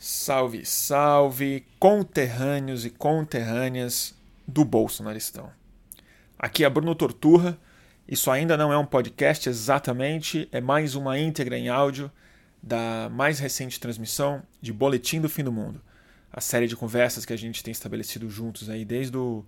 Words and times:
Salve, 0.00 0.64
salve, 0.64 1.66
conterrâneos 1.76 2.86
e 2.86 2.90
conterrâneas 2.90 4.14
do 4.46 4.64
Bolsonaristão. 4.64 5.50
Aqui 6.38 6.64
é 6.64 6.70
Bruno 6.70 6.94
Torturra. 6.94 7.58
Isso 8.06 8.30
ainda 8.30 8.56
não 8.56 8.72
é 8.72 8.78
um 8.78 8.86
podcast 8.86 9.48
exatamente, 9.48 10.48
é 10.52 10.60
mais 10.60 10.94
uma 10.94 11.18
íntegra 11.18 11.58
em 11.58 11.68
áudio 11.68 12.12
da 12.62 13.10
mais 13.10 13.40
recente 13.40 13.80
transmissão 13.80 14.40
de 14.62 14.72
Boletim 14.72 15.20
do 15.20 15.28
Fim 15.28 15.42
do 15.42 15.50
Mundo, 15.50 15.82
a 16.32 16.40
série 16.40 16.68
de 16.68 16.76
conversas 16.76 17.24
que 17.24 17.32
a 17.32 17.36
gente 17.36 17.64
tem 17.64 17.72
estabelecido 17.72 18.30
juntos 18.30 18.70
aí 18.70 18.84
desde 18.84 19.16
o 19.16 19.44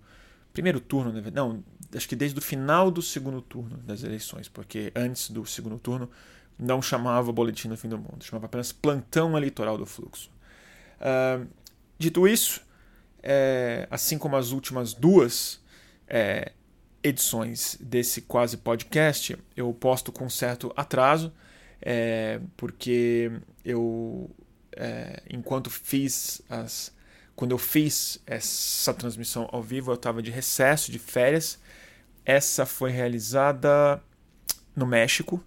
primeiro 0.51 0.81
turno, 0.81 1.13
né? 1.13 1.23
não, 1.33 1.63
acho 1.95 2.09
que 2.09 2.15
desde 2.15 2.37
o 2.37 2.41
final 2.41 2.91
do 2.91 3.01
segundo 3.01 3.41
turno 3.41 3.77
das 3.77 4.03
eleições, 4.03 4.49
porque 4.49 4.91
antes 4.93 5.29
do 5.29 5.45
segundo 5.45 5.79
turno 5.79 6.09
não 6.59 6.81
chamava 6.81 7.31
Boletim 7.31 7.69
do 7.69 7.77
Fim 7.77 7.87
do 7.87 7.97
Mundo, 7.97 8.21
chamava 8.21 8.47
apenas 8.47 8.73
Plantão 8.73 9.37
Eleitoral 9.37 9.77
do 9.77 9.85
Fluxo. 9.85 10.29
Uh, 11.01 11.47
dito 11.97 12.27
isso, 12.27 12.61
é, 13.21 13.87
assim 13.89 14.17
como 14.17 14.35
as 14.35 14.51
últimas 14.51 14.93
duas 14.93 15.61
é, 16.07 16.51
edições 17.03 17.77
desse 17.79 18.21
quase 18.21 18.57
podcast, 18.57 19.37
eu 19.55 19.73
posto 19.73 20.11
com 20.11 20.29
certo 20.29 20.71
atraso, 20.75 21.33
é, 21.81 22.39
porque 22.55 23.31
eu, 23.65 24.29
é, 24.75 25.23
enquanto 25.29 25.69
fiz 25.69 26.41
as. 26.49 26.93
Quando 27.35 27.51
eu 27.51 27.57
fiz 27.57 28.21
essa 28.27 28.93
transmissão 28.93 29.49
ao 29.51 29.63
vivo, 29.63 29.89
eu 29.89 29.95
estava 29.95 30.21
de 30.21 30.29
recesso, 30.29 30.91
de 30.91 30.99
férias. 30.99 31.59
Essa 32.23 32.67
foi 32.67 32.91
realizada 32.91 34.03
no 34.75 34.85
México 34.85 35.43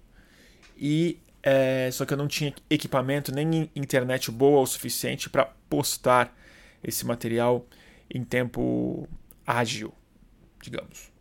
e 0.77 1.19
é, 1.47 1.91
só 1.93 2.07
que 2.07 2.15
eu 2.15 2.17
não 2.17 2.27
tinha 2.27 2.55
equipamento 2.71 3.31
nem 3.31 3.71
internet 3.77 4.31
boa 4.31 4.63
o 4.63 4.67
suficiente 4.67 5.29
para 5.29 5.45
postar 5.69 6.35
esse 6.83 7.05
material 7.05 7.67
em 8.09 8.25
tempo 8.25 9.07
ágil, 9.47 9.93
digamos. 10.63 11.13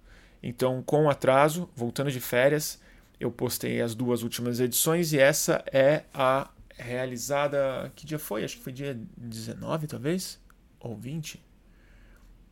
Então, 0.41 0.81
com 0.81 1.09
atraso, 1.09 1.69
voltando 1.75 2.09
de 2.09 2.21
férias, 2.21 2.81
eu 3.19 3.29
postei 3.31 3.81
as 3.81 3.93
duas 3.93 4.23
últimas 4.23 4.61
edições 4.61 5.11
e 5.11 5.19
essa 5.19 5.61
é 5.69 6.03
a 6.13 6.49
realizada. 6.77 7.91
Que 7.93 8.05
dia 8.05 8.19
foi? 8.19 8.45
Acho 8.45 8.55
que 8.55 8.63
foi 8.63 8.71
dia 8.71 8.97
19, 9.17 9.87
talvez? 9.87 10.39
Ou 10.79 10.95
20? 10.95 11.43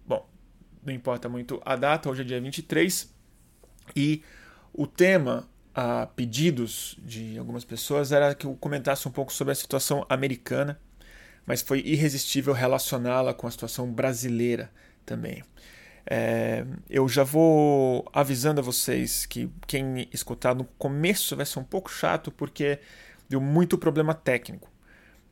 Bom, 0.05 0.27
não 0.83 0.93
importa 0.93 1.29
muito 1.29 1.61
a 1.63 1.77
data, 1.77 2.09
hoje 2.09 2.21
é 2.21 2.25
dia 2.25 2.41
23. 2.41 3.13
E 3.95 4.23
o 4.73 4.85
tema 4.85 5.49
a 5.73 6.07
pedidos 6.07 6.97
de 6.99 7.37
algumas 7.37 7.63
pessoas 7.63 8.11
era 8.11 8.35
que 8.35 8.45
eu 8.45 8.55
comentasse 8.55 9.07
um 9.07 9.11
pouco 9.11 9.31
sobre 9.31 9.51
a 9.51 9.55
situação 9.55 10.05
americana, 10.09 10.79
mas 11.45 11.61
foi 11.61 11.81
irresistível 11.81 12.53
relacioná-la 12.53 13.33
com 13.33 13.47
a 13.47 13.51
situação 13.51 13.91
brasileira 13.91 14.71
também. 15.05 15.43
É, 16.05 16.65
eu 16.89 17.07
já 17.07 17.23
vou 17.23 18.09
avisando 18.11 18.59
a 18.59 18.63
vocês 18.63 19.25
que 19.25 19.49
quem 19.67 20.07
escutar 20.11 20.55
no 20.55 20.65
começo 20.77 21.35
vai 21.35 21.45
ser 21.45 21.59
um 21.59 21.63
pouco 21.63 21.91
chato 21.91 22.31
porque 22.31 22.79
deu 23.29 23.39
muito 23.39 23.77
problema 23.77 24.13
técnico. 24.13 24.69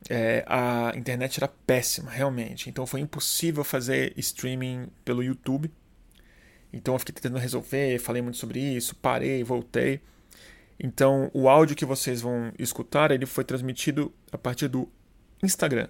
É, 0.08 0.44
a 0.46 0.92
internet 0.96 1.38
era 1.38 1.48
péssima, 1.48 2.10
realmente. 2.10 2.70
Então 2.70 2.86
foi 2.86 3.00
impossível 3.00 3.62
fazer 3.64 4.14
streaming 4.16 4.88
pelo 5.04 5.22
YouTube. 5.22 5.70
Então 6.72 6.94
eu 6.94 6.98
fiquei 6.98 7.14
tentando 7.14 7.38
resolver, 7.38 7.98
falei 7.98 8.22
muito 8.22 8.38
sobre 8.38 8.60
isso, 8.60 8.94
parei, 8.96 9.42
voltei. 9.44 10.00
Então, 10.82 11.30
o 11.34 11.46
áudio 11.46 11.76
que 11.76 11.84
vocês 11.84 12.22
vão 12.22 12.52
escutar, 12.58 13.10
ele 13.10 13.26
foi 13.26 13.44
transmitido 13.44 14.12
a 14.32 14.38
partir 14.38 14.66
do 14.66 14.88
Instagram. 15.42 15.88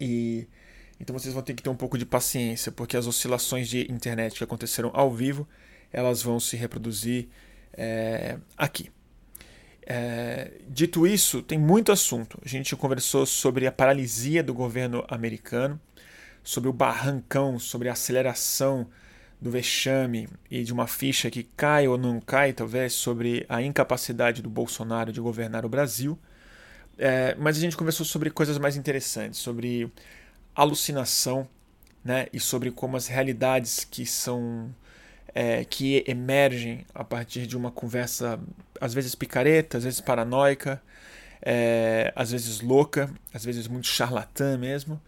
E 0.00 0.48
então 0.98 1.16
vocês 1.18 1.34
vão 1.34 1.42
ter 1.42 1.52
que 1.52 1.62
ter 1.62 1.68
um 1.68 1.76
pouco 1.76 1.98
de 1.98 2.06
paciência, 2.06 2.72
porque 2.72 2.96
as 2.96 3.06
oscilações 3.06 3.68
de 3.68 3.90
internet 3.92 4.38
que 4.38 4.44
aconteceram 4.44 4.90
ao 4.94 5.12
vivo, 5.12 5.46
elas 5.92 6.22
vão 6.22 6.40
se 6.40 6.56
reproduzir 6.56 7.28
é, 7.74 8.38
aqui. 8.56 8.90
É, 9.86 10.52
dito 10.66 11.06
isso, 11.06 11.42
tem 11.42 11.58
muito 11.58 11.92
assunto. 11.92 12.40
A 12.42 12.48
gente 12.48 12.74
conversou 12.74 13.26
sobre 13.26 13.66
a 13.66 13.72
paralisia 13.72 14.42
do 14.42 14.54
governo 14.54 15.04
americano, 15.08 15.78
sobre 16.42 16.70
o 16.70 16.72
barrancão, 16.72 17.58
sobre 17.58 17.90
a 17.90 17.92
aceleração 17.92 18.88
do 19.40 19.50
vexame 19.50 20.28
e 20.50 20.64
de 20.64 20.72
uma 20.72 20.86
ficha 20.86 21.30
que 21.30 21.42
cai 21.42 21.86
ou 21.86 21.98
não 21.98 22.20
cai, 22.20 22.52
talvez, 22.52 22.92
sobre 22.92 23.44
a 23.48 23.62
incapacidade 23.62 24.40
do 24.42 24.48
Bolsonaro 24.48 25.12
de 25.12 25.20
governar 25.20 25.64
o 25.66 25.68
Brasil. 25.68 26.18
É, 26.98 27.34
mas 27.36 27.56
a 27.56 27.60
gente 27.60 27.76
conversou 27.76 28.06
sobre 28.06 28.30
coisas 28.30 28.58
mais 28.58 28.76
interessantes, 28.76 29.40
sobre 29.40 29.92
alucinação 30.54 31.48
né, 32.04 32.26
e 32.32 32.38
sobre 32.38 32.70
como 32.70 32.96
as 32.96 33.06
realidades 33.06 33.84
que 33.84 34.06
são 34.06 34.72
é, 35.34 35.64
que 35.64 36.04
emergem 36.06 36.86
a 36.94 37.02
partir 37.02 37.46
de 37.46 37.56
uma 37.56 37.70
conversa 37.70 38.38
às 38.80 38.94
vezes 38.94 39.14
picareta, 39.14 39.78
às 39.78 39.84
vezes 39.84 40.00
paranoica, 40.00 40.80
é, 41.42 42.12
às 42.14 42.30
vezes 42.30 42.60
louca, 42.60 43.12
às 43.32 43.44
vezes 43.44 43.66
muito 43.66 43.88
charlatã 43.88 44.56
mesmo, 44.56 45.00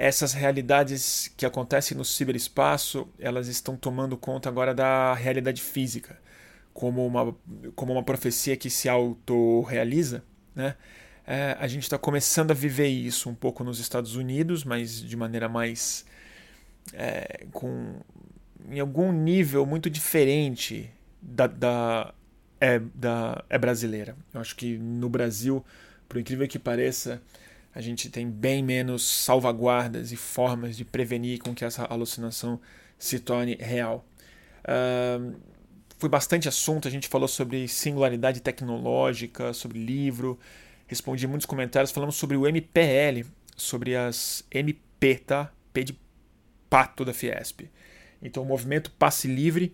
essas 0.00 0.32
realidades 0.32 1.30
que 1.36 1.44
acontecem 1.44 1.94
no 1.94 2.06
ciberespaço, 2.06 3.06
elas 3.18 3.48
estão 3.48 3.76
tomando 3.76 4.16
conta 4.16 4.48
agora 4.48 4.74
da 4.74 5.12
realidade 5.12 5.60
física, 5.60 6.18
como 6.72 7.06
uma, 7.06 7.36
como 7.76 7.92
uma 7.92 8.02
profecia 8.02 8.56
que 8.56 8.70
se 8.70 8.88
autorrealiza, 8.88 10.24
né? 10.54 10.74
É, 11.26 11.54
a 11.60 11.68
gente 11.68 11.82
está 11.82 11.98
começando 11.98 12.50
a 12.50 12.54
viver 12.54 12.88
isso 12.88 13.28
um 13.28 13.34
pouco 13.34 13.62
nos 13.62 13.78
Estados 13.78 14.16
Unidos, 14.16 14.64
mas 14.64 15.02
de 15.02 15.14
maneira 15.18 15.50
mais 15.50 16.06
é, 16.94 17.46
com 17.52 18.00
em 18.70 18.80
algum 18.80 19.12
nível 19.12 19.66
muito 19.66 19.90
diferente 19.90 20.90
da, 21.20 21.46
da, 21.46 22.14
é, 22.58 22.78
da 22.94 23.44
é 23.50 23.58
brasileira. 23.58 24.16
Eu 24.32 24.40
acho 24.40 24.56
que 24.56 24.78
no 24.78 25.10
Brasil, 25.10 25.62
por 26.08 26.18
incrível 26.18 26.48
que 26.48 26.58
pareça, 26.58 27.20
a 27.74 27.80
gente 27.80 28.10
tem 28.10 28.28
bem 28.28 28.62
menos 28.62 29.06
salvaguardas 29.06 30.12
e 30.12 30.16
formas 30.16 30.76
de 30.76 30.84
prevenir 30.84 31.38
com 31.38 31.54
que 31.54 31.64
essa 31.64 31.84
alucinação 31.84 32.60
se 32.98 33.18
torne 33.18 33.54
real. 33.54 34.04
Uh, 34.64 35.38
foi 35.98 36.08
bastante 36.08 36.48
assunto, 36.48 36.88
a 36.88 36.90
gente 36.90 37.08
falou 37.08 37.28
sobre 37.28 37.68
singularidade 37.68 38.40
tecnológica, 38.40 39.52
sobre 39.52 39.78
livro, 39.78 40.38
respondi 40.86 41.26
muitos 41.26 41.46
comentários, 41.46 41.90
falamos 41.90 42.16
sobre 42.16 42.36
o 42.36 42.46
MPL, 42.46 43.26
sobre 43.56 43.94
as 43.94 44.44
MP, 44.50 45.16
tá? 45.16 45.52
P 45.72 45.84
de 45.84 45.98
pato 46.68 47.04
da 47.04 47.12
Fiesp. 47.12 47.70
Então, 48.22 48.42
o 48.42 48.46
movimento 48.46 48.90
Passe 48.92 49.28
Livre, 49.28 49.72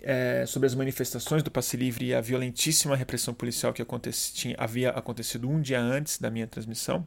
é, 0.00 0.44
sobre 0.46 0.66
as 0.66 0.74
manifestações 0.74 1.42
do 1.42 1.50
Passe 1.50 1.76
Livre 1.76 2.06
e 2.06 2.14
a 2.14 2.20
violentíssima 2.20 2.94
repressão 2.94 3.34
policial 3.34 3.72
que 3.72 3.82
aconte 3.82 4.10
tinha, 4.32 4.54
havia 4.58 4.90
acontecido 4.90 5.48
um 5.48 5.60
dia 5.60 5.80
antes 5.80 6.18
da 6.18 6.30
minha 6.30 6.46
transmissão. 6.46 7.06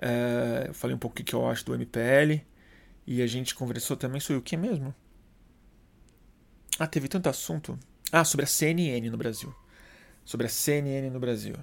É, 0.00 0.66
eu 0.68 0.74
falei 0.74 0.96
um 0.96 0.98
pouco 0.98 1.20
o 1.20 1.24
que 1.24 1.34
eu 1.34 1.48
acho 1.48 1.64
do 1.64 1.74
MPL. 1.74 2.40
E 3.06 3.22
a 3.22 3.26
gente 3.26 3.54
conversou 3.54 3.96
também 3.96 4.20
sobre 4.20 4.38
o 4.38 4.42
que 4.42 4.56
mesmo? 4.56 4.94
Ah, 6.78 6.86
teve 6.86 7.08
tanto 7.08 7.28
assunto. 7.28 7.78
Ah, 8.12 8.24
sobre 8.24 8.44
a 8.44 8.46
CNN 8.46 9.10
no 9.10 9.16
Brasil. 9.16 9.54
Sobre 10.24 10.46
a 10.46 10.50
CNN 10.50 11.10
no 11.10 11.20
Brasil. 11.20 11.54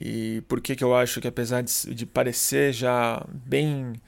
E 0.00 0.42
por 0.48 0.60
que, 0.60 0.76
que 0.76 0.84
eu 0.84 0.94
acho 0.94 1.20
que, 1.20 1.28
apesar 1.28 1.62
de, 1.62 1.94
de 1.94 2.06
parecer 2.06 2.72
já 2.72 3.24
bem 3.28 4.00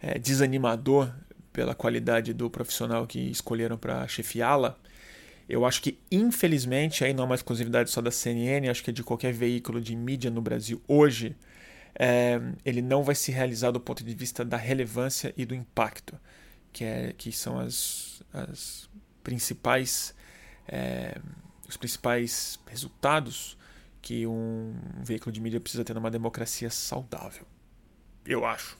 é, 0.00 0.18
desanimador 0.18 1.12
pela 1.52 1.74
qualidade 1.74 2.32
do 2.34 2.50
profissional 2.50 3.06
que 3.06 3.18
escolheram 3.18 3.78
para 3.78 4.06
chefiá-la, 4.08 4.76
eu 5.48 5.64
acho 5.64 5.80
que, 5.80 5.98
infelizmente, 6.10 7.04
aí 7.04 7.14
não 7.14 7.22
é 7.22 7.26
uma 7.26 7.34
exclusividade 7.34 7.90
só 7.90 8.00
da 8.00 8.10
CNN, 8.10 8.68
acho 8.68 8.82
que 8.82 8.90
é 8.90 8.92
de 8.92 9.04
qualquer 9.04 9.32
veículo 9.32 9.80
de 9.80 9.94
mídia 9.94 10.30
no 10.30 10.42
Brasil 10.42 10.82
hoje, 10.88 11.36
é, 11.98 12.40
ele 12.64 12.82
não 12.82 13.02
vai 13.02 13.14
se 13.14 13.32
realizar 13.32 13.70
do 13.70 13.80
ponto 13.80 14.04
de 14.04 14.14
vista 14.14 14.44
da 14.44 14.56
relevância 14.56 15.32
e 15.36 15.44
do 15.44 15.54
impacto, 15.54 16.18
que, 16.72 16.84
é, 16.84 17.14
que 17.16 17.32
são 17.32 17.58
as, 17.58 18.22
as 18.32 18.88
principais, 19.22 20.14
é, 20.68 21.18
os 21.68 21.76
principais 21.76 22.58
resultados 22.66 23.56
que 24.02 24.26
um 24.26 24.74
veículo 25.02 25.32
de 25.32 25.40
mídia 25.40 25.58
precisa 25.58 25.84
ter 25.84 25.94
numa 25.94 26.10
democracia 26.10 26.70
saudável. 26.70 27.44
Eu 28.24 28.44
acho. 28.44 28.78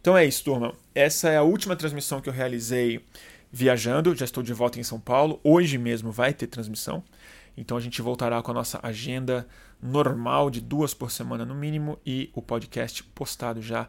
Então 0.00 0.16
é 0.16 0.24
isso, 0.24 0.44
turma. 0.44 0.74
Essa 0.94 1.28
é 1.28 1.36
a 1.36 1.42
última 1.42 1.76
transmissão 1.76 2.20
que 2.20 2.28
eu 2.28 2.32
realizei 2.32 3.04
viajando. 3.52 4.14
Já 4.14 4.24
estou 4.24 4.42
de 4.42 4.52
volta 4.52 4.80
em 4.80 4.82
São 4.82 4.98
Paulo. 4.98 5.40
Hoje 5.44 5.78
mesmo 5.78 6.10
vai 6.10 6.34
ter 6.34 6.46
transmissão. 6.46 7.02
Então 7.56 7.76
a 7.76 7.80
gente 7.80 8.02
voltará 8.02 8.42
com 8.42 8.50
a 8.50 8.54
nossa 8.54 8.80
agenda 8.82 9.46
normal 9.84 10.50
de 10.50 10.60
duas 10.60 10.94
por 10.94 11.12
semana 11.12 11.44
no 11.44 11.54
mínimo 11.54 11.98
e 12.04 12.30
o 12.34 12.42
podcast 12.42 13.04
postado 13.04 13.60
já 13.60 13.88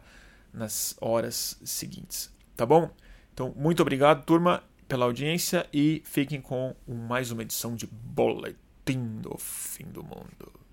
nas 0.52 0.96
horas 1.00 1.58
seguintes. 1.64 2.30
Tá 2.54 2.64
bom? 2.64 2.90
Então, 3.32 3.52
muito 3.56 3.80
obrigado, 3.80 4.24
turma, 4.24 4.62
pela 4.86 5.06
audiência 5.06 5.66
e 5.72 6.02
fiquem 6.04 6.40
com 6.40 6.76
mais 6.86 7.30
uma 7.30 7.42
edição 7.42 7.74
de 7.74 7.86
Boletim 7.86 9.18
do 9.20 9.36
Fim 9.38 9.86
do 9.86 10.04
Mundo. 10.04 10.66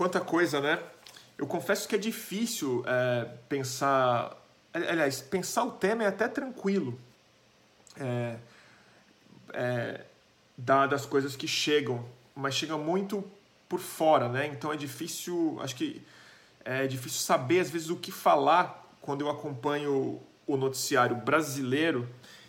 quanta 0.00 0.18
coisa, 0.18 0.62
né? 0.62 0.82
Eu 1.36 1.46
confesso 1.46 1.86
que 1.86 1.94
é 1.94 1.98
difícil 1.98 2.82
é, 2.86 3.26
pensar. 3.50 4.34
Aliás, 4.72 5.20
pensar 5.20 5.64
o 5.64 5.72
tema 5.72 6.04
é 6.04 6.06
até 6.06 6.26
tranquilo. 6.26 6.98
É, 7.98 8.36
é, 9.52 10.00
dadas 10.56 11.02
as 11.02 11.06
coisas 11.06 11.36
que 11.36 11.46
chegam, 11.46 12.02
mas 12.40 12.54
chega 12.54 12.76
muito 12.76 13.24
por 13.68 13.78
fora, 13.78 14.28
né? 14.28 14.46
Então 14.48 14.72
é 14.72 14.76
difícil, 14.76 15.58
acho 15.62 15.76
que 15.76 16.02
é 16.64 16.86
difícil 16.86 17.20
saber 17.20 17.60
às 17.60 17.70
vezes 17.70 17.90
o 17.90 17.96
que 17.96 18.10
falar 18.10 18.90
quando 19.00 19.20
eu 19.20 19.30
acompanho 19.30 20.20
o 20.46 20.56
noticiário 20.56 21.16
brasileiro 21.16 22.08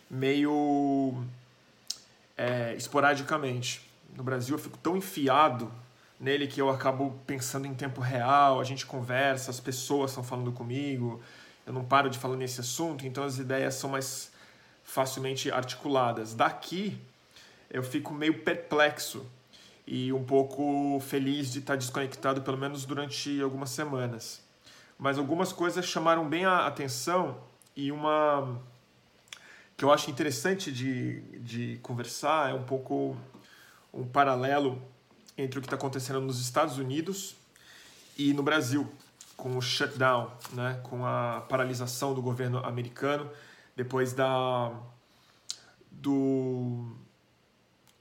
meio 0.10 1.24
é, 2.36 2.74
esporadicamente. 2.76 3.88
No 4.16 4.24
Brasil 4.24 4.56
eu 4.56 4.60
fico 4.60 4.78
tão 4.78 4.98
enfiado 4.98 5.72
nele 6.20 6.48
que 6.48 6.62
eu 6.62 6.70
acabo 6.70 7.20
pensando 7.26 7.66
em 7.66 7.74
tempo 7.74 8.02
real, 8.02 8.60
a 8.60 8.64
gente 8.64 8.86
conversa, 8.86 9.50
as 9.52 9.60
pessoas 9.60 10.12
estão 10.12 10.24
falando 10.24 10.52
comigo, 10.52 11.22
eu 11.66 11.74
não 11.74 11.84
paro 11.84 12.10
de 12.10 12.20
falar 12.20 12.36
nesse 12.36 12.62
assunto, 12.62 13.06
então 13.06 13.24
as 13.24 13.38
ideias 13.38 13.76
são 13.76 13.90
mais 13.90 14.32
facilmente 14.84 15.52
articuladas. 15.52 16.34
Daqui 16.34 17.00
eu 17.70 17.82
fico 17.82 18.14
meio 18.14 18.40
perplexo 18.40 19.26
e 19.94 20.14
um 20.14 20.24
pouco 20.24 21.02
feliz 21.02 21.52
de 21.52 21.60
estar 21.60 21.76
desconectado, 21.76 22.42
pelo 22.44 22.58
menos 22.58 22.86
durante 22.86 23.42
algumas 23.42 23.72
semanas. 23.72 24.42
Mas 24.98 25.18
algumas 25.18 25.52
coisas 25.52 25.84
chamaram 25.86 26.30
bem 26.30 26.46
a 26.46 26.66
atenção 26.66 27.38
e 27.76 27.92
uma 27.92 28.58
que 29.76 29.84
eu 29.84 29.92
acho 29.92 30.10
interessante 30.10 30.72
de, 30.72 31.20
de 31.40 31.78
conversar 31.84 32.52
é 32.52 32.54
um 32.54 32.64
pouco 32.64 33.18
um 33.94 34.08
paralelo 34.08 34.82
entre 35.38 35.60
o 35.60 35.62
que 35.62 35.68
está 35.68 35.76
acontecendo 35.76 36.22
nos 36.22 36.40
Estados 36.40 36.78
Unidos 36.78 37.36
e 38.18 38.32
no 38.34 38.44
Brasil, 38.44 38.90
com 39.36 39.58
o 39.58 39.62
shutdown, 39.62 40.32
né, 40.54 40.80
com 40.84 41.06
a 41.06 41.42
paralisação 41.50 42.14
do 42.14 42.22
governo 42.22 42.60
americano 42.60 43.30
depois 43.76 44.14
da 44.14 44.72
do 45.92 46.96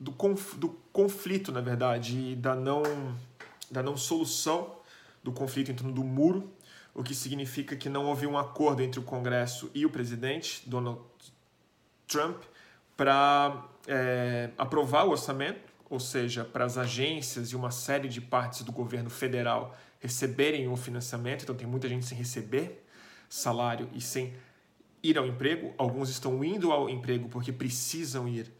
do, 0.00 0.10
conf, 0.10 0.54
do 0.56 0.70
conflito, 0.92 1.52
na 1.52 1.60
verdade, 1.60 2.32
e 2.32 2.36
da 2.36 2.54
não 2.54 2.82
da 3.70 3.84
não 3.84 3.96
solução 3.96 4.74
do 5.22 5.30
conflito 5.30 5.70
em 5.70 5.74
torno 5.76 5.92
do 5.92 6.02
muro, 6.02 6.50
o 6.92 7.04
que 7.04 7.14
significa 7.14 7.76
que 7.76 7.88
não 7.88 8.06
houve 8.06 8.26
um 8.26 8.36
acordo 8.36 8.82
entre 8.82 8.98
o 8.98 9.02
Congresso 9.04 9.70
e 9.72 9.86
o 9.86 9.90
presidente 9.90 10.68
Donald 10.68 11.00
Trump 12.08 12.42
para 12.96 13.64
é, 13.86 14.50
aprovar 14.58 15.04
o 15.04 15.10
orçamento 15.10 15.70
ou 15.90 15.98
seja, 15.98 16.44
para 16.44 16.64
as 16.64 16.78
agências 16.78 17.48
e 17.48 17.56
uma 17.56 17.72
série 17.72 18.08
de 18.08 18.20
partes 18.20 18.62
do 18.62 18.70
governo 18.70 19.10
federal 19.10 19.76
receberem 19.98 20.68
o 20.68 20.76
financiamento, 20.76 21.42
então 21.42 21.54
tem 21.54 21.66
muita 21.66 21.88
gente 21.88 22.06
sem 22.06 22.16
receber 22.16 22.86
salário 23.28 23.88
e 23.92 24.00
sem 24.00 24.32
ir 25.02 25.18
ao 25.18 25.26
emprego. 25.26 25.74
Alguns 25.76 26.08
estão 26.08 26.44
indo 26.44 26.70
ao 26.70 26.88
emprego 26.88 27.28
porque 27.28 27.52
precisam 27.52 28.28
ir, 28.28 28.50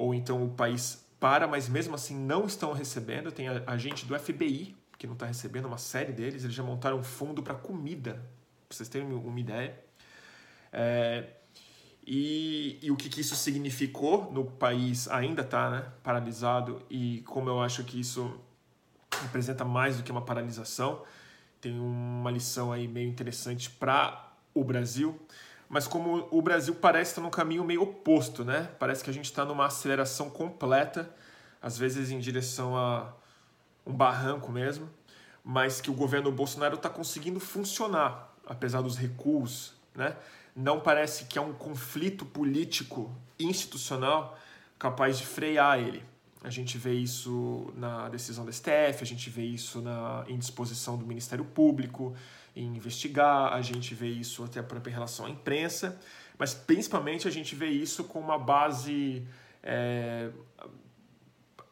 ou 0.00 0.14
então 0.14 0.42
o 0.42 0.48
país 0.48 1.06
para, 1.20 1.46
mas 1.46 1.68
mesmo 1.68 1.94
assim 1.94 2.16
não 2.16 2.46
estão 2.46 2.72
recebendo. 2.72 3.30
Tem 3.30 3.48
a, 3.48 3.62
a 3.66 3.76
gente 3.76 4.06
do 4.06 4.18
FBI 4.18 4.74
que 4.96 5.06
não 5.06 5.14
está 5.14 5.26
recebendo, 5.26 5.66
uma 5.66 5.78
série 5.78 6.12
deles, 6.12 6.44
eles 6.44 6.54
já 6.54 6.62
montaram 6.62 6.98
um 6.98 7.02
fundo 7.02 7.42
para 7.42 7.54
comida, 7.54 8.14
para 8.68 8.76
vocês 8.76 8.88
terem 8.88 9.10
uma 9.10 9.40
ideia. 9.40 9.78
É, 10.70 11.26
e, 12.06 12.78
e 12.82 12.90
o 12.90 12.96
que, 12.96 13.08
que, 13.08 13.20
isso 13.20 13.34
significou 13.34 14.30
no 14.30 14.44
país 14.44 15.08
ainda 15.08 15.40
está 15.40 15.70
né, 15.70 15.86
paralisado 16.02 16.82
e 16.90 17.22
como 17.22 17.48
eu 17.48 17.60
acho 17.60 17.82
que 17.84 17.98
isso 17.98 18.38
representa 19.22 19.64
mais 19.64 19.96
do 19.96 20.02
que 20.02 20.12
uma 20.12 20.22
paralisação, 20.22 21.02
tem 21.60 21.78
uma 21.78 22.30
lição 22.30 22.70
aí 22.70 22.86
meio 22.86 23.08
interessante 23.08 23.70
para 23.70 24.34
o 24.54 24.62
Brasil, 24.62 25.18
mas 25.70 25.86
como 25.86 26.26
o 26.32 26.42
Brasil 26.42 26.74
parece 26.74 27.12
estar 27.12 27.22
num 27.22 27.30
caminho 27.30 27.62
meio 27.62 27.82
oposto, 27.82 28.44
né? 28.44 28.68
Parece 28.80 29.04
que 29.04 29.08
a 29.08 29.12
gente 29.12 29.26
está 29.26 29.44
numa 29.44 29.66
aceleração 29.66 30.28
completa, 30.28 31.08
às 31.62 31.78
vezes 31.78 32.10
em 32.10 32.18
direção 32.18 32.76
a 32.76 33.12
um 33.86 33.92
barranco 33.92 34.50
mesmo, 34.50 34.90
mas 35.44 35.80
que 35.80 35.88
o 35.88 35.94
governo 35.94 36.32
Bolsonaro 36.32 36.74
está 36.74 36.90
conseguindo 36.90 37.38
funcionar, 37.38 38.34
apesar 38.44 38.82
dos 38.82 38.96
recuos, 38.96 39.72
né? 39.94 40.16
não 40.56 40.80
parece 40.80 41.26
que 41.26 41.38
é 41.38 41.40
um 41.40 41.52
conflito 41.52 42.26
político 42.26 43.14
institucional 43.38 44.36
capaz 44.76 45.18
de 45.18 45.26
frear 45.26 45.78
ele. 45.78 46.02
A 46.42 46.50
gente 46.50 46.76
vê 46.78 46.94
isso 46.94 47.72
na 47.76 48.08
decisão 48.08 48.44
da 48.44 48.50
STF, 48.50 49.02
a 49.02 49.06
gente 49.06 49.30
vê 49.30 49.44
isso 49.44 49.80
na 49.80 50.24
indisposição 50.26 50.98
do 50.98 51.06
Ministério 51.06 51.44
Público 51.44 52.12
em 52.54 52.76
investigar, 52.76 53.52
a 53.52 53.62
gente 53.62 53.94
vê 53.94 54.08
isso 54.08 54.44
até 54.44 54.60
em 54.60 54.92
relação 54.92 55.26
à 55.26 55.30
imprensa, 55.30 55.98
mas 56.38 56.54
principalmente 56.54 57.28
a 57.28 57.30
gente 57.30 57.54
vê 57.54 57.68
isso 57.68 58.04
com 58.04 58.18
uma 58.18 58.38
base 58.38 59.26
é, 59.62 60.30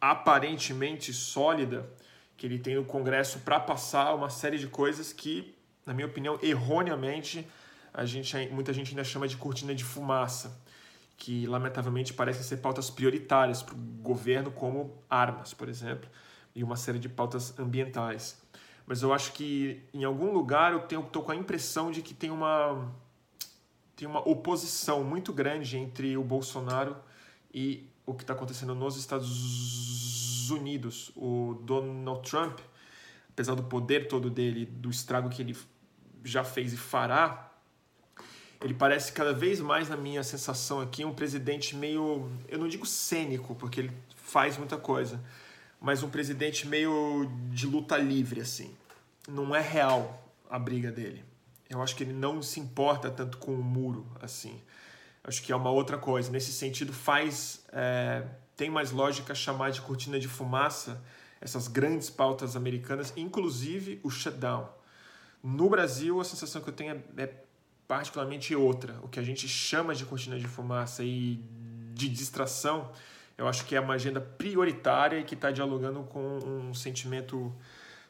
aparentemente 0.00 1.12
sólida 1.12 1.88
que 2.36 2.46
ele 2.46 2.58
tem 2.58 2.76
no 2.76 2.84
Congresso 2.84 3.40
para 3.40 3.58
passar 3.58 4.14
uma 4.14 4.30
série 4.30 4.58
de 4.58 4.68
coisas 4.68 5.12
que, 5.12 5.54
na 5.84 5.92
minha 5.92 6.06
opinião, 6.06 6.38
erroneamente 6.42 7.46
a 7.92 8.04
gente, 8.04 8.36
muita 8.50 8.72
gente 8.72 8.90
ainda 8.90 9.02
chama 9.02 9.26
de 9.26 9.36
cortina 9.36 9.74
de 9.74 9.82
fumaça, 9.82 10.60
que 11.16 11.48
lamentavelmente 11.48 12.12
parecem 12.12 12.44
ser 12.44 12.58
pautas 12.58 12.88
prioritárias 12.88 13.60
para 13.60 13.74
o 13.74 13.78
governo, 13.78 14.52
como 14.52 15.02
armas, 15.10 15.52
por 15.52 15.68
exemplo, 15.68 16.08
e 16.54 16.62
uma 16.62 16.76
série 16.76 17.00
de 17.00 17.08
pautas 17.08 17.58
ambientais. 17.58 18.40
Mas 18.88 19.02
eu 19.02 19.12
acho 19.12 19.34
que 19.34 19.82
em 19.92 20.02
algum 20.02 20.32
lugar 20.32 20.72
eu 20.72 20.80
tenho 20.80 21.02
tô 21.02 21.20
com 21.20 21.30
a 21.30 21.36
impressão 21.36 21.90
de 21.90 22.00
que 22.00 22.14
tem 22.14 22.30
uma 22.30 22.90
tem 23.94 24.08
uma 24.08 24.26
oposição 24.26 25.04
muito 25.04 25.30
grande 25.30 25.76
entre 25.76 26.16
o 26.16 26.24
Bolsonaro 26.24 26.96
e 27.52 27.86
o 28.06 28.14
que 28.14 28.22
está 28.22 28.32
acontecendo 28.32 28.74
nos 28.74 28.96
Estados 28.96 30.48
Unidos. 30.50 31.12
O 31.14 31.60
Donald 31.64 32.26
Trump, 32.26 32.60
apesar 33.28 33.54
do 33.54 33.64
poder 33.64 34.08
todo 34.08 34.30
dele, 34.30 34.64
do 34.64 34.88
estrago 34.88 35.28
que 35.28 35.42
ele 35.42 35.54
já 36.24 36.42
fez 36.42 36.72
e 36.72 36.76
fará, 36.78 37.52
ele 38.62 38.72
parece 38.72 39.12
cada 39.12 39.34
vez 39.34 39.60
mais, 39.60 39.90
na 39.90 39.96
minha 39.96 40.22
sensação 40.22 40.80
aqui, 40.80 41.04
um 41.04 41.12
presidente 41.12 41.76
meio, 41.76 42.30
eu 42.48 42.58
não 42.58 42.68
digo 42.68 42.86
cênico, 42.86 43.54
porque 43.54 43.80
ele 43.80 43.92
faz 44.16 44.56
muita 44.56 44.78
coisa, 44.78 45.22
mas 45.80 46.02
um 46.02 46.08
presidente 46.08 46.66
meio 46.66 47.30
de 47.50 47.66
luta 47.66 47.98
livre, 47.98 48.40
assim. 48.40 48.74
Não 49.28 49.54
é 49.54 49.60
real 49.60 50.32
a 50.50 50.58
briga 50.58 50.90
dele. 50.90 51.24
Eu 51.68 51.82
acho 51.82 51.94
que 51.94 52.02
ele 52.02 52.14
não 52.14 52.42
se 52.42 52.58
importa 52.58 53.10
tanto 53.10 53.36
com 53.36 53.52
o 53.52 53.62
muro, 53.62 54.10
assim. 54.20 54.60
Acho 55.22 55.42
que 55.42 55.52
é 55.52 55.56
uma 55.56 55.70
outra 55.70 55.98
coisa. 55.98 56.30
Nesse 56.30 56.52
sentido, 56.52 56.92
faz. 56.92 57.64
É, 57.70 58.24
tem 58.56 58.70
mais 58.70 58.90
lógica 58.90 59.34
chamar 59.34 59.70
de 59.70 59.80
cortina 59.82 60.18
de 60.18 60.26
fumaça 60.26 61.00
essas 61.40 61.68
grandes 61.68 62.10
pautas 62.10 62.56
americanas, 62.56 63.12
inclusive 63.16 64.00
o 64.02 64.10
shutdown. 64.10 64.68
No 65.42 65.68
Brasil, 65.68 66.20
a 66.20 66.24
sensação 66.24 66.60
que 66.60 66.68
eu 66.68 66.74
tenho 66.74 67.02
é, 67.16 67.22
é 67.22 67.34
particularmente 67.86 68.54
outra. 68.54 68.98
O 69.02 69.08
que 69.08 69.20
a 69.20 69.22
gente 69.22 69.46
chama 69.46 69.94
de 69.94 70.04
cortina 70.04 70.38
de 70.38 70.48
fumaça 70.48 71.04
e 71.04 71.40
de 71.94 72.08
distração, 72.08 72.90
eu 73.36 73.46
acho 73.46 73.64
que 73.64 73.76
é 73.76 73.80
uma 73.80 73.94
agenda 73.94 74.20
prioritária 74.20 75.20
e 75.20 75.24
que 75.24 75.34
está 75.34 75.50
dialogando 75.50 76.02
com 76.04 76.38
um 76.38 76.74
sentimento 76.74 77.54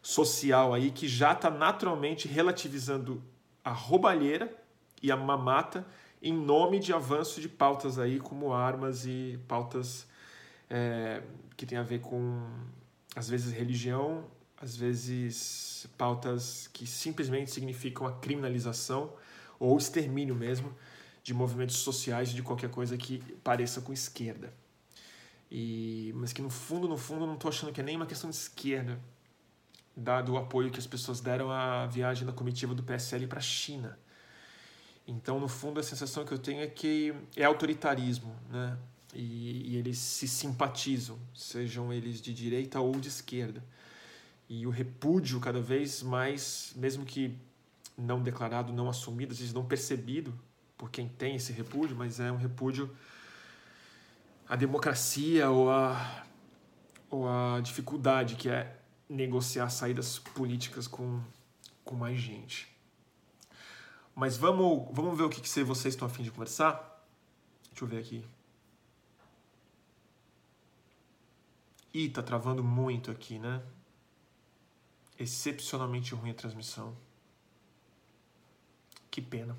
social 0.03 0.75
aí 0.75 0.91
que 0.91 1.09
já 1.09 1.33
está 1.33 1.51
naturalmente 1.51 2.29
relativizando 2.29 3.23
a 3.65 3.71
roubalheira 3.71 4.55
e 5.03 5.11
a 5.11 5.17
mamata 5.17 5.87
em 6.23 6.33
nome 6.33 6.79
de 6.79 6.93
avanço 6.93 7.41
de 7.41 7.49
pautas 7.49 7.99
aí 7.99 8.19
como 8.19 8.53
armas 8.53 9.07
e 9.07 9.39
pautas 9.47 10.07
é, 10.69 11.23
que 11.57 11.65
tem 11.65 11.79
a 11.79 11.83
ver 11.83 12.01
com 12.01 12.47
às 13.15 13.29
vezes 13.29 13.53
religião, 13.53 14.25
às 14.61 14.77
vezes 14.77 15.87
pautas 15.97 16.69
que 16.73 16.87
simplesmente 16.87 17.51
significam 17.51 18.07
a 18.07 18.13
criminalização 18.13 19.13
ou 19.59 19.77
extermínio 19.77 20.35
mesmo 20.35 20.75
de 21.23 21.35
movimentos 21.35 21.77
sociais 21.77 22.31
de 22.31 22.43
qualquer 22.43 22.71
coisa 22.71 22.97
que 22.97 23.19
pareça 23.43 23.81
com 23.81 23.93
esquerda. 23.93 24.53
E, 25.51 26.13
mas 26.17 26.33
que 26.33 26.43
no 26.43 26.51
fundo, 26.51 26.89
no 26.89 26.97
fundo, 26.97 27.27
não 27.27 27.35
estou 27.35 27.49
achando 27.49 27.73
que 27.73 27.81
é 27.81 27.85
nem 27.85 27.97
uma 27.97 28.07
questão 28.07 28.29
de 28.29 28.37
esquerda, 28.37 29.01
dado 29.99 30.33
o 30.33 30.37
apoio 30.39 30.71
que 30.71 30.79
as 30.79 30.87
pessoas 30.87 31.21
deram 31.21 31.51
à 31.51 31.87
viagem 31.87 32.25
da 32.25 32.33
comitiva 32.33 32.75
do 32.75 32.83
PSL 32.83 33.27
para 33.27 33.39
a 33.39 33.43
China. 33.43 33.99
Então, 35.07 35.41
no 35.41 35.49
fundo, 35.49 35.81
a 35.81 35.83
sensação 35.83 36.25
que 36.25 36.33
eu 36.33 36.39
tenho 36.39 36.61
é 36.61 36.67
que 36.67 37.13
é 37.35 37.45
autoritarismo, 37.45 38.35
né? 38.51 38.79
E, 39.15 39.73
e, 39.73 39.77
eles 39.77 39.99
se 39.99 40.29
simpatizam, 40.29 41.19
sejam 41.35 41.91
eles 41.91 42.21
de 42.21 42.33
direita 42.33 42.79
ou 42.79 42.93
de 42.93 43.09
esquerda. 43.09 43.65
E 44.49 44.67
o 44.67 44.71
repúdio 44.71 45.41
cada 45.41 45.61
vez 45.61 46.03
mais, 46.03 46.73
mesmo 46.77 47.07
que 47.07 47.35
não 47.97 48.23
declarado, 48.23 48.73
não 48.73 48.89
assumido, 48.89 49.33
às 49.33 49.39
vezes 49.39 49.55
não 49.55 49.65
percebido 49.65 50.39
por 50.77 50.91
quem 50.91 51.09
tem 51.09 51.37
esse 51.37 51.53
repúdio, 51.53 51.97
mas 51.97 52.21
é 52.21 52.31
um 52.31 52.37
repúdio 52.37 52.95
à 54.47 54.55
democracia 54.55 55.51
ou 55.51 55.71
à, 55.71 56.25
ou 57.11 57.27
à 57.27 57.61
dificuldade 57.61 58.37
que 58.37 58.49
é 58.49 58.78
negociar 59.09 59.71
saídas 59.71 60.19
políticas 60.19 60.87
com, 60.87 61.23
com 61.85 61.95
mais 61.95 62.19
gente. 62.19 62.69
Mas 64.15 64.37
vamos, 64.37 64.89
vamos 64.93 65.17
ver 65.17 65.25
o 65.25 65.29
que, 65.29 65.41
que 65.41 65.49
vocês 65.49 65.95
estão 65.95 66.07
afim 66.07 66.23
de 66.23 66.31
conversar? 66.31 67.07
Deixa 67.71 67.85
eu 67.85 67.89
ver 67.89 67.99
aqui. 67.99 68.25
Ih, 71.95 72.11
tá 72.11 72.23
travando 72.23 72.63
muito 72.63 73.11
aqui, 73.11 73.39
né? 73.39 73.63
Excepcionalmente 75.19 76.15
ruim 76.15 76.31
a 76.31 76.35
transmissão. 76.35 76.97
Que 79.11 79.23
pena. 79.23 79.57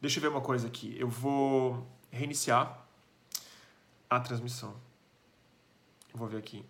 Deixa 0.00 0.18
eu 0.18 0.22
ver 0.22 0.28
uma 0.28 0.40
coisa 0.40 0.68
aqui. 0.68 0.94
Eu 0.98 1.08
vou 1.08 1.86
reiniciar 2.10 2.86
a 4.08 4.20
transmissão. 4.20 4.76
Vou 6.14 6.28
ver 6.28 6.38
aqui. 6.38 6.64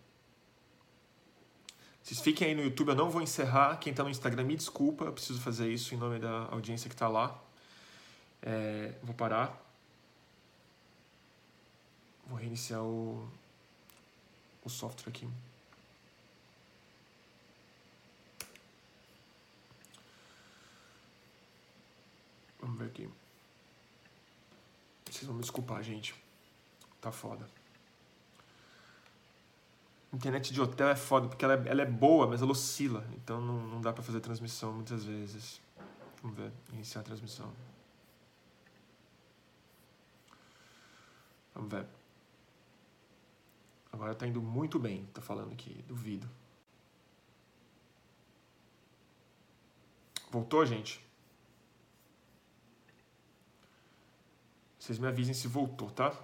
Vocês 2.08 2.20
fiquem 2.20 2.48
aí 2.48 2.54
no 2.54 2.62
YouTube, 2.62 2.88
eu 2.88 2.94
não 2.94 3.10
vou 3.10 3.20
encerrar. 3.20 3.76
Quem 3.76 3.90
está 3.90 4.02
no 4.02 4.08
Instagram, 4.08 4.42
me 4.44 4.56
desculpa, 4.56 5.04
eu 5.04 5.12
preciso 5.12 5.42
fazer 5.42 5.70
isso 5.70 5.94
em 5.94 5.98
nome 5.98 6.18
da 6.18 6.46
audiência 6.46 6.88
que 6.88 6.94
está 6.94 7.06
lá. 7.06 7.38
É, 8.40 8.94
vou 9.02 9.14
parar. 9.14 9.54
Vou 12.26 12.38
reiniciar 12.38 12.82
o, 12.82 13.30
o 14.64 14.70
software 14.70 15.10
aqui. 15.10 15.28
Vamos 22.58 22.78
ver 22.78 22.86
aqui. 22.86 23.10
Vocês 25.10 25.24
vão 25.24 25.34
me 25.34 25.42
desculpar, 25.42 25.82
gente. 25.82 26.14
Tá 27.02 27.12
foda. 27.12 27.57
Internet 30.12 30.52
de 30.52 30.60
hotel 30.60 30.88
é 30.88 30.96
foda, 30.96 31.28
porque 31.28 31.44
ela 31.44 31.54
é, 31.54 31.68
ela 31.68 31.82
é 31.82 31.86
boa, 31.86 32.26
mas 32.26 32.40
ela 32.40 32.50
oscila. 32.50 33.06
Então 33.14 33.40
não, 33.40 33.60
não 33.68 33.80
dá 33.80 33.92
para 33.92 34.02
fazer 34.02 34.20
transmissão 34.20 34.72
muitas 34.72 35.04
vezes. 35.04 35.60
Vamos 36.22 36.36
ver, 36.36 36.50
iniciar 36.72 37.02
a 37.02 37.04
transmissão. 37.04 37.52
Vamos 41.54 41.70
ver. 41.70 41.86
Agora 43.92 44.14
tá 44.14 44.26
indo 44.26 44.40
muito 44.40 44.78
bem, 44.78 45.06
tá 45.12 45.20
falando 45.20 45.52
aqui, 45.52 45.84
duvido. 45.86 46.28
Voltou, 50.30 50.64
gente? 50.64 51.04
Vocês 54.78 54.98
me 54.98 55.06
avisem 55.06 55.34
se 55.34 55.48
voltou, 55.48 55.90
tá? 55.90 56.14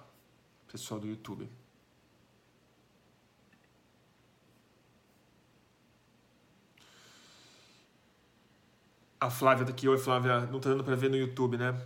Pessoal 0.71 0.99
do 0.99 1.07
YouTube. 1.07 1.49
A 9.19 9.29
Flávia 9.29 9.65
daqui, 9.65 9.87
oi 9.87 9.97
Flávia, 9.97 10.41
não 10.41 10.59
tá 10.59 10.69
dando 10.69 10.83
pra 10.83 10.95
ver 10.95 11.09
no 11.09 11.15
YouTube, 11.15 11.57
né? 11.57 11.79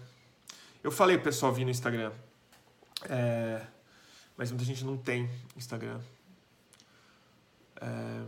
Eu 0.83 0.91
falei 0.91 1.17
pro 1.17 1.25
pessoal 1.25 1.53
vir 1.53 1.65
no 1.65 1.71
Instagram. 1.71 2.11
É, 3.09 3.65
mas 4.35 4.51
muita 4.51 4.65
gente 4.65 4.83
não 4.83 4.97
tem 4.97 5.29
Instagram. 5.55 5.99
É, 7.81 8.23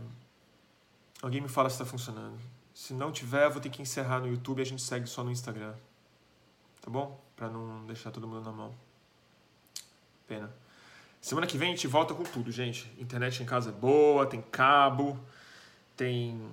alguém 1.22 1.40
me 1.40 1.48
fala 1.48 1.68
se 1.68 1.78
tá 1.78 1.84
funcionando. 1.84 2.38
Se 2.74 2.94
não 2.94 3.12
tiver, 3.12 3.48
vou 3.50 3.60
ter 3.60 3.70
que 3.70 3.82
encerrar 3.82 4.20
no 4.20 4.28
YouTube 4.28 4.58
e 4.58 4.62
a 4.62 4.66
gente 4.66 4.82
segue 4.82 5.06
só 5.06 5.22
no 5.22 5.30
Instagram. 5.30 5.74
Tá 6.80 6.90
bom? 6.90 7.22
Pra 7.36 7.48
não 7.48 7.84
deixar 7.86 8.10
todo 8.10 8.26
mundo 8.26 8.44
na 8.44 8.52
mão. 8.52 8.74
Pena. 10.26 10.52
Semana 11.20 11.46
que 11.46 11.56
vem 11.56 11.68
a 11.68 11.70
gente 11.70 11.86
volta 11.86 12.14
com 12.14 12.24
tudo, 12.24 12.50
gente. 12.50 12.92
Internet 12.98 13.42
em 13.42 13.46
casa 13.46 13.70
é 13.70 13.72
boa, 13.72 14.26
tem 14.26 14.42
cabo, 14.42 15.18
tem 15.96 16.50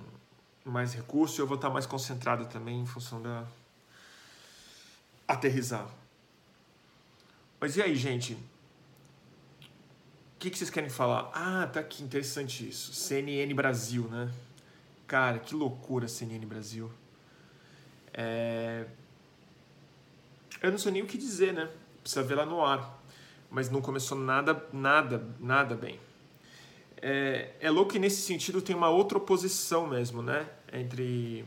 mais 0.64 0.94
recursos 0.94 1.38
e 1.38 1.40
eu 1.40 1.46
vou 1.46 1.56
estar 1.56 1.70
mais 1.70 1.86
concentrado 1.86 2.46
também 2.46 2.80
em 2.80 2.86
função 2.86 3.20
da 3.20 3.44
aterrizar. 5.26 5.88
Mas 7.60 7.76
e 7.76 7.82
aí, 7.82 7.94
gente? 7.94 8.34
O 8.34 8.38
que, 10.38 10.50
que 10.50 10.58
vocês 10.58 10.70
querem 10.70 10.88
falar? 10.88 11.30
Ah, 11.34 11.66
tá 11.66 11.80
aqui, 11.80 12.02
interessante 12.02 12.68
isso. 12.68 12.94
CNN 12.94 13.52
Brasil, 13.54 14.08
né? 14.08 14.32
Cara, 15.06 15.38
que 15.38 15.54
loucura 15.54 16.08
CNN 16.08 16.44
Brasil. 16.46 16.90
É... 18.12 18.86
Eu 20.62 20.70
não 20.70 20.78
sei 20.78 20.92
nem 20.92 21.02
o 21.02 21.06
que 21.06 21.18
dizer, 21.18 21.52
né? 21.52 21.70
Precisa 22.00 22.22
ver 22.22 22.36
lá 22.36 22.46
no 22.46 22.64
ar. 22.64 22.98
Mas 23.50 23.68
não 23.68 23.82
começou 23.82 24.16
nada, 24.16 24.66
nada, 24.72 25.26
nada 25.38 25.74
bem. 25.74 26.00
É, 27.02 27.50
é 27.60 27.70
louco 27.70 27.92
que 27.92 27.98
nesse 27.98 28.20
sentido 28.22 28.60
tem 28.60 28.76
uma 28.76 28.88
outra 28.88 29.18
oposição 29.18 29.86
mesmo, 29.86 30.22
né? 30.22 30.46
Entre. 30.72 31.44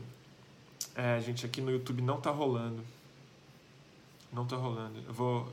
É, 0.94 1.20
gente, 1.20 1.46
aqui 1.46 1.60
no 1.60 1.70
YouTube 1.70 2.02
não 2.02 2.20
tá 2.20 2.30
rolando. 2.30 2.82
Não 4.32 4.46
tá 4.46 4.56
rolando. 4.56 5.00
Eu 5.06 5.12
vou 5.12 5.52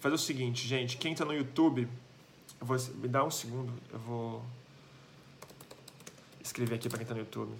fazer 0.00 0.14
o 0.14 0.18
seguinte, 0.18 0.66
gente. 0.66 0.96
Quem 0.98 1.14
tá 1.14 1.24
no 1.24 1.32
YouTube, 1.32 1.88
eu 2.60 2.66
vou, 2.66 2.76
me 2.96 3.08
dá 3.08 3.24
um 3.24 3.30
segundo. 3.30 3.72
Eu 3.92 3.98
vou 3.98 4.42
escrever 6.42 6.74
aqui 6.74 6.88
para 6.88 6.98
quem 6.98 7.06
tá 7.06 7.14
no 7.14 7.20
YouTube. 7.20 7.52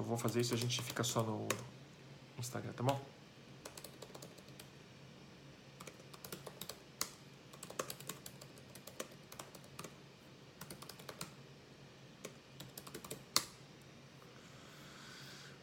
Só 0.00 0.04
vou 0.04 0.16
fazer 0.16 0.40
isso 0.40 0.54
e 0.54 0.56
a 0.56 0.58
gente 0.58 0.80
fica 0.80 1.04
só 1.04 1.22
no 1.22 1.46
Instagram, 2.38 2.72
tá 2.72 2.82
bom? 2.82 2.98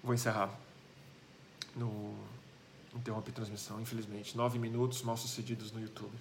Vou 0.03 0.13
encerrar. 0.13 0.51
No... 1.75 2.15
Interrompe 2.93 3.31
transmissão, 3.31 3.81
infelizmente. 3.81 4.37
Nove 4.37 4.59
minutos 4.59 5.01
mal 5.01 5.17
sucedidos 5.17 5.71
no 5.71 5.81
YouTube. 5.81 6.13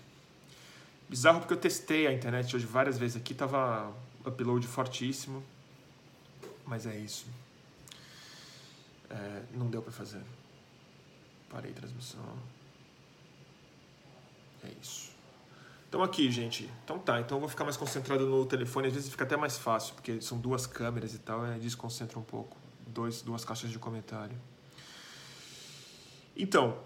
Bizarro 1.06 1.40
porque 1.40 1.52
eu 1.52 1.58
testei 1.58 2.06
a 2.06 2.14
internet 2.14 2.56
hoje 2.56 2.64
várias 2.64 2.96
vezes 2.96 3.18
aqui, 3.18 3.34
tava 3.34 3.92
upload 4.24 4.66
fortíssimo. 4.66 5.44
Mas 6.64 6.86
é 6.86 6.96
isso. 6.96 7.26
É, 9.10 9.42
não 9.52 9.68
deu 9.68 9.82
para 9.82 9.92
fazer. 9.92 10.22
Parei 11.48 11.70
a 11.70 11.74
transmissão. 11.74 12.20
É 14.64 14.70
isso. 14.82 15.10
Então 15.88 16.02
aqui, 16.02 16.30
gente. 16.30 16.70
Então 16.84 16.98
tá, 16.98 17.20
então 17.20 17.36
eu 17.36 17.40
vou 17.40 17.48
ficar 17.48 17.64
mais 17.64 17.76
concentrado 17.76 18.26
no 18.26 18.44
telefone. 18.44 18.88
Às 18.88 18.94
vezes 18.94 19.08
fica 19.08 19.24
até 19.24 19.36
mais 19.36 19.56
fácil, 19.56 19.94
porque 19.94 20.20
são 20.20 20.38
duas 20.38 20.66
câmeras 20.66 21.14
e 21.14 21.18
tal, 21.18 21.46
é, 21.46 21.58
desconcentra 21.58 22.18
um 22.18 22.22
pouco. 22.22 22.56
Dois, 22.86 23.22
duas 23.22 23.44
caixas 23.44 23.70
de 23.70 23.78
comentário. 23.78 24.36
Então, 26.36 26.78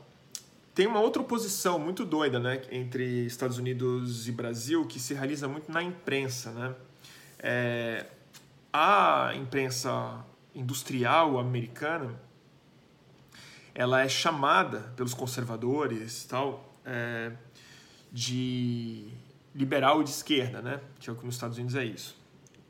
tem 0.75 0.87
uma 0.87 1.01
outra 1.01 1.21
oposição 1.21 1.79
muito 1.79 2.05
doida, 2.05 2.39
né, 2.39 2.63
entre 2.71 3.27
Estados 3.27 3.59
Unidos 3.59 4.29
e 4.29 4.33
Brasil, 4.33 4.87
que 4.87 5.01
se 5.01 5.13
realiza 5.13 5.49
muito 5.49 5.71
na 5.71 5.83
imprensa, 5.83 6.53
né? 6.53 6.75
É, 7.39 8.07
a 8.73 9.33
imprensa 9.35 10.25
industrial 10.55 11.39
americana, 11.39 12.21
ela 13.75 14.03
é 14.03 14.09
chamada 14.09 14.93
pelos 14.97 15.15
conservadores 15.15 16.25
tal 16.25 16.75
é, 16.85 17.33
de 18.13 19.09
liberal 19.55 20.03
de 20.03 20.11
esquerda, 20.11 20.61
né? 20.61 20.81
Que 20.99 21.11
é 21.11 21.13
o 21.13 21.17
que 21.17 21.25
nos 21.25 21.35
Estados 21.35 21.57
Unidos 21.57 21.75
é 21.75 21.85
isso. 21.85 22.17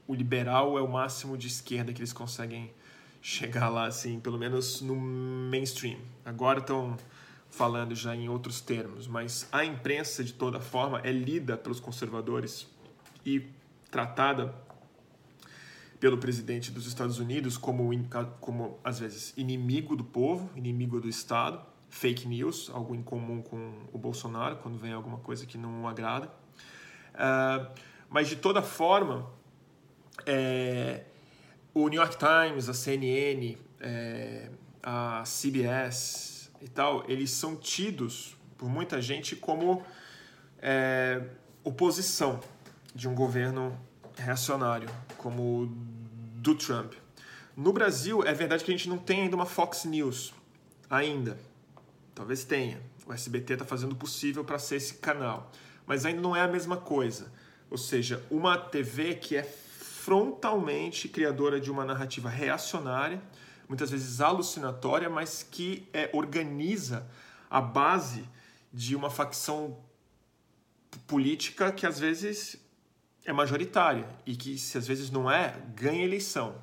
O 0.06 0.14
liberal 0.14 0.78
é 0.78 0.82
o 0.82 0.88
máximo 0.88 1.36
de 1.36 1.46
esquerda 1.46 1.92
que 1.92 2.00
eles 2.00 2.12
conseguem 2.12 2.72
chegar 3.22 3.68
lá, 3.68 3.86
assim, 3.86 4.18
pelo 4.18 4.38
menos 4.38 4.80
no 4.80 4.96
mainstream. 4.96 5.98
Agora 6.24 6.60
estão 6.60 6.96
falando 7.50 7.94
já 7.94 8.14
em 8.14 8.28
outros 8.28 8.60
termos, 8.60 9.06
mas 9.06 9.48
a 9.52 9.64
imprensa 9.64 10.22
de 10.22 10.32
toda 10.32 10.60
forma 10.60 11.00
é 11.00 11.12
lida 11.12 11.56
pelos 11.56 11.80
conservadores 11.80 12.66
e 13.26 13.46
tratada 13.90 14.54
pelo 16.00 16.16
presidente 16.16 16.70
dos 16.70 16.86
Estados 16.86 17.18
Unidos 17.18 17.58
como, 17.58 17.90
como 18.40 18.80
às 18.82 18.98
vezes, 18.98 19.34
inimigo 19.36 19.94
do 19.94 20.02
povo, 20.02 20.50
inimigo 20.56 20.98
do 20.98 21.08
Estado, 21.08 21.60
fake 21.90 22.26
news, 22.26 22.70
algo 22.72 22.94
em 22.94 23.02
comum 23.02 23.42
com 23.42 23.74
o 23.92 23.98
Bolsonaro, 23.98 24.56
quando 24.56 24.78
vem 24.78 24.92
alguma 24.92 25.18
coisa 25.18 25.44
que 25.44 25.58
não 25.58 25.82
o 25.82 25.86
agrada. 25.86 26.32
Uh, 27.14 27.70
mas, 28.08 28.28
de 28.28 28.36
toda 28.36 28.62
forma, 28.62 29.30
é, 30.26 31.04
o 31.74 31.88
New 31.88 32.00
York 32.00 32.16
Times, 32.16 32.68
a 32.68 32.74
CNN, 32.74 33.56
é, 33.80 34.50
a 34.82 35.22
CBS 35.24 36.50
e 36.60 36.68
tal, 36.68 37.04
eles 37.08 37.30
são 37.30 37.56
tidos 37.56 38.36
por 38.56 38.68
muita 38.68 39.00
gente 39.00 39.36
como 39.36 39.82
é, 40.60 41.22
oposição 41.62 42.40
de 42.94 43.08
um 43.08 43.14
governo 43.14 43.78
reacionário, 44.20 44.88
como 45.16 45.62
o 45.62 45.66
do 45.66 46.54
Trump. 46.54 46.94
No 47.56 47.72
Brasil, 47.72 48.22
é 48.22 48.32
verdade 48.32 48.64
que 48.64 48.70
a 48.70 48.76
gente 48.76 48.88
não 48.88 48.98
tem 48.98 49.22
ainda 49.22 49.36
uma 49.36 49.46
Fox 49.46 49.84
News. 49.84 50.32
Ainda. 50.88 51.38
Talvez 52.14 52.44
tenha. 52.44 52.80
O 53.06 53.12
SBT 53.12 53.54
está 53.54 53.64
fazendo 53.64 53.92
o 53.92 53.96
possível 53.96 54.44
para 54.44 54.58
ser 54.58 54.76
esse 54.76 54.94
canal. 54.94 55.50
Mas 55.86 56.06
ainda 56.06 56.20
não 56.20 56.34
é 56.34 56.40
a 56.40 56.48
mesma 56.48 56.76
coisa. 56.76 57.32
Ou 57.70 57.78
seja, 57.78 58.24
uma 58.30 58.56
TV 58.56 59.14
que 59.14 59.36
é 59.36 59.42
frontalmente 59.42 61.08
criadora 61.08 61.60
de 61.60 61.70
uma 61.70 61.84
narrativa 61.84 62.28
reacionária, 62.28 63.20
muitas 63.68 63.90
vezes 63.90 64.20
alucinatória, 64.20 65.10
mas 65.10 65.42
que 65.42 65.88
é, 65.92 66.08
organiza 66.12 67.06
a 67.48 67.60
base 67.60 68.24
de 68.72 68.96
uma 68.96 69.10
facção 69.10 69.76
política 71.06 71.70
que 71.70 71.86
às 71.86 71.98
vezes 71.98 72.56
é 73.24 73.32
majoritária 73.32 74.08
e 74.24 74.36
que, 74.36 74.58
se 74.58 74.78
às 74.78 74.86
vezes 74.86 75.10
não 75.10 75.30
é, 75.30 75.54
ganha 75.74 76.04
eleição. 76.04 76.54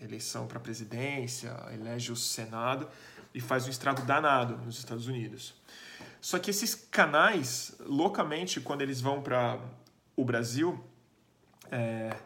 Eleição 0.00 0.46
para 0.46 0.60
presidência, 0.60 1.54
elege 1.72 2.12
o 2.12 2.16
Senado 2.16 2.88
e 3.34 3.40
faz 3.40 3.66
um 3.66 3.70
estrago 3.70 4.02
danado 4.02 4.56
nos 4.58 4.78
Estados 4.78 5.06
Unidos. 5.08 5.54
Só 6.20 6.38
que 6.38 6.50
esses 6.50 6.74
canais, 6.74 7.76
loucamente, 7.80 8.60
quando 8.60 8.82
eles 8.82 9.00
vão 9.00 9.22
para 9.22 9.60
o 10.16 10.24
Brasil, 10.24 10.82
é, 11.70 12.16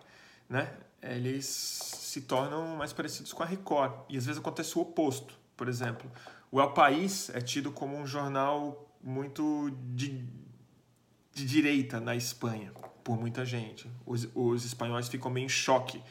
né, 0.49 0.73
eles 1.03 1.47
se 1.47 2.23
tornam 2.23 2.77
mais 2.77 2.93
parecidos 2.93 3.33
com 3.33 3.43
a 3.43 3.47
Record. 3.47 3.93
E 4.09 4.17
às 4.17 4.27
vezes 4.27 4.41
acontece 4.41 4.79
o 4.79 4.83
oposto. 4.83 5.35
Por 5.57 5.69
exemplo, 5.69 6.11
o 6.51 6.61
El 6.61 6.73
País 6.73 7.31
é 7.31 7.41
tido 7.41 7.73
como 7.73 7.97
um 7.97 8.07
jornal 8.07 8.89
muito 9.03 9.71
de, 9.95 10.25
de 11.33 11.45
direita 11.45 12.01
na 12.01 12.15
Espanha, 12.15 12.73
por 13.03 13.19
muita 13.19 13.45
gente. 13.45 13.91
Os, 14.07 14.29
os 14.35 14.65
espanhóis 14.65 15.09
ficam 15.09 15.31
meio 15.31 15.47
em 15.47 15.49
choque 15.49 16.03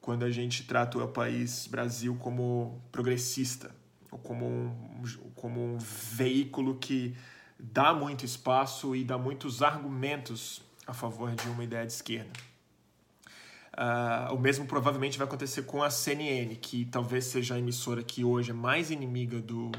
quando 0.00 0.24
a 0.24 0.30
gente 0.30 0.64
trata 0.64 0.98
o 0.98 1.08
País 1.08 1.66
Brasil 1.66 2.14
como 2.16 2.82
progressista, 2.92 3.74
ou 4.10 4.18
como 4.18 4.46
um, 4.46 5.02
como 5.34 5.64
um 5.64 5.78
veículo 5.78 6.76
que 6.76 7.16
dá 7.58 7.94
muito 7.94 8.24
espaço 8.24 8.94
e 8.94 9.02
dá 9.02 9.16
muitos 9.16 9.62
argumentos 9.62 10.60
a 10.86 10.92
favor 10.92 11.34
de 11.34 11.48
uma 11.48 11.64
ideia 11.64 11.86
de 11.86 11.92
esquerda. 11.92 12.30
Uh, 13.76 14.34
o 14.34 14.38
mesmo 14.38 14.66
provavelmente 14.66 15.18
vai 15.18 15.26
acontecer 15.26 15.62
com 15.62 15.82
a 15.82 15.90
CNN, 15.90 16.54
que 16.56 16.84
talvez 16.84 17.24
seja 17.24 17.54
a 17.54 17.58
emissora 17.58 18.02
que 18.02 18.22
hoje 18.22 18.50
é 18.50 18.54
mais 18.54 18.90
inimiga 18.90 19.40
do 19.40 19.72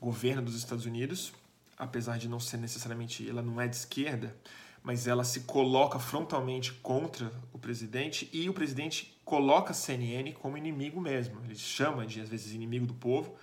governo 0.00 0.42
dos 0.42 0.54
Estados 0.54 0.86
Unidos, 0.86 1.32
apesar 1.76 2.18
de 2.18 2.28
não 2.28 2.38
ser 2.38 2.58
necessariamente, 2.58 3.28
ela 3.28 3.42
não 3.42 3.60
é 3.60 3.66
de 3.66 3.74
esquerda, 3.74 4.36
mas 4.82 5.06
ela 5.06 5.24
se 5.24 5.40
coloca 5.40 5.98
frontalmente 5.98 6.72
contra 6.74 7.30
o 7.52 7.58
presidente 7.58 8.28
e 8.32 8.48
o 8.48 8.54
presidente 8.54 9.18
coloca 9.24 9.72
a 9.72 9.74
CNN 9.74 10.32
como 10.32 10.56
inimigo 10.56 11.00
mesmo. 11.00 11.40
Ele 11.44 11.54
chama 11.54 12.06
de, 12.06 12.20
às 12.20 12.28
vezes, 12.28 12.54
inimigo 12.54 12.86
do 12.86 12.94
povo 12.94 13.36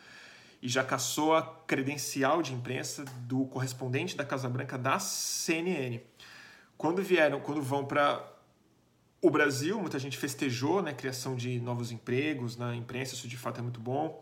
e 0.61 0.67
já 0.67 0.83
caçou 0.83 1.35
a 1.35 1.43
credencial 1.67 2.41
de 2.41 2.53
imprensa 2.53 3.05
do 3.21 3.45
correspondente 3.45 4.17
da 4.17 4.25
Casa 4.25 4.49
Branca 4.49 4.77
da 4.77 4.97
CNN. 4.97 5.99
Quando 6.77 7.03
vieram, 7.03 7.39
quando 7.39 7.61
vão 7.61 7.85
para 7.85 8.25
o 9.21 9.29
Brasil, 9.29 9.79
muita 9.79 9.99
gente 9.99 10.17
festejou 10.17 10.81
né, 10.81 10.91
a 10.91 10.93
criação 10.93 11.35
de 11.35 11.59
novos 11.59 11.91
empregos 11.91 12.57
na 12.57 12.75
imprensa, 12.75 13.13
isso 13.13 13.27
de 13.27 13.37
fato 13.37 13.59
é 13.59 13.61
muito 13.61 13.79
bom. 13.79 14.19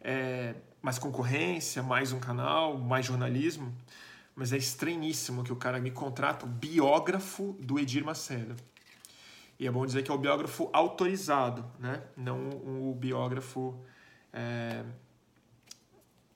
É, 0.00 0.54
mais 0.82 0.98
concorrência, 0.98 1.82
mais 1.82 2.12
um 2.12 2.20
canal, 2.20 2.78
mais 2.78 3.06
jornalismo. 3.06 3.74
Mas 4.36 4.52
é 4.52 4.58
estranhíssimo 4.58 5.42
que 5.42 5.52
o 5.52 5.56
cara 5.56 5.80
me 5.80 5.90
contrata 5.90 6.44
o 6.44 6.48
biógrafo 6.48 7.56
do 7.58 7.78
Edir 7.78 8.04
Macedo. 8.04 8.54
E 9.58 9.66
é 9.66 9.70
bom 9.70 9.86
dizer 9.86 10.02
que 10.02 10.10
é 10.10 10.14
o 10.14 10.18
biógrafo 10.18 10.68
autorizado, 10.72 11.64
né? 11.78 12.02
não 12.14 12.50
o 12.50 12.94
biógrafo 12.94 13.82
é, 14.30 14.84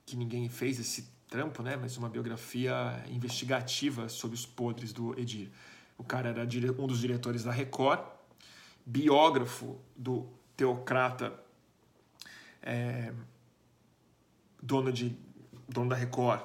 que 0.07 0.17
ninguém 0.17 0.49
fez 0.49 0.81
esse 0.81 1.11
trampo, 1.29 1.63
né? 1.63 1.77
mas 1.77 1.99
uma 1.99 2.09
biografia 2.09 3.05
investigativa 3.09 4.09
sobre 4.09 4.35
os 4.35 4.47
podres 4.47 4.95
do 4.95 5.19
Edir. 5.21 5.51
O 5.99 6.03
cara 6.03 6.31
era 6.31 6.43
um 6.79 6.87
dos 6.87 6.99
diretores 6.99 7.45
da 7.45 7.53
Record, 7.53 8.01
biógrafo 8.87 9.79
do 9.95 10.27
teocrata, 10.57 11.39
é, 12.63 13.13
dono, 14.63 14.91
de, 14.91 15.15
dono 15.69 15.91
da 15.91 15.97
Record, 15.97 16.43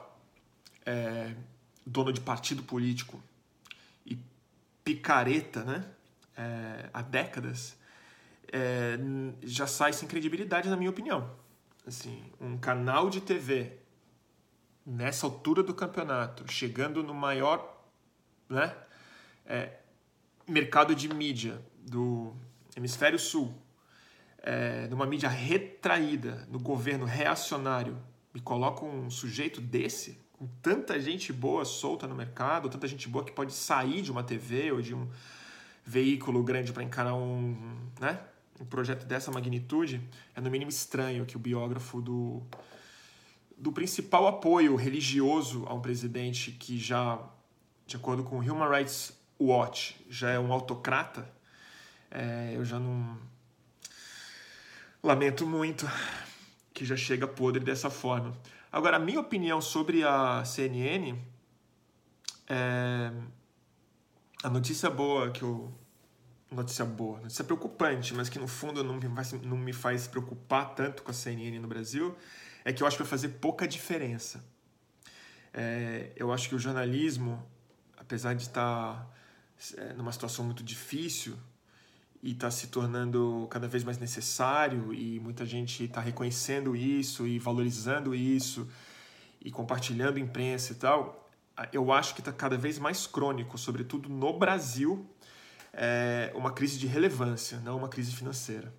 é, 0.85 1.33
dono 1.85 2.11
de 2.11 2.21
partido 2.21 2.63
político 2.63 3.21
e 4.05 4.17
picareta 4.83 5.63
né? 5.63 5.85
É, 6.37 6.89
há 6.93 7.01
décadas, 7.01 7.77
é, 8.51 8.97
já 9.41 9.65
sai 9.65 9.93
sem 9.93 10.07
credibilidade, 10.07 10.69
na 10.69 10.75
minha 10.75 10.89
opinião. 10.89 11.29
Assim, 11.87 12.23
um 12.41 12.57
canal 12.57 13.09
de 13.09 13.21
TV 13.21 13.77
nessa 14.85 15.25
altura 15.25 15.63
do 15.63 15.73
campeonato, 15.73 16.51
chegando 16.51 17.01
no 17.01 17.13
maior 17.13 17.81
né, 18.49 18.75
é, 19.45 19.79
mercado 20.47 20.93
de 20.93 21.11
mídia 21.11 21.59
do 21.77 22.35
hemisfério 22.75 23.17
sul, 23.17 23.55
é, 24.39 24.87
numa 24.87 25.05
mídia 25.05 25.29
retraída, 25.29 26.47
no 26.51 26.59
governo 26.59 27.05
reacionário, 27.05 27.97
me 28.33 28.39
coloca 28.41 28.85
um 28.85 29.09
sujeito 29.09 29.59
desse, 29.59 30.19
com 30.37 30.47
tanta 30.61 30.99
gente 30.99 31.31
boa 31.31 31.63
solta 31.63 32.05
no 32.07 32.13
mercado, 32.13 32.69
tanta 32.69 32.87
gente 32.87 33.07
boa 33.07 33.23
que 33.23 33.31
pode 33.31 33.53
sair 33.53 34.01
de 34.01 34.11
uma 34.11 34.23
TV 34.23 34.71
ou 34.71 34.81
de 34.81 34.93
um 34.93 35.09
veículo 35.85 36.43
grande 36.43 36.73
para 36.73 36.83
encarar 36.83 37.15
um, 37.15 37.55
né, 37.99 38.19
um 38.59 38.65
projeto 38.65 39.05
dessa 39.05 39.31
magnitude, 39.31 40.01
é 40.35 40.41
no 40.41 40.49
mínimo 40.49 40.69
estranho 40.69 41.25
que 41.25 41.37
o 41.37 41.39
biógrafo 41.39 42.01
do, 42.01 42.43
do 43.57 43.71
principal 43.71 44.27
apoio 44.27 44.75
religioso 44.75 45.63
a 45.67 45.73
um 45.73 45.79
presidente 45.79 46.51
que 46.51 46.77
já, 46.77 47.19
de 47.87 47.95
acordo 47.95 48.23
com 48.23 48.37
o 48.37 48.39
Human 48.39 48.69
Rights 48.69 49.13
Watch 49.39 49.95
já 50.09 50.31
é 50.31 50.39
um 50.39 50.51
autocrata, 50.51 51.29
é, 52.11 52.53
eu 52.55 52.65
já 52.65 52.79
não. 52.79 53.17
Lamento 55.03 55.45
muito 55.45 55.87
que 56.73 56.83
já 56.83 56.97
chega 56.97 57.27
podre 57.27 57.63
dessa 57.63 57.89
forma. 57.89 58.35
Agora, 58.75 58.97
a 58.97 58.99
minha 58.99 59.21
opinião 59.21 59.61
sobre 59.61 60.03
a 60.03 60.43
CNN 60.43 61.17
é. 62.45 63.09
A 64.43 64.49
notícia 64.49 64.89
boa 64.89 65.31
que 65.31 65.43
eu. 65.43 65.73
Notícia 66.51 66.83
boa, 66.83 67.21
notícia 67.21 67.45
preocupante, 67.45 68.13
mas 68.13 68.27
que 68.27 68.37
no 68.37 68.49
fundo 68.49 68.83
não 68.83 68.95
me 68.95 69.07
faz, 69.15 69.31
não 69.31 69.57
me 69.57 69.71
faz 69.71 70.07
preocupar 70.07 70.75
tanto 70.75 71.03
com 71.03 71.11
a 71.11 71.13
CNN 71.13 71.57
no 71.57 71.69
Brasil, 71.69 72.17
é 72.65 72.73
que 72.73 72.83
eu 72.83 72.87
acho 72.87 72.97
que 72.97 73.03
vai 73.03 73.09
fazer 73.09 73.29
pouca 73.29 73.65
diferença. 73.65 74.43
É, 75.53 76.11
eu 76.17 76.33
acho 76.33 76.49
que 76.49 76.55
o 76.55 76.59
jornalismo, 76.59 77.41
apesar 77.95 78.33
de 78.33 78.43
estar 78.43 79.09
é, 79.77 79.93
numa 79.93 80.11
situação 80.11 80.43
muito 80.43 80.63
difícil 80.63 81.37
e 82.25 82.31
está 82.31 82.49
se 82.49 82.67
tornando 82.67 83.47
cada 83.51 83.67
vez 83.67 83.83
mais 83.83 83.99
necessário 83.99 84.91
e 84.91 85.19
muita 85.19 85.45
gente 85.45 85.83
está 85.83 86.01
reconhecendo 86.01 86.75
isso 86.75 87.27
e 87.27 87.37
valorizando 87.37 88.15
isso 88.15 88.67
e 89.39 89.51
compartilhando 89.51 90.17
imprensa 90.17 90.71
e 90.71 90.75
tal, 90.75 91.29
eu 91.71 91.91
acho 91.93 92.15
que 92.15 92.21
está 92.21 92.33
cada 92.33 92.57
vez 92.57 92.79
mais 92.79 93.05
crônico, 93.05 93.59
sobretudo 93.59 94.09
no 94.09 94.39
Brasil, 94.39 95.07
é 95.71 96.31
uma 96.33 96.51
crise 96.51 96.79
de 96.79 96.87
relevância, 96.87 97.59
não 97.59 97.77
uma 97.77 97.89
crise 97.89 98.11
financeira. 98.11 98.73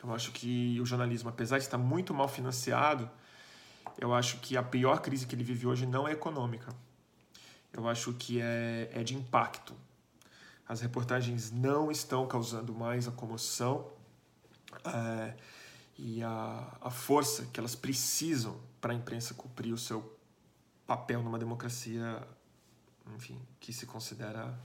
Eu 0.00 0.14
acho 0.14 0.30
que 0.30 0.78
o 0.80 0.86
jornalismo, 0.86 1.28
apesar 1.28 1.58
de 1.58 1.64
estar 1.64 1.78
muito 1.78 2.14
mal 2.14 2.28
financiado, 2.28 3.10
eu 3.98 4.14
acho 4.14 4.38
que 4.38 4.56
a 4.56 4.62
pior 4.62 5.00
crise 5.00 5.26
que 5.26 5.34
ele 5.34 5.42
vive 5.42 5.66
hoje 5.66 5.86
não 5.86 6.06
é 6.06 6.12
econômica. 6.12 6.72
Eu 7.72 7.88
acho 7.88 8.12
que 8.12 8.40
é, 8.40 8.88
é 8.92 9.02
de 9.02 9.16
impacto 9.16 9.74
as 10.68 10.80
reportagens 10.80 11.52
não 11.52 11.90
estão 11.90 12.26
causando 12.26 12.74
mais 12.74 13.06
a 13.06 13.12
comoção 13.12 13.88
é, 14.84 15.34
e 15.96 16.22
a, 16.22 16.76
a 16.80 16.90
força 16.90 17.46
que 17.52 17.60
elas 17.60 17.76
precisam 17.76 18.58
para 18.80 18.92
a 18.92 18.96
imprensa 18.96 19.32
cumprir 19.32 19.72
o 19.72 19.78
seu 19.78 20.18
papel 20.86 21.22
numa 21.22 21.38
democracia, 21.38 22.20
enfim, 23.14 23.40
que 23.60 23.72
se 23.72 23.86
considera 23.86 24.58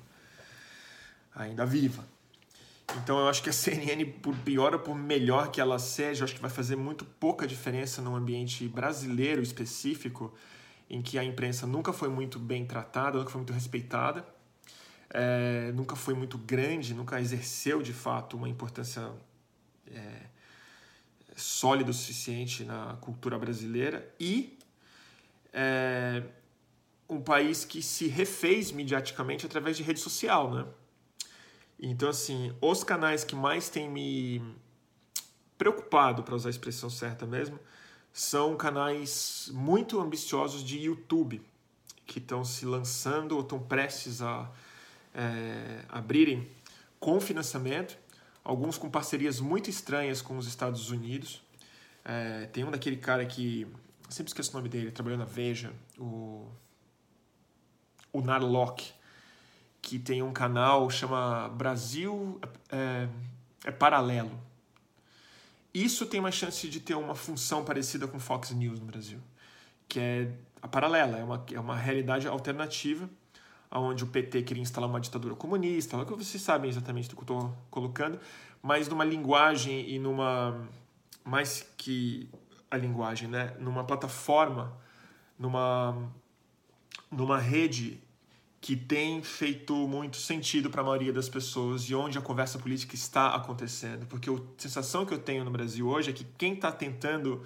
ainda 1.35 1.65
viva. 1.65 2.03
Então 2.97 3.19
eu 3.19 3.29
acho 3.29 3.41
que 3.41 3.49
a 3.49 3.53
CNN, 3.53 4.03
por 4.21 4.35
pior 4.39 4.73
ou 4.73 4.79
por 4.79 4.95
melhor 4.95 5.49
que 5.49 5.61
ela 5.61 5.79
seja, 5.79 6.25
acho 6.25 6.35
que 6.35 6.41
vai 6.41 6.49
fazer 6.49 6.75
muito 6.75 7.05
pouca 7.05 7.47
diferença 7.47 8.01
no 8.01 8.15
ambiente 8.15 8.67
brasileiro 8.67 9.41
específico, 9.41 10.33
em 10.89 11.01
que 11.01 11.17
a 11.17 11.23
imprensa 11.23 11.65
nunca 11.65 11.93
foi 11.93 12.09
muito 12.09 12.37
bem 12.37 12.65
tratada, 12.65 13.17
nunca 13.19 13.29
foi 13.29 13.39
muito 13.39 13.53
respeitada 13.53 14.25
é, 15.13 15.71
nunca 15.73 15.95
foi 15.95 16.13
muito 16.13 16.37
grande, 16.37 16.93
nunca 16.93 17.19
exerceu 17.19 17.81
de 17.81 17.93
fato 17.93 18.37
uma 18.37 18.47
importância 18.47 19.11
é, 19.87 20.21
sólida 21.35 21.91
o 21.91 21.93
suficiente 21.93 22.63
na 22.63 22.97
cultura 23.01 23.37
brasileira 23.37 24.09
e 24.19 24.57
é, 25.51 26.23
um 27.09 27.21
país 27.21 27.65
que 27.65 27.81
se 27.81 28.07
refez 28.07 28.71
mediaticamente 28.71 29.45
através 29.45 29.75
de 29.75 29.83
rede 29.83 29.99
social, 29.99 30.53
né? 30.53 30.65
Então, 31.77 32.09
assim, 32.09 32.55
os 32.61 32.83
canais 32.83 33.23
que 33.23 33.35
mais 33.35 33.67
têm 33.67 33.89
me 33.89 34.41
preocupado, 35.57 36.23
para 36.23 36.35
usar 36.35 36.49
a 36.49 36.51
expressão 36.51 36.89
certa 36.89 37.25
mesmo, 37.25 37.59
são 38.13 38.55
canais 38.55 39.49
muito 39.51 39.99
ambiciosos 39.99 40.63
de 40.63 40.77
YouTube, 40.77 41.41
que 42.05 42.19
estão 42.19 42.45
se 42.45 42.65
lançando 42.65 43.33
ou 43.33 43.41
estão 43.41 43.59
prestes 43.59 44.21
a 44.21 44.49
é, 45.13 45.83
abrirem 45.89 46.49
com 46.99 47.19
financiamento, 47.19 47.97
alguns 48.43 48.77
com 48.77 48.89
parcerias 48.89 49.39
muito 49.39 49.69
estranhas 49.69 50.21
com 50.21 50.37
os 50.37 50.47
Estados 50.47 50.89
Unidos. 50.89 51.41
É, 52.03 52.45
tem 52.47 52.63
um 52.63 52.71
daquele 52.71 52.97
cara 52.97 53.25
que, 53.25 53.67
sempre 54.09 54.29
esqueço 54.29 54.51
o 54.51 54.53
nome 54.55 54.69
dele, 54.69 54.91
trabalhando 54.91 55.19
na 55.19 55.25
Veja, 55.25 55.73
o, 55.97 56.47
o 58.13 58.21
Narlock, 58.21 58.93
que 59.81 59.97
tem 59.97 60.21
um 60.21 60.31
canal 60.31 60.89
chama 60.89 61.49
Brasil 61.49 62.39
é, 62.69 63.07
é 63.65 63.71
Paralelo. 63.71 64.39
Isso 65.73 66.05
tem 66.05 66.19
uma 66.19 66.31
chance 66.31 66.67
de 66.67 66.79
ter 66.79 66.95
uma 66.95 67.15
função 67.15 67.63
parecida 67.63 68.07
com 68.07 68.19
Fox 68.19 68.51
News 68.51 68.79
no 68.79 68.85
Brasil, 68.85 69.19
que 69.87 69.99
é 69.99 70.31
a 70.61 70.67
paralela, 70.67 71.17
é 71.17 71.23
uma, 71.23 71.45
é 71.53 71.59
uma 71.59 71.75
realidade 71.75 72.27
alternativa, 72.27 73.09
onde 73.79 74.03
o 74.03 74.07
PT 74.07 74.43
queria 74.43 74.61
instalar 74.61 74.89
uma 74.89 74.99
ditadura 74.99 75.35
comunista, 75.35 75.97
é 75.97 76.05
que 76.05 76.11
vocês 76.11 76.41
sabem 76.41 76.69
exatamente 76.69 77.09
do 77.09 77.15
que 77.15 77.21
eu 77.21 77.37
estou 77.37 77.57
colocando, 77.69 78.19
mas 78.61 78.87
numa 78.87 79.05
linguagem 79.05 79.89
e 79.89 79.97
numa. 79.97 80.67
mais 81.23 81.65
que 81.77 82.29
a 82.69 82.77
linguagem, 82.77 83.27
né? 83.27 83.53
numa 83.59 83.83
plataforma, 83.83 84.77
numa, 85.37 86.09
numa 87.11 87.37
rede 87.37 88.01
que 88.61 88.75
tem 88.77 89.21
feito 89.23 89.73
muito 89.87 90.17
sentido 90.17 90.69
para 90.69 90.81
a 90.81 90.83
maioria 90.83 91.11
das 91.11 91.27
pessoas 91.27 91.83
e 91.83 91.95
onde 91.95 92.17
a 92.17 92.21
conversa 92.21 92.59
política 92.59 92.95
está 92.95 93.35
acontecendo. 93.35 94.05
Porque 94.05 94.29
a 94.29 94.37
sensação 94.57 95.05
que 95.05 95.13
eu 95.13 95.19
tenho 95.19 95.43
no 95.43 95.51
Brasil 95.51 95.87
hoje 95.87 96.11
é 96.11 96.13
que 96.13 96.23
quem 96.37 96.53
está 96.53 96.71
tentando, 96.71 97.43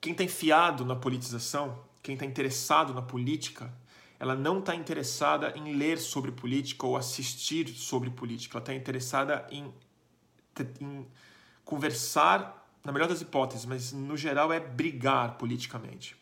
quem 0.00 0.12
está 0.12 0.22
enfiado 0.22 0.84
na 0.84 0.94
politização, 0.94 1.78
quem 2.00 2.14
está 2.14 2.24
interessado 2.24 2.94
na 2.94 3.02
política, 3.02 3.74
ela 4.22 4.36
não 4.36 4.60
está 4.60 4.72
interessada 4.72 5.52
em 5.56 5.74
ler 5.74 5.98
sobre 5.98 6.30
política 6.30 6.86
ou 6.86 6.96
assistir 6.96 7.66
sobre 7.70 8.08
política. 8.08 8.56
Ela 8.56 8.62
está 8.62 8.72
interessada 8.72 9.44
em, 9.50 9.74
em 10.80 11.04
conversar, 11.64 12.72
na 12.84 12.92
melhor 12.92 13.08
das 13.08 13.20
hipóteses, 13.20 13.66
mas 13.66 13.92
no 13.92 14.16
geral 14.16 14.52
é 14.52 14.60
brigar 14.60 15.36
politicamente 15.38 16.16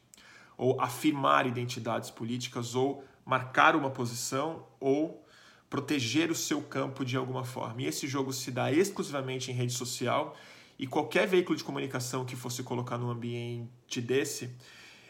ou 0.56 0.80
afirmar 0.80 1.46
identidades 1.46 2.08
políticas 2.08 2.74
ou 2.74 3.04
marcar 3.22 3.76
uma 3.76 3.90
posição 3.90 4.66
ou 4.80 5.22
proteger 5.68 6.30
o 6.30 6.34
seu 6.34 6.62
campo 6.62 7.04
de 7.04 7.18
alguma 7.18 7.44
forma. 7.44 7.82
E 7.82 7.86
esse 7.86 8.08
jogo 8.08 8.32
se 8.32 8.50
dá 8.50 8.72
exclusivamente 8.72 9.50
em 9.50 9.54
rede 9.54 9.74
social 9.74 10.34
e 10.78 10.86
qualquer 10.86 11.28
veículo 11.28 11.54
de 11.54 11.62
comunicação 11.62 12.24
que 12.24 12.34
fosse 12.34 12.62
colocar 12.62 12.96
num 12.96 13.10
ambiente 13.10 14.00
desse, 14.00 14.56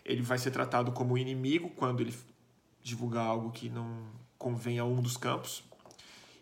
ele 0.04 0.22
vai 0.22 0.38
ser 0.38 0.50
tratado 0.50 0.90
como 0.90 1.16
inimigo 1.16 1.70
quando 1.70 2.00
ele 2.00 2.12
divulgar 2.82 3.26
algo 3.26 3.50
que 3.50 3.68
não 3.68 4.06
convém 4.38 4.78
a 4.78 4.84
um 4.84 5.00
dos 5.00 5.16
campos 5.16 5.62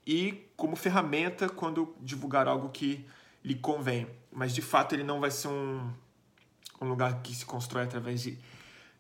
e 0.07 0.49
como 0.57 0.75
ferramenta 0.75 1.49
quando 1.49 1.95
divulgar 2.01 2.49
algo 2.49 2.71
que 2.71 3.07
lhe 3.45 3.55
convém. 3.55 4.07
Mas 4.33 4.55
de 4.55 4.63
fato 4.63 4.95
ele 4.95 5.05
não 5.05 5.21
vai 5.21 5.31
ser 5.31 5.49
um, 5.49 5.93
um 6.81 6.89
lugar 6.89 7.21
que 7.23 7.35
se 7.35 7.45
constrói 7.45 7.85
através 7.85 8.23
de 8.23 8.39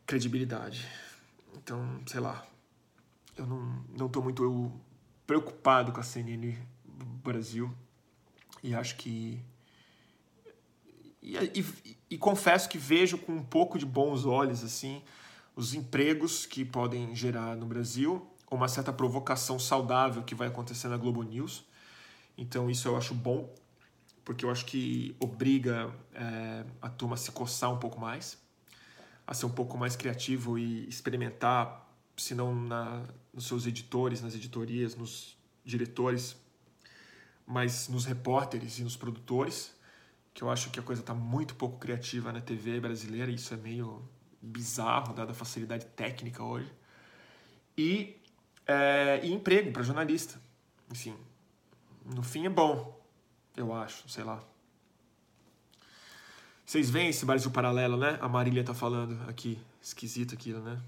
credibilidade. 0.07 0.87
Então, 1.55 2.01
sei 2.07 2.21
lá, 2.21 2.47
eu 3.37 3.47
não, 3.47 4.09
tô 4.09 4.21
muito 4.21 4.73
preocupado 5.27 5.93
com 5.93 6.01
a 6.01 6.03
CNN 6.03 6.57
Brasil 7.23 7.73
e 8.63 8.75
acho 8.75 8.97
que 8.97 9.41
e, 11.23 11.37
e, 11.37 11.97
e, 12.11 12.19
confesso 12.19 12.69
que 12.69 12.79
vejo 12.79 13.19
com 13.19 13.33
um 13.33 13.43
pouco 13.43 13.79
de 13.79 13.85
bons 13.85 14.25
olhos 14.25 14.65
assim 14.65 15.03
os 15.59 15.75
empregos 15.75 16.47
que 16.47 16.65
podem 16.65 17.17
gerar 17.17 17.57
no 17.57 17.67
Brasil, 17.67 18.25
uma 18.49 18.69
certa 18.69 18.93
provocação 18.93 19.59
saudável 19.59 20.23
que 20.23 20.33
vai 20.33 20.47
acontecer 20.47 20.87
na 20.87 20.97
Globo 20.97 21.21
News. 21.25 21.65
Então 22.37 22.71
isso 22.71 22.87
eu 22.87 22.97
acho 22.97 23.13
bom, 23.13 23.53
porque 24.25 24.45
eu 24.45 24.53
acho 24.53 24.65
que 24.65 25.17
obriga 25.19 25.93
é, 26.15 26.65
a 26.81 26.89
turma 26.89 27.15
a 27.15 27.17
se 27.17 27.33
coçar 27.33 27.73
um 27.73 27.79
pouco 27.81 28.01
mais, 28.01 28.39
a 29.27 29.35
ser 29.35 29.47
um 29.47 29.51
pouco 29.51 29.77
mais 29.77 29.97
criativo 29.97 30.57
e 30.57 30.89
experimentar 30.89 31.93
se 32.17 32.37
não 32.37 32.55
na, 32.55 33.03
nos 33.35 33.49
seus 33.49 33.67
editores, 33.67 34.23
nas 34.23 34.37
editorias, 34.37 34.95
nos 34.95 35.37
diretores, 35.65 36.37
mas 37.45 37.89
nos 37.89 38.05
repórteres 38.05 38.79
e 38.79 38.85
nos 38.85 38.97
produtores, 38.97 39.75
que 40.33 40.45
eu 40.45 40.51
acho 40.51 40.71
que 40.71 40.79
a 40.79 40.85
coisa 40.85 41.03
está 41.03 41.15
muito 41.15 41.57
pouco 41.57 41.79
criativa 41.79 42.33
na 42.33 42.41
TV 42.41 42.79
brasileira, 42.79 43.29
e 43.29 43.35
isso 43.35 43.53
é 43.53 43.57
meio 43.57 44.09
bizarro, 44.41 45.15
dada 45.15 45.33
a 45.33 45.35
facilidade 45.35 45.87
técnica 45.87 46.43
hoje. 46.43 46.73
E, 47.77 48.17
é, 48.67 49.21
e 49.23 49.33
emprego 49.33 49.73
para 49.73 49.83
jornalista. 49.83 50.41
Enfim, 50.91 51.17
no 52.05 52.23
fim 52.23 52.47
é 52.47 52.49
bom, 52.49 52.99
eu 53.57 53.73
acho, 53.75 54.09
sei 54.09 54.25
lá. 54.25 54.43
Vocês 56.65 56.91
veem 56.91 57.09
esse 57.09 57.25
Brasil 57.25 57.51
paralelo, 57.51 57.97
né? 57.97 58.19
A 58.21 58.29
Marília 58.29 58.63
tá 58.63 58.75
falando 58.75 59.19
aqui. 59.29 59.59
Esquisito 59.81 60.35
aquilo, 60.35 60.61
né? 60.61 60.79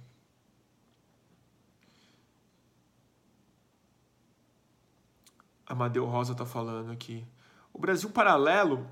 Amadeu 5.67 6.05
Rosa 6.05 6.35
tá 6.35 6.45
falando 6.45 6.91
aqui. 6.91 7.25
O 7.73 7.79
Brasil 7.79 8.11
Paralelo 8.11 8.91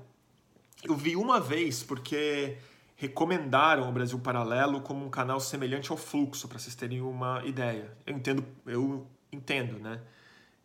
eu 0.83 0.95
vi 0.95 1.15
uma 1.15 1.39
vez 1.39 1.83
porque 1.83 2.57
recomendaram 2.99 3.87
o 3.87 3.91
Brasil 3.93 4.19
Paralelo 4.19 4.81
como 4.81 5.05
um 5.05 5.09
canal 5.09 5.39
semelhante 5.39 5.89
ao 5.89 5.95
Fluxo, 5.95 6.49
para 6.49 6.59
vocês 6.59 6.75
terem 6.75 6.99
uma 6.99 7.41
ideia. 7.45 7.97
Eu 8.05 8.13
entendo, 8.13 8.45
eu 8.65 9.07
entendo, 9.31 9.79
né? 9.79 10.01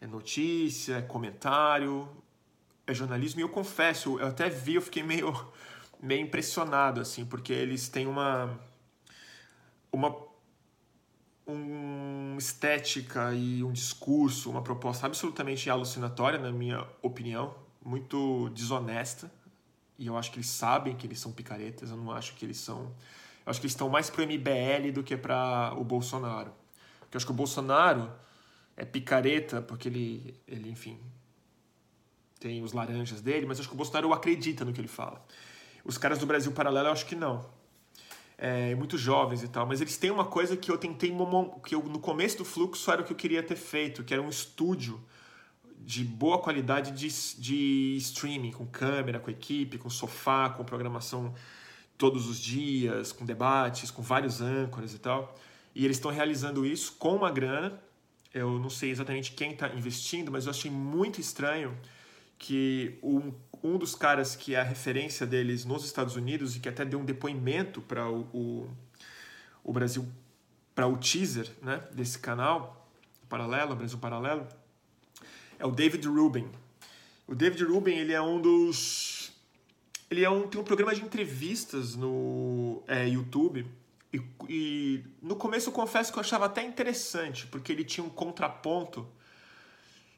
É 0.00 0.06
notícia, 0.06 0.96
é 0.96 1.02
comentário, 1.02 2.08
é 2.88 2.92
jornalismo 2.92 3.38
e 3.38 3.42
eu 3.44 3.48
confesso, 3.48 4.18
eu 4.18 4.26
até 4.26 4.50
vi, 4.50 4.74
eu 4.74 4.82
fiquei 4.82 5.02
meio 5.02 5.32
meio 6.02 6.22
impressionado 6.22 7.00
assim, 7.00 7.24
porque 7.24 7.52
eles 7.52 7.88
têm 7.88 8.06
uma 8.08 8.58
uma 9.92 10.12
uma 11.46 12.38
estética 12.38 13.32
e 13.32 13.62
um 13.62 13.70
discurso, 13.70 14.50
uma 14.50 14.62
proposta 14.62 15.06
absolutamente 15.06 15.70
alucinatória, 15.70 16.38
na 16.38 16.50
minha 16.50 16.84
opinião, 17.00 17.54
muito 17.84 18.48
desonesta. 18.50 19.30
E 19.98 20.06
eu 20.06 20.16
acho 20.16 20.30
que 20.30 20.38
eles 20.38 20.48
sabem 20.48 20.96
que 20.96 21.06
eles 21.06 21.20
são 21.20 21.32
picaretas, 21.32 21.90
eu 21.90 21.96
não 21.96 22.10
acho 22.10 22.34
que 22.34 22.44
eles 22.44 22.58
são. 22.58 22.92
Eu 23.46 23.50
acho 23.50 23.60
que 23.60 23.66
eles 23.66 23.72
estão 23.72 23.88
mais 23.88 24.10
pro 24.10 24.24
MBL 24.24 24.92
do 24.92 25.02
que 25.02 25.16
para 25.16 25.74
o 25.76 25.84
Bolsonaro. 25.84 26.52
Porque 27.00 27.16
eu 27.16 27.18
acho 27.18 27.26
que 27.26 27.32
o 27.32 27.34
Bolsonaro 27.34 28.10
é 28.76 28.84
picareta 28.84 29.62
porque 29.62 29.88
ele, 29.88 30.40
ele, 30.48 30.70
enfim, 30.70 30.98
tem 32.40 32.62
os 32.62 32.72
laranjas 32.72 33.20
dele, 33.20 33.46
mas 33.46 33.58
eu 33.58 33.62
acho 33.62 33.68
que 33.68 33.74
o 33.74 33.76
Bolsonaro 33.76 34.12
acredita 34.12 34.64
no 34.64 34.72
que 34.72 34.80
ele 34.80 34.88
fala. 34.88 35.24
Os 35.84 35.98
caras 35.98 36.18
do 36.18 36.26
Brasil 36.26 36.50
Paralelo 36.52 36.88
eu 36.88 36.92
acho 36.92 37.06
que 37.06 37.14
não 37.14 37.46
é, 38.36 38.74
muito 38.74 38.98
jovens 38.98 39.42
e 39.42 39.48
tal, 39.48 39.66
mas 39.66 39.80
eles 39.80 39.96
têm 39.96 40.10
uma 40.10 40.24
coisa 40.24 40.56
que 40.56 40.70
eu 40.70 40.76
tentei, 40.76 41.14
que 41.64 41.74
eu, 41.74 41.82
no 41.82 41.98
começo 41.98 42.38
do 42.38 42.44
fluxo 42.44 42.90
era 42.90 43.02
o 43.02 43.04
que 43.04 43.12
eu 43.12 43.16
queria 43.16 43.42
ter 43.42 43.56
feito, 43.56 44.02
que 44.02 44.12
era 44.12 44.22
um 44.22 44.28
estúdio 44.28 45.00
de 45.84 46.02
boa 46.02 46.38
qualidade 46.38 46.92
de, 46.92 47.08
de 47.38 47.96
streaming, 47.98 48.52
com 48.52 48.66
câmera, 48.66 49.20
com 49.20 49.30
equipe, 49.30 49.76
com 49.76 49.90
sofá, 49.90 50.48
com 50.48 50.64
programação 50.64 51.34
todos 51.98 52.26
os 52.28 52.38
dias, 52.38 53.12
com 53.12 53.24
debates, 53.24 53.90
com 53.90 54.02
vários 54.02 54.40
âncoras 54.40 54.94
e 54.94 54.98
tal. 54.98 55.36
E 55.74 55.84
eles 55.84 55.98
estão 55.98 56.10
realizando 56.10 56.64
isso 56.64 56.94
com 56.98 57.14
uma 57.16 57.30
grana. 57.30 57.78
Eu 58.32 58.58
não 58.58 58.70
sei 58.70 58.90
exatamente 58.90 59.32
quem 59.32 59.52
está 59.52 59.68
investindo, 59.68 60.32
mas 60.32 60.46
eu 60.46 60.50
achei 60.50 60.70
muito 60.70 61.20
estranho 61.20 61.76
que 62.38 62.98
um, 63.02 63.32
um 63.62 63.78
dos 63.78 63.94
caras 63.94 64.34
que 64.34 64.54
é 64.54 64.60
a 64.60 64.64
referência 64.64 65.26
deles 65.26 65.64
nos 65.64 65.84
Estados 65.84 66.16
Unidos 66.16 66.56
e 66.56 66.60
que 66.60 66.68
até 66.68 66.84
deu 66.84 66.98
um 66.98 67.04
depoimento 67.04 67.80
para 67.80 68.08
o, 68.10 68.22
o, 68.32 68.70
o, 69.62 69.72
Brasil, 69.72 70.06
para 70.74 70.86
o 70.86 70.96
teaser 70.96 71.48
né, 71.62 71.82
desse 71.92 72.18
canal, 72.18 72.88
Paralelo, 73.28 73.76
Brasil 73.76 73.98
Paralelo, 73.98 74.46
é 75.58 75.66
o 75.66 75.70
David 75.70 76.06
Rubin. 76.06 76.48
O 77.26 77.34
David 77.34 77.64
Rubin 77.64 77.94
ele 77.94 78.12
é 78.12 78.20
um 78.20 78.40
dos. 78.40 79.32
Ele 80.10 80.24
é 80.24 80.30
um, 80.30 80.46
tem 80.46 80.60
um 80.60 80.64
programa 80.64 80.94
de 80.94 81.02
entrevistas 81.02 81.94
no 81.94 82.82
é, 82.86 83.08
YouTube. 83.08 83.66
E, 84.12 84.22
e 84.48 85.04
no 85.20 85.34
começo 85.34 85.70
eu 85.70 85.72
confesso 85.72 86.12
que 86.12 86.18
eu 86.18 86.20
achava 86.20 86.46
até 86.46 86.62
interessante, 86.62 87.46
porque 87.46 87.72
ele 87.72 87.82
tinha 87.82 88.04
um 88.04 88.10
contraponto 88.10 89.06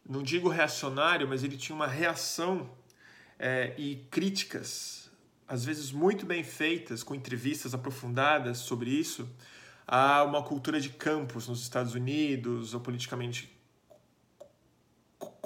não 0.08 0.22
digo 0.22 0.48
reacionário, 0.48 1.28
mas 1.28 1.42
ele 1.42 1.56
tinha 1.56 1.74
uma 1.74 1.86
reação 1.86 2.70
é, 3.38 3.74
e 3.76 3.96
críticas, 4.10 5.10
às 5.48 5.64
vezes 5.64 5.90
muito 5.90 6.24
bem 6.24 6.44
feitas, 6.44 7.02
com 7.02 7.14
entrevistas 7.14 7.74
aprofundadas 7.74 8.58
sobre 8.58 8.90
isso, 8.90 9.28
a 9.86 10.22
uma 10.24 10.42
cultura 10.42 10.80
de 10.80 10.90
campos 10.90 11.48
nos 11.48 11.62
Estados 11.62 11.94
Unidos, 11.94 12.74
ou 12.74 12.80
politicamente 12.80 13.55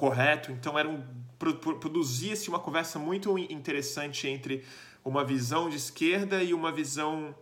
correto. 0.01 0.51
Então 0.51 0.79
eram 0.79 1.05
produzia-se 1.39 2.49
uma 2.49 2.59
conversa 2.59 2.99
muito 2.99 3.39
interessante 3.39 4.29
entre 4.29 4.65
uma 5.03 5.25
visão 5.25 5.71
de 5.71 5.77
esquerda 5.77 6.43
e 6.43 6.53
uma 6.53 6.71
visão 6.71 7.35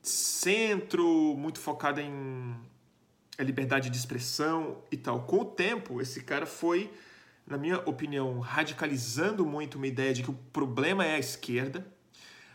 centro, 0.00 1.34
muito 1.36 1.60
focada 1.60 2.00
em 2.00 2.56
liberdade 3.38 3.90
de 3.90 3.96
expressão 3.96 4.78
e 4.90 4.96
tal. 4.96 5.24
Com 5.24 5.40
o 5.40 5.44
tempo, 5.44 6.00
esse 6.00 6.22
cara 6.22 6.46
foi, 6.46 6.90
na 7.46 7.58
minha 7.58 7.78
opinião, 7.80 8.40
radicalizando 8.40 9.44
muito 9.44 9.76
uma 9.76 9.86
ideia 9.86 10.14
de 10.14 10.22
que 10.22 10.30
o 10.30 10.38
problema 10.50 11.04
é 11.04 11.16
a 11.16 11.18
esquerda, 11.18 11.86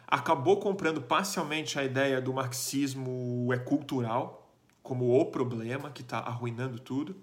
acabou 0.08 0.60
comprando 0.60 1.01
parcialmente 1.01 1.77
a 1.77 1.84
ideia 1.84 2.19
do 2.19 2.34
marxismo 2.34 3.53
é 3.53 3.58
cultural 3.58 4.51
como 4.82 5.19
o 5.19 5.25
problema 5.25 5.91
que 5.91 6.01
está 6.01 6.19
arruinando 6.19 6.80
tudo 6.80 7.15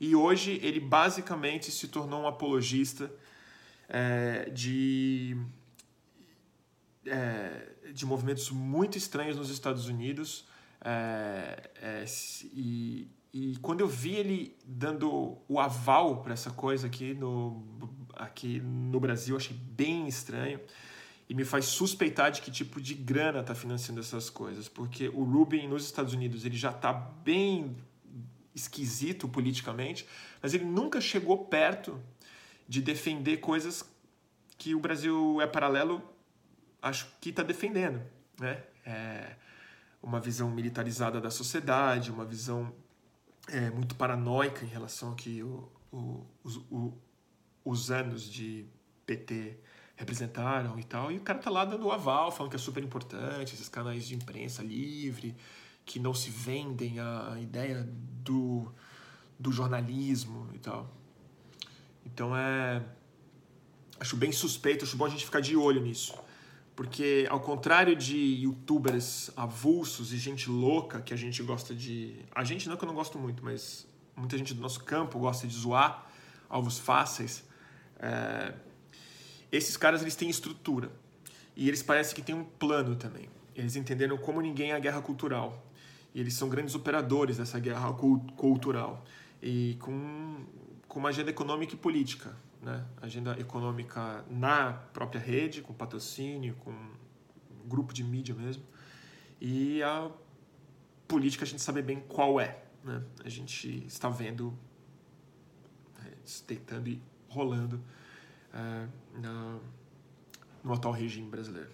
e 0.00 0.14
hoje 0.14 0.60
ele 0.62 0.80
basicamente 0.80 1.70
se 1.70 1.88
tornou 1.88 2.22
um 2.22 2.26
apologista 2.26 3.10
é, 3.88 4.50
de, 4.50 5.36
é, 7.06 7.68
de 7.92 8.06
movimentos 8.06 8.50
muito 8.50 8.96
estranhos 8.96 9.36
nos 9.36 9.50
Estados 9.50 9.88
Unidos. 9.88 10.46
É, 10.84 11.70
é 11.82 12.04
e, 12.54 13.08
e 13.32 13.56
quando 13.60 13.80
eu 13.80 13.88
vi 13.88 14.14
ele 14.14 14.56
dando 14.64 15.38
o 15.48 15.58
aval 15.58 16.22
para 16.22 16.32
essa 16.32 16.50
coisa 16.50 16.86
aqui 16.86 17.14
no, 17.14 17.66
aqui 18.14 18.60
no 18.60 19.00
Brasil, 19.00 19.36
achei 19.36 19.56
bem 19.56 20.06
estranho 20.06 20.60
e 21.28 21.34
me 21.34 21.44
faz 21.44 21.66
suspeitar 21.66 22.30
de 22.30 22.40
que 22.40 22.50
tipo 22.50 22.80
de 22.80 22.94
grana 22.94 23.40
está 23.40 23.54
financiando 23.54 24.00
essas 24.00 24.30
coisas, 24.30 24.66
porque 24.66 25.08
o 25.08 25.24
Rubin 25.24 25.68
nos 25.68 25.84
Estados 25.84 26.14
Unidos 26.14 26.44
ele 26.44 26.56
já 26.56 26.70
está 26.70 26.92
bem 26.92 27.76
esquisito 28.58 29.28
politicamente, 29.28 30.06
mas 30.42 30.54
ele 30.54 30.64
nunca 30.64 31.00
chegou 31.00 31.46
perto 31.46 32.00
de 32.68 32.82
defender 32.82 33.38
coisas 33.38 33.84
que 34.58 34.74
o 34.74 34.80
Brasil 34.80 35.40
é 35.40 35.46
paralelo, 35.46 36.02
acho 36.82 37.08
que 37.20 37.30
está 37.30 37.42
defendendo, 37.42 38.02
né? 38.38 38.62
É 38.84 39.36
uma 40.02 40.20
visão 40.20 40.50
militarizada 40.50 41.20
da 41.20 41.30
sociedade, 41.30 42.10
uma 42.10 42.24
visão 42.24 42.72
é, 43.48 43.70
muito 43.70 43.94
paranoica 43.94 44.64
em 44.64 44.68
relação 44.68 45.10
ao 45.10 45.14
que 45.14 45.42
o, 45.42 45.70
o, 45.90 46.26
os, 46.42 46.56
o, 46.70 46.92
os 47.64 47.90
anos 47.90 48.30
de 48.30 48.66
PT 49.06 49.58
representaram 49.96 50.78
e 50.78 50.84
tal. 50.84 51.10
E 51.10 51.16
o 51.16 51.20
cara 51.20 51.38
tá 51.38 51.50
lá 51.50 51.64
dando 51.64 51.86
o 51.86 51.92
aval, 51.92 52.30
falando 52.30 52.50
que 52.50 52.56
é 52.56 52.58
super 52.58 52.82
importante, 52.82 53.54
esses 53.54 53.68
canais 53.68 54.06
de 54.06 54.14
imprensa 54.14 54.62
livre, 54.62 55.34
que 55.88 55.98
não 55.98 56.12
se 56.12 56.28
vendem 56.28 57.00
a 57.00 57.38
ideia 57.40 57.88
do, 58.22 58.70
do 59.38 59.50
jornalismo 59.50 60.46
e 60.52 60.58
tal. 60.58 60.94
Então 62.04 62.36
é. 62.36 62.84
Acho 63.98 64.16
bem 64.16 64.30
suspeito, 64.30 64.84
acho 64.84 64.96
bom 64.96 65.06
a 65.06 65.08
gente 65.08 65.24
ficar 65.24 65.40
de 65.40 65.56
olho 65.56 65.80
nisso. 65.80 66.14
Porque, 66.76 67.26
ao 67.28 67.40
contrário 67.40 67.96
de 67.96 68.16
youtubers 68.16 69.30
avulsos 69.34 70.12
e 70.12 70.18
gente 70.18 70.48
louca 70.48 71.00
que 71.00 71.12
a 71.12 71.16
gente 71.16 71.42
gosta 71.42 71.74
de. 71.74 72.20
A 72.32 72.44
gente 72.44 72.68
não 72.68 72.76
que 72.76 72.84
eu 72.84 72.86
não 72.86 72.94
gosto 72.94 73.18
muito, 73.18 73.42
mas 73.42 73.86
muita 74.14 74.36
gente 74.36 74.52
do 74.54 74.60
nosso 74.60 74.84
campo 74.84 75.18
gosta 75.18 75.46
de 75.48 75.54
zoar 75.56 76.06
alvos 76.50 76.78
fáceis. 76.78 77.42
É... 77.98 78.54
Esses 79.50 79.76
caras 79.76 80.02
eles 80.02 80.14
têm 80.14 80.28
estrutura. 80.28 80.92
E 81.56 81.66
eles 81.66 81.82
parecem 81.82 82.14
que 82.14 82.22
têm 82.22 82.34
um 82.34 82.44
plano 82.44 82.94
também. 82.94 83.28
Eles 83.56 83.74
entenderam 83.74 84.18
como 84.18 84.40
ninguém 84.40 84.70
é 84.70 84.76
a 84.76 84.78
guerra 84.78 85.00
cultural. 85.00 85.67
E 86.14 86.20
eles 86.20 86.34
são 86.34 86.48
grandes 86.48 86.74
operadores 86.74 87.36
dessa 87.36 87.58
guerra 87.58 87.92
cultural. 87.92 89.04
E 89.42 89.76
com, 89.80 90.44
com 90.86 90.98
uma 90.98 91.10
agenda 91.10 91.30
econômica 91.30 91.74
e 91.74 91.76
política. 91.76 92.34
Né? 92.62 92.84
Agenda 93.00 93.38
econômica 93.38 94.24
na 94.28 94.72
própria 94.92 95.20
rede, 95.20 95.62
com 95.62 95.72
patrocínio, 95.72 96.54
com 96.56 96.74
grupo 97.66 97.92
de 97.92 98.02
mídia 98.02 98.34
mesmo. 98.34 98.64
E 99.40 99.82
a 99.82 100.10
política 101.06 101.44
a 101.44 101.46
gente 101.46 101.62
sabe 101.62 101.82
bem 101.82 102.00
qual 102.00 102.40
é. 102.40 102.62
Né? 102.82 103.02
A 103.24 103.28
gente 103.28 103.86
está 103.86 104.08
vendo 104.08 104.56
é, 106.04 106.12
deitando 106.46 106.88
e 106.88 107.00
rolando 107.28 107.80
é, 108.52 108.88
na, 109.20 109.58
no 110.64 110.72
atual 110.72 110.94
regime 110.94 111.28
brasileiro. 111.28 111.70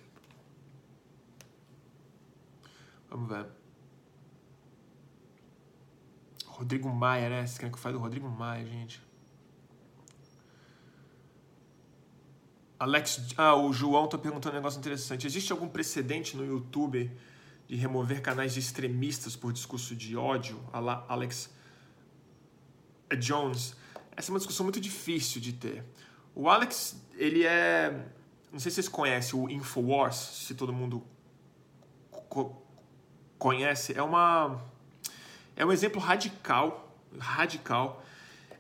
Vamos 3.08 3.28
ver. 3.28 3.63
Rodrigo 6.54 6.88
Maia, 6.88 7.28
né? 7.28 7.40
Vocês 7.40 7.58
querem 7.58 7.72
que 7.72 7.78
fale 7.80 7.94
do 7.94 8.00
Rodrigo 8.00 8.28
Maia, 8.28 8.64
gente? 8.64 9.02
Alex, 12.78 13.34
ah, 13.36 13.56
o 13.56 13.72
João 13.72 14.06
tá 14.06 14.16
perguntando 14.16 14.54
um 14.54 14.58
negócio 14.58 14.78
interessante. 14.78 15.26
Existe 15.26 15.50
algum 15.50 15.68
precedente 15.68 16.36
no 16.36 16.46
YouTube 16.46 17.10
de 17.66 17.74
remover 17.74 18.22
canais 18.22 18.54
de 18.54 18.60
extremistas 18.60 19.34
por 19.34 19.52
discurso 19.52 19.96
de 19.96 20.16
ódio? 20.16 20.62
Alex 21.08 21.50
Jones. 23.18 23.74
Essa 24.16 24.30
é 24.30 24.32
uma 24.32 24.38
discussão 24.38 24.64
muito 24.64 24.80
difícil 24.80 25.40
de 25.40 25.54
ter. 25.54 25.84
O 26.36 26.48
Alex, 26.48 26.96
ele 27.16 27.44
é. 27.44 27.90
Não 28.52 28.60
sei 28.60 28.70
se 28.70 28.76
vocês 28.76 28.88
conhecem 28.88 29.38
o 29.38 29.50
Infowars, 29.50 30.14
se 30.16 30.54
todo 30.54 30.72
mundo 30.72 31.04
co 32.28 32.62
conhece. 33.38 33.92
É 33.98 34.02
uma 34.02 34.62
é 35.56 35.64
um 35.64 35.72
exemplo 35.72 36.00
radical, 36.00 36.96
radical, 37.18 38.02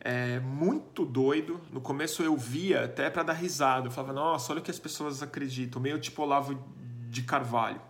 é, 0.00 0.38
muito 0.40 1.04
doido. 1.04 1.60
No 1.72 1.80
começo 1.80 2.22
eu 2.22 2.36
via 2.36 2.84
até 2.84 3.08
para 3.08 3.22
dar 3.22 3.32
risada. 3.32 3.86
Eu 3.86 3.90
falava, 3.90 4.12
nossa, 4.12 4.52
olha 4.52 4.60
o 4.60 4.62
que 4.62 4.70
as 4.70 4.78
pessoas 4.78 5.22
acreditam. 5.22 5.80
Meio 5.80 5.98
tipo 5.98 6.22
Olavo 6.22 6.62
de 7.08 7.22
Carvalho. 7.22 7.80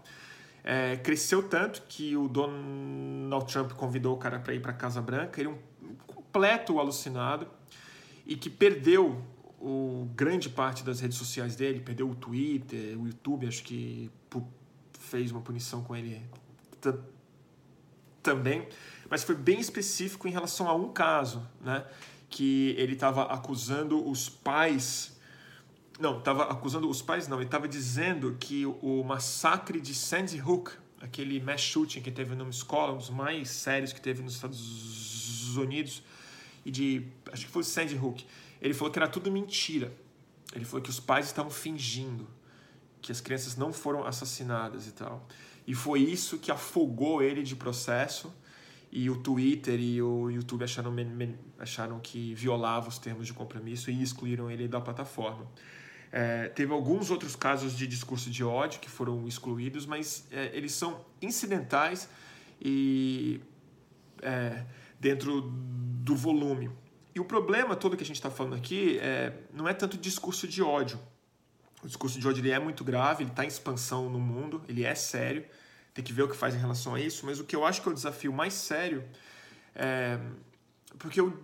É, 0.62 0.96
cresceu 0.96 1.42
tanto 1.42 1.82
que 1.82 2.16
o 2.16 2.28
Donald 2.28 3.52
Trump 3.52 3.72
convidou 3.72 4.14
o 4.14 4.18
cara 4.18 4.38
para 4.38 4.54
ir 4.54 4.60
para 4.60 4.72
Casa 4.72 5.02
Branca. 5.02 5.40
Ele 5.40 5.50
é 5.50 5.52
um 5.52 5.94
completo 6.06 6.78
alucinado 6.78 7.46
e 8.24 8.36
que 8.36 8.48
perdeu 8.48 9.20
o 9.60 10.08
grande 10.14 10.48
parte 10.48 10.84
das 10.84 11.00
redes 11.00 11.18
sociais 11.18 11.56
dele, 11.56 11.80
perdeu 11.80 12.08
o 12.08 12.14
Twitter, 12.14 12.98
o 12.98 13.06
YouTube, 13.06 13.46
acho 13.46 13.62
que 13.62 14.10
fez 14.98 15.30
uma 15.30 15.40
punição 15.40 15.82
com 15.82 15.94
ele 15.94 16.22
também 18.22 18.66
mas 19.08 19.22
foi 19.22 19.34
bem 19.34 19.60
específico 19.60 20.26
em 20.28 20.30
relação 20.30 20.68
a 20.68 20.74
um 20.74 20.92
caso, 20.92 21.46
né? 21.60 21.84
Que 22.28 22.74
ele 22.78 22.94
estava 22.94 23.24
acusando 23.24 24.08
os 24.08 24.28
pais. 24.28 25.16
Não, 26.00 26.18
estava 26.18 26.44
acusando 26.44 26.88
os 26.88 27.02
pais, 27.02 27.28
não. 27.28 27.38
Ele 27.38 27.46
estava 27.46 27.68
dizendo 27.68 28.36
que 28.38 28.66
o 28.66 29.04
massacre 29.04 29.80
de 29.80 29.94
Sandy 29.94 30.40
Hook, 30.40 30.72
aquele 31.00 31.40
mass 31.40 31.60
shooting 31.60 32.00
que 32.00 32.10
teve 32.10 32.34
numa 32.34 32.50
escola, 32.50 32.92
um 32.92 32.98
dos 32.98 33.10
mais 33.10 33.50
sérios 33.50 33.92
que 33.92 34.00
teve 34.00 34.22
nos 34.22 34.34
Estados 34.34 35.56
Unidos, 35.56 36.02
e 36.64 36.70
de. 36.70 37.06
Acho 37.32 37.46
que 37.46 37.52
foi 37.52 37.62
Sandy 37.62 37.96
Hook. 37.96 38.24
Ele 38.60 38.74
falou 38.74 38.92
que 38.92 38.98
era 38.98 39.08
tudo 39.08 39.30
mentira. 39.30 39.92
Ele 40.54 40.64
falou 40.64 40.82
que 40.82 40.90
os 40.90 41.00
pais 41.00 41.26
estavam 41.26 41.50
fingindo 41.50 42.26
que 43.04 43.12
as 43.12 43.20
crianças 43.20 43.54
não 43.54 43.70
foram 43.70 44.06
assassinadas 44.06 44.86
e 44.86 44.92
tal. 44.92 45.26
E 45.66 45.74
foi 45.74 46.00
isso 46.00 46.38
que 46.38 46.50
afogou 46.50 47.22
ele 47.22 47.42
de 47.42 47.54
processo 47.54 48.32
e 48.96 49.10
o 49.10 49.16
Twitter 49.16 49.80
e 49.80 50.00
o 50.00 50.30
YouTube 50.30 50.62
acharam, 50.62 50.94
acharam 51.58 51.98
que 51.98 52.32
violava 52.34 52.88
os 52.88 52.96
termos 52.96 53.26
de 53.26 53.32
compromisso 53.32 53.90
e 53.90 54.00
excluíram 54.00 54.48
ele 54.48 54.68
da 54.68 54.80
plataforma. 54.80 55.50
É, 56.12 56.46
teve 56.50 56.72
alguns 56.72 57.10
outros 57.10 57.34
casos 57.34 57.76
de 57.76 57.88
discurso 57.88 58.30
de 58.30 58.44
ódio 58.44 58.78
que 58.78 58.88
foram 58.88 59.26
excluídos, 59.26 59.84
mas 59.84 60.28
é, 60.30 60.56
eles 60.56 60.70
são 60.70 61.04
incidentais 61.20 62.08
e 62.62 63.40
é, 64.22 64.64
dentro 65.00 65.40
do 65.40 66.14
volume. 66.14 66.70
E 67.12 67.18
o 67.18 67.24
problema 67.24 67.74
todo 67.74 67.96
que 67.96 68.04
a 68.04 68.06
gente 68.06 68.16
está 68.16 68.30
falando 68.30 68.54
aqui 68.54 69.00
é, 69.00 69.32
não 69.52 69.66
é 69.66 69.74
tanto 69.74 69.98
discurso 69.98 70.46
de 70.46 70.62
ódio. 70.62 71.00
O 71.82 71.88
discurso 71.88 72.20
de 72.20 72.28
ódio 72.28 72.42
ele 72.42 72.52
é 72.52 72.60
muito 72.60 72.84
grave, 72.84 73.24
ele 73.24 73.30
está 73.30 73.44
em 73.44 73.48
expansão 73.48 74.08
no 74.08 74.20
mundo, 74.20 74.62
ele 74.68 74.84
é 74.84 74.94
sério 74.94 75.44
tem 75.94 76.04
que 76.04 76.12
ver 76.12 76.24
o 76.24 76.28
que 76.28 76.36
faz 76.36 76.54
em 76.54 76.58
relação 76.58 76.94
a 76.94 77.00
isso, 77.00 77.24
mas 77.24 77.38
o 77.38 77.44
que 77.44 77.54
eu 77.54 77.64
acho 77.64 77.80
que 77.80 77.88
é 77.88 77.92
o 77.92 77.94
desafio 77.94 78.32
mais 78.32 78.52
sério 78.52 79.04
é. 79.74 80.18
Porque 80.98 81.20
eu, 81.20 81.36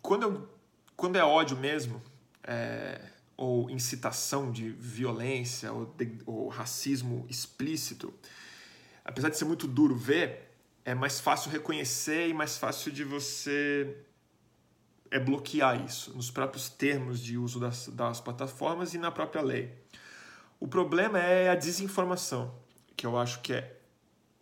quando, 0.00 0.22
eu, 0.22 0.48
quando 0.94 1.16
é 1.16 1.24
ódio 1.24 1.56
mesmo, 1.56 2.02
é, 2.42 3.00
ou 3.36 3.70
incitação 3.70 4.50
de 4.50 4.70
violência, 4.70 5.72
ou, 5.72 5.86
de, 5.86 6.18
ou 6.26 6.48
racismo 6.48 7.26
explícito, 7.28 8.12
apesar 9.04 9.28
de 9.28 9.36
ser 9.36 9.44
muito 9.44 9.66
duro 9.66 9.96
ver, 9.96 10.50
é 10.84 10.94
mais 10.94 11.20
fácil 11.20 11.50
reconhecer 11.50 12.28
e 12.28 12.34
mais 12.34 12.56
fácil 12.56 12.92
de 12.92 13.04
você 13.04 13.96
é 15.10 15.18
bloquear 15.18 15.84
isso 15.84 16.12
nos 16.14 16.30
próprios 16.30 16.68
termos 16.68 17.20
de 17.20 17.38
uso 17.38 17.60
das, 17.60 17.88
das 17.88 18.20
plataformas 18.20 18.94
e 18.94 18.98
na 18.98 19.10
própria 19.10 19.42
lei. 19.42 19.72
O 20.58 20.66
problema 20.66 21.18
é 21.18 21.50
a 21.50 21.54
desinformação, 21.54 22.54
que 22.96 23.06
eu 23.06 23.16
acho 23.16 23.40
que 23.40 23.52
é 23.52 23.76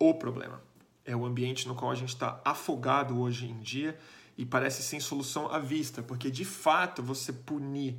o 0.09 0.13
problema. 0.13 0.61
É 1.05 1.15
o 1.15 1.25
ambiente 1.25 1.67
no 1.67 1.75
qual 1.75 1.91
a 1.91 1.95
gente 1.95 2.09
está 2.09 2.41
afogado 2.45 3.19
hoje 3.19 3.45
em 3.45 3.59
dia 3.59 3.97
e 4.37 4.45
parece 4.45 4.81
sem 4.81 4.99
solução 4.99 5.51
à 5.51 5.59
vista, 5.59 6.01
porque 6.01 6.31
de 6.31 6.45
fato 6.45 7.03
você 7.03 7.31
punir 7.31 7.97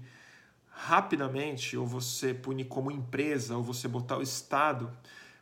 rapidamente, 0.68 1.76
ou 1.76 1.86
você 1.86 2.34
punir 2.34 2.64
como 2.64 2.90
empresa, 2.90 3.56
ou 3.56 3.62
você 3.62 3.86
botar 3.86 4.18
o 4.18 4.22
Estado 4.22 4.90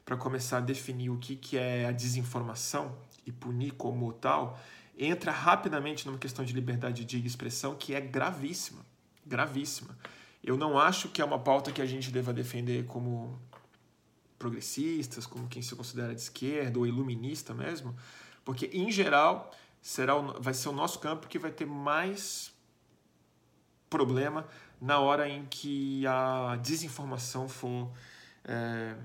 para 0.05 0.17
começar 0.17 0.59
a 0.59 0.61
definir 0.61 1.11
o 1.11 1.19
que, 1.19 1.37
que 1.37 1.57
é 1.57 1.87
a 1.87 1.93
desinformação 1.93 2.97
e 3.25 3.33
punir 3.33 3.73
como 3.73 4.13
tal, 4.13 4.59
entra 4.99 5.33
rapidamente 5.33 6.07
numa 6.07 6.19
questão 6.19 6.45
de 6.45 6.53
liberdade 6.53 7.05
de 7.05 7.25
expressão 7.27 7.75
que 7.75 7.95
é 7.95 8.01
gravíssima. 8.01 8.85
Gravíssima. 9.25 9.97
Eu 10.45 10.57
não 10.57 10.79
acho 10.79 11.09
que 11.09 11.23
é 11.23 11.25
uma 11.25 11.39
pauta 11.39 11.73
que 11.73 11.81
a 11.81 11.87
gente 11.87 12.11
deva 12.11 12.33
defender 12.33 12.85
como 12.87 13.39
progressistas, 14.43 15.25
como 15.25 15.47
quem 15.47 15.63
se 15.63 15.77
considera 15.77 16.13
de 16.13 16.21
esquerda 16.21 16.77
ou 16.81 16.85
iluminista 16.85 17.55
mesmo, 17.55 17.95
porque 18.45 18.67
em 18.73 18.91
geral 18.91 19.53
será 19.81 20.17
o, 20.17 20.43
vai 20.43 20.53
ser 20.53 20.69
o 20.69 20.73
nosso 20.73 20.99
campo 20.99 21.29
que 21.29 21.39
vai 21.39 21.53
ter 21.53 21.65
mais 21.65 22.53
problema 23.89 24.49
na 24.81 24.99
hora 24.99 25.29
em 25.29 25.47
que 25.47 26.05
a 26.09 26.57
desinformação 26.61 27.49
for 27.49 27.89
é, 28.45 28.97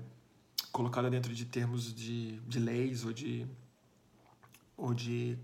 colocada 0.72 1.08
dentro 1.08 1.32
de 1.32 1.44
termos 1.44 1.94
de, 1.94 2.40
de 2.40 2.58
leis 2.58 3.04
ou 3.04 3.12
de, 3.12 3.46
ou 4.76 4.92
de 4.92 5.38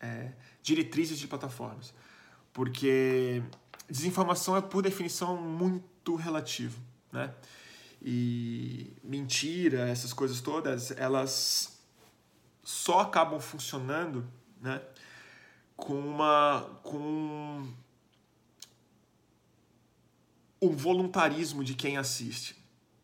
é, 0.00 0.32
diretrizes 0.60 1.20
de 1.20 1.28
plataformas. 1.28 1.94
Porque 2.52 3.44
desinformação 3.88 4.56
é, 4.56 4.60
por 4.60 4.82
definição, 4.82 5.36
muito 5.40 6.16
relativo. 6.16 6.80
Né? 7.12 7.32
E 8.02 8.92
mentira, 9.04 9.88
essas 9.88 10.12
coisas 10.12 10.40
todas, 10.40 10.90
elas 10.92 11.78
só 12.62 13.00
acabam 13.00 13.40
funcionando 13.40 14.26
né, 14.60 14.80
com 15.76 15.98
uma. 15.98 16.78
com 16.82 17.66
o 20.60 20.70
voluntarismo 20.70 21.64
de 21.64 21.74
quem 21.74 21.96
assiste. 21.96 22.56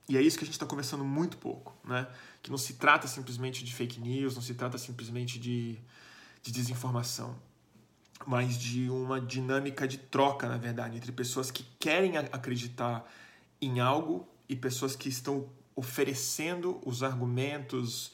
E 0.08 0.16
é 0.16 0.22
isso 0.22 0.38
que 0.38 0.44
a 0.44 0.46
gente 0.46 0.54
está 0.54 0.66
conversando 0.66 1.04
muito 1.04 1.36
pouco, 1.38 1.74
né? 1.84 2.06
Que 2.42 2.50
não 2.50 2.58
se 2.58 2.74
trata 2.74 3.08
simplesmente 3.08 3.64
de 3.64 3.74
fake 3.74 3.98
news, 3.98 4.34
não 4.34 4.42
se 4.42 4.54
trata 4.54 4.78
simplesmente 4.78 5.38
de, 5.38 5.78
de 6.42 6.52
desinformação, 6.52 7.36
mas 8.26 8.56
de 8.56 8.88
uma 8.88 9.20
dinâmica 9.20 9.88
de 9.88 9.98
troca, 9.98 10.48
na 10.48 10.58
verdade, 10.58 10.96
entre 10.96 11.10
pessoas 11.10 11.50
que 11.50 11.64
querem 11.80 12.16
acreditar 12.16 13.10
em 13.60 13.80
algo 13.80 14.28
e 14.48 14.56
pessoas 14.56 14.94
que 14.94 15.08
estão 15.08 15.48
oferecendo 15.74 16.80
os 16.84 17.02
argumentos, 17.02 18.12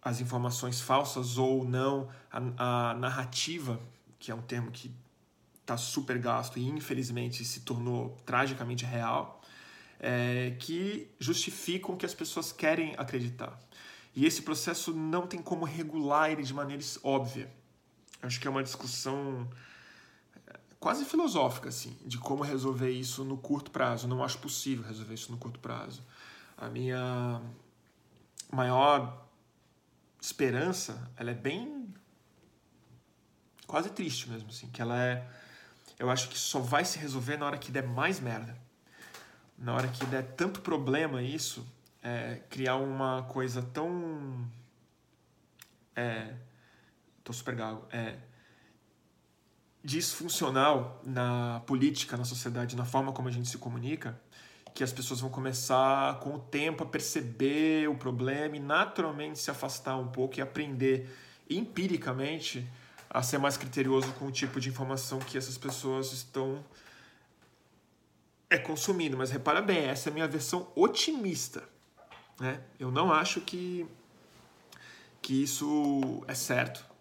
as 0.00 0.20
informações 0.20 0.80
falsas 0.80 1.38
ou 1.38 1.64
não, 1.64 2.08
a, 2.30 2.90
a 2.90 2.94
narrativa, 2.94 3.80
que 4.18 4.30
é 4.30 4.34
um 4.34 4.42
termo 4.42 4.70
que 4.70 4.94
está 5.60 5.76
super 5.76 6.18
gasto 6.18 6.58
e 6.58 6.68
infelizmente 6.68 7.44
se 7.44 7.60
tornou 7.60 8.16
tragicamente 8.24 8.84
real, 8.84 9.40
é, 9.98 10.54
que 10.58 11.10
justificam 11.18 11.96
que 11.96 12.04
as 12.04 12.14
pessoas 12.14 12.52
querem 12.52 12.94
acreditar. 12.98 13.58
E 14.14 14.26
esse 14.26 14.42
processo 14.42 14.92
não 14.92 15.26
tem 15.26 15.40
como 15.42 15.64
regular 15.64 16.30
ele 16.30 16.42
de 16.42 16.54
maneira 16.54 16.82
óbvia. 17.02 17.50
Acho 18.22 18.38
que 18.38 18.46
é 18.46 18.50
uma 18.50 18.62
discussão 18.62 19.48
quase 20.84 21.06
filosófica, 21.06 21.70
assim, 21.70 21.96
de 22.04 22.18
como 22.18 22.42
resolver 22.42 22.90
isso 22.90 23.24
no 23.24 23.38
curto 23.38 23.70
prazo. 23.70 24.06
Não 24.06 24.22
acho 24.22 24.36
possível 24.36 24.84
resolver 24.84 25.14
isso 25.14 25.32
no 25.32 25.38
curto 25.38 25.58
prazo. 25.58 26.02
A 26.58 26.68
minha 26.68 27.40
maior 28.52 29.26
esperança, 30.20 31.10
ela 31.16 31.30
é 31.30 31.34
bem 31.34 31.88
quase 33.66 33.88
triste 33.88 34.28
mesmo, 34.28 34.50
assim, 34.50 34.68
que 34.70 34.82
ela 34.82 35.02
é 35.02 35.26
eu 35.98 36.10
acho 36.10 36.28
que 36.28 36.38
só 36.38 36.60
vai 36.60 36.84
se 36.84 36.98
resolver 36.98 37.38
na 37.38 37.46
hora 37.46 37.56
que 37.56 37.72
der 37.72 37.86
mais 37.86 38.20
merda. 38.20 38.54
Na 39.56 39.74
hora 39.74 39.88
que 39.88 40.04
der 40.04 40.34
tanto 40.34 40.60
problema 40.60 41.22
isso, 41.22 41.66
é, 42.02 42.42
criar 42.50 42.76
uma 42.76 43.22
coisa 43.22 43.62
tão. 43.62 44.46
É, 45.96 46.34
tô 47.22 47.32
super 47.32 47.54
gago. 47.54 47.86
É, 47.90 48.18
disfuncional 49.84 51.00
na 51.04 51.60
política, 51.66 52.16
na 52.16 52.24
sociedade, 52.24 52.74
na 52.74 52.86
forma 52.86 53.12
como 53.12 53.28
a 53.28 53.30
gente 53.30 53.48
se 53.48 53.58
comunica, 53.58 54.18
que 54.74 54.82
as 54.82 54.92
pessoas 54.92 55.20
vão 55.20 55.30
começar 55.30 56.18
com 56.20 56.34
o 56.34 56.38
tempo 56.38 56.82
a 56.82 56.86
perceber 56.86 57.88
o 57.88 57.94
problema 57.94 58.56
e 58.56 58.60
naturalmente 58.60 59.38
se 59.38 59.50
afastar 59.50 59.96
um 59.96 60.08
pouco 60.08 60.38
e 60.38 60.42
aprender 60.42 61.08
empiricamente 61.48 62.66
a 63.10 63.22
ser 63.22 63.38
mais 63.38 63.56
criterioso 63.56 64.10
com 64.14 64.26
o 64.26 64.32
tipo 64.32 64.58
de 64.58 64.70
informação 64.70 65.18
que 65.20 65.36
essas 65.36 65.58
pessoas 65.58 66.12
estão 66.12 66.64
é 68.48 68.58
consumindo. 68.58 69.16
Mas 69.16 69.30
repara 69.30 69.60
bem, 69.60 69.84
essa 69.84 70.08
é 70.08 70.10
a 70.10 70.14
minha 70.14 70.26
versão 70.26 70.66
otimista. 70.74 71.62
Né? 72.40 72.60
Eu 72.80 72.90
não 72.90 73.12
acho 73.12 73.40
que, 73.42 73.86
que 75.20 75.42
isso 75.42 76.24
é 76.26 76.34
certo. 76.34 76.93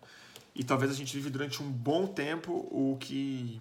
E 0.56 0.64
talvez 0.64 0.92
a 0.92 0.94
gente 0.94 1.16
vive 1.16 1.30
durante 1.30 1.64
um 1.64 1.72
bom 1.72 2.06
tempo 2.06 2.68
o 2.72 2.98
que, 3.00 3.60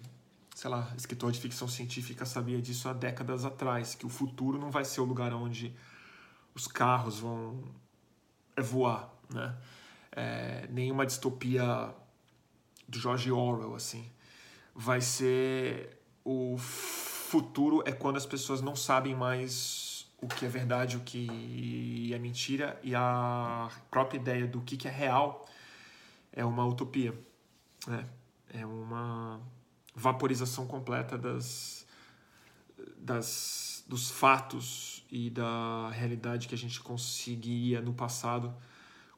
sei 0.54 0.68
lá, 0.68 0.92
escritor 0.96 1.32
de 1.32 1.40
ficção 1.40 1.66
científica 1.66 2.26
sabia 2.26 2.60
disso 2.60 2.88
há 2.88 2.92
décadas 2.92 3.44
atrás, 3.44 3.94
que 3.94 4.04
o 4.04 4.10
futuro 4.10 4.58
não 4.58 4.70
vai 4.70 4.84
ser 4.84 5.00
o 5.00 5.04
lugar 5.04 5.32
onde 5.32 5.74
os 6.54 6.66
carros 6.66 7.18
vão 7.18 7.62
voar, 8.60 9.10
né? 9.32 9.56
É, 10.14 10.68
nenhuma 10.70 11.06
distopia 11.06 11.94
do 12.86 12.98
George 12.98 13.32
Orwell, 13.32 13.74
assim. 13.74 14.10
Vai 14.74 15.00
ser 15.00 15.98
o 16.22 16.58
futuro 16.58 17.82
é 17.86 17.92
quando 17.92 18.18
as 18.18 18.26
pessoas 18.26 18.60
não 18.60 18.76
sabem 18.76 19.14
mais 19.14 20.06
o 20.20 20.28
que 20.28 20.44
é 20.44 20.48
verdade, 20.48 20.96
o 20.98 21.00
que 21.00 22.12
é 22.12 22.18
mentira 22.18 22.78
e 22.82 22.94
a 22.94 23.70
própria 23.90 24.18
ideia 24.18 24.46
do 24.46 24.60
que 24.60 24.86
é 24.86 24.90
real 24.90 25.41
é 26.32 26.44
uma 26.44 26.64
utopia, 26.64 27.12
né? 27.86 28.08
É 28.48 28.66
uma 28.66 29.40
vaporização 29.94 30.66
completa 30.66 31.16
das, 31.18 31.86
das 32.96 33.72
dos 33.86 34.10
fatos 34.10 35.04
e 35.10 35.28
da 35.28 35.90
realidade 35.90 36.48
que 36.48 36.54
a 36.54 36.58
gente 36.58 36.80
conseguia 36.80 37.80
no 37.80 37.92
passado 37.92 38.54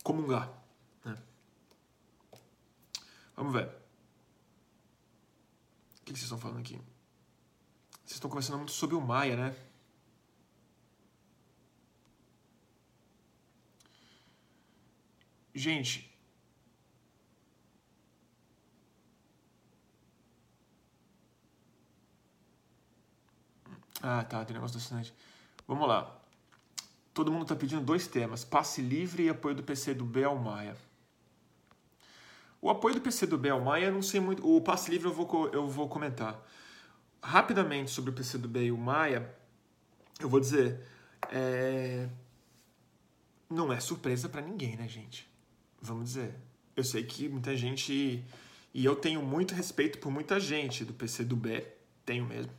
comungar. 0.02 0.52
Né? 1.04 1.16
Vamos 3.36 3.52
ver. 3.52 3.68
O 6.00 6.04
que 6.04 6.12
vocês 6.12 6.22
estão 6.22 6.38
falando 6.38 6.58
aqui? 6.58 6.74
Vocês 8.04 8.14
estão 8.14 8.28
conversando 8.28 8.58
muito 8.58 8.72
sobre 8.72 8.96
o 8.96 9.00
Maia, 9.00 9.36
né? 9.36 9.56
Gente. 15.54 16.13
Ah, 24.06 24.22
tá, 24.22 24.44
tem 24.44 24.52
negócio 24.52 24.76
do 24.76 24.82
assinante. 24.82 25.14
Vamos 25.66 25.88
lá. 25.88 26.14
Todo 27.14 27.32
mundo 27.32 27.44
está 27.44 27.56
pedindo 27.56 27.80
dois 27.80 28.06
temas: 28.06 28.44
passe 28.44 28.82
livre 28.82 29.24
e 29.24 29.28
apoio 29.30 29.54
do 29.54 29.62
PC 29.62 29.94
do 29.94 30.04
B 30.04 30.22
ao 30.24 30.36
Maia. 30.36 30.76
O 32.60 32.68
apoio 32.68 32.94
do 32.96 33.00
PCdoB 33.00 33.48
ao 33.48 33.60
Maia, 33.60 33.86
eu 33.86 33.92
não 33.92 34.02
sei 34.02 34.20
muito. 34.20 34.46
O 34.46 34.60
passe 34.60 34.90
livre 34.90 35.08
eu 35.08 35.12
vou, 35.12 35.48
eu 35.48 35.66
vou 35.68 35.88
comentar. 35.88 36.38
Rapidamente 37.22 37.90
sobre 37.90 38.10
o 38.10 38.12
PCdoB 38.12 38.64
e 38.64 38.72
o 38.72 38.76
Maia, 38.76 39.34
eu 40.20 40.28
vou 40.28 40.38
dizer. 40.38 40.86
É... 41.30 42.06
Não 43.48 43.72
é 43.72 43.80
surpresa 43.80 44.28
para 44.28 44.42
ninguém, 44.42 44.76
né, 44.76 44.86
gente? 44.86 45.26
Vamos 45.80 46.04
dizer. 46.08 46.34
Eu 46.76 46.84
sei 46.84 47.04
que 47.04 47.26
muita 47.26 47.56
gente. 47.56 48.22
E 48.74 48.84
eu 48.84 48.96
tenho 48.96 49.22
muito 49.22 49.54
respeito 49.54 49.98
por 49.98 50.10
muita 50.10 50.38
gente 50.38 50.84
do 50.84 50.92
PCdoB, 50.92 51.66
tenho 52.04 52.26
mesmo. 52.26 52.52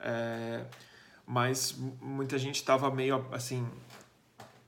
É... 0.00 0.64
Mas 1.26 1.74
muita 2.00 2.38
gente 2.38 2.56
estava 2.56 2.90
meio 2.90 3.26
assim, 3.32 3.66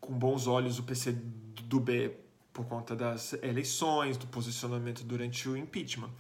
com 0.01 0.13
bons 0.15 0.47
olhos 0.47 0.79
o 0.79 0.83
PCdoB 0.85 2.17
por 2.53 2.65
conta 2.65 2.97
das 2.97 3.35
eleições, 3.43 4.17
do 4.17 4.27
posicionamento 4.27 5.05
durante 5.05 5.47
o 5.49 5.57
impeachment. 5.57 6.11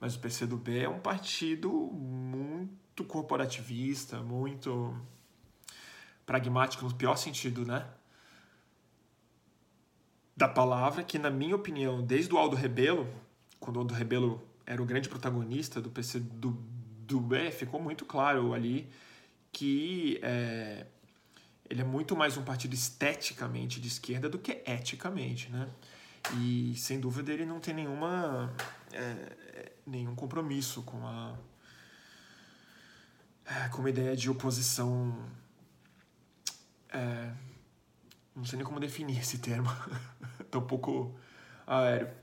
Mas 0.00 0.14
o 0.14 0.20
PCdoB 0.20 0.78
é 0.78 0.88
um 0.88 1.00
partido 1.00 1.70
muito 1.70 3.04
corporativista, 3.04 4.22
muito 4.22 4.96
pragmático 6.24 6.84
no 6.84 6.94
pior 6.94 7.16
sentido, 7.16 7.66
né? 7.66 7.86
Da 10.36 10.48
palavra, 10.48 11.02
que 11.02 11.18
na 11.18 11.28
minha 11.28 11.56
opinião, 11.56 12.02
desde 12.02 12.32
o 12.32 12.38
Aldo 12.38 12.54
Rebelo, 12.54 13.06
quando 13.58 13.76
o 13.76 13.80
Aldo 13.80 13.92
Rebelo 13.92 14.40
era 14.64 14.80
o 14.80 14.86
grande 14.86 15.08
protagonista 15.08 15.80
do 15.80 15.90
PCdoB, 15.90 16.56
ficou 17.52 17.80
muito 17.80 18.04
claro 18.04 18.52
ali 18.52 18.90
que 19.52 20.20
é, 20.22 20.86
ele 21.68 21.80
é 21.80 21.84
muito 21.84 22.16
mais 22.16 22.36
um 22.36 22.42
partido 22.42 22.74
esteticamente 22.74 23.80
de 23.80 23.88
esquerda 23.88 24.28
do 24.28 24.38
que 24.38 24.62
eticamente, 24.66 25.50
né? 25.50 25.68
E 26.38 26.74
sem 26.76 27.00
dúvida 27.00 27.32
ele 27.32 27.46
não 27.46 27.60
tem 27.60 27.72
nenhuma 27.72 28.52
é, 28.92 29.72
nenhum 29.86 30.14
compromisso 30.14 30.82
com 30.82 31.06
a 31.06 31.34
é, 33.46 33.68
com 33.68 33.78
uma 33.78 33.90
ideia 33.90 34.16
de 34.16 34.30
oposição. 34.30 35.16
É, 36.88 37.32
não 38.34 38.44
sei 38.44 38.56
nem 38.56 38.66
como 38.66 38.78
definir 38.78 39.18
esse 39.20 39.38
termo. 39.38 39.70
Um 40.54 40.60
pouco 40.60 41.18
aéreo. 41.66 42.19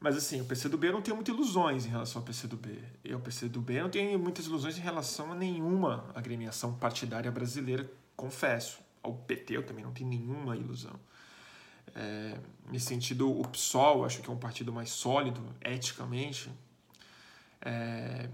Mas 0.00 0.16
assim, 0.16 0.40
o 0.40 0.44
PCdoB 0.44 0.86
eu 0.86 0.92
não 0.92 1.02
tenho 1.02 1.16
muitas 1.16 1.34
ilusões 1.34 1.84
em 1.84 1.88
relação 1.88 2.20
ao 2.20 2.26
PCdoB. 2.26 2.78
Eu, 3.04 3.18
o 3.18 3.20
PCdoB, 3.20 3.80
não 3.80 3.90
tenho 3.90 4.18
muitas 4.18 4.46
ilusões 4.46 4.78
em 4.78 4.80
relação 4.80 5.32
a 5.32 5.34
nenhuma 5.34 6.08
agremiação 6.14 6.74
partidária 6.74 7.30
brasileira, 7.30 7.90
confesso. 8.16 8.78
Ao 9.02 9.12
PT 9.12 9.56
eu 9.56 9.66
também 9.66 9.84
não 9.84 9.92
tenho 9.92 10.08
nenhuma 10.08 10.56
ilusão. 10.56 10.94
É, 11.94 12.38
nesse 12.70 12.86
sentido, 12.86 13.28
o 13.28 13.46
PSOL 13.48 14.04
acho 14.04 14.22
que 14.22 14.30
é 14.30 14.32
um 14.32 14.38
partido 14.38 14.72
mais 14.72 14.90
sólido, 14.90 15.42
eticamente, 15.60 16.48
é, 17.60 18.28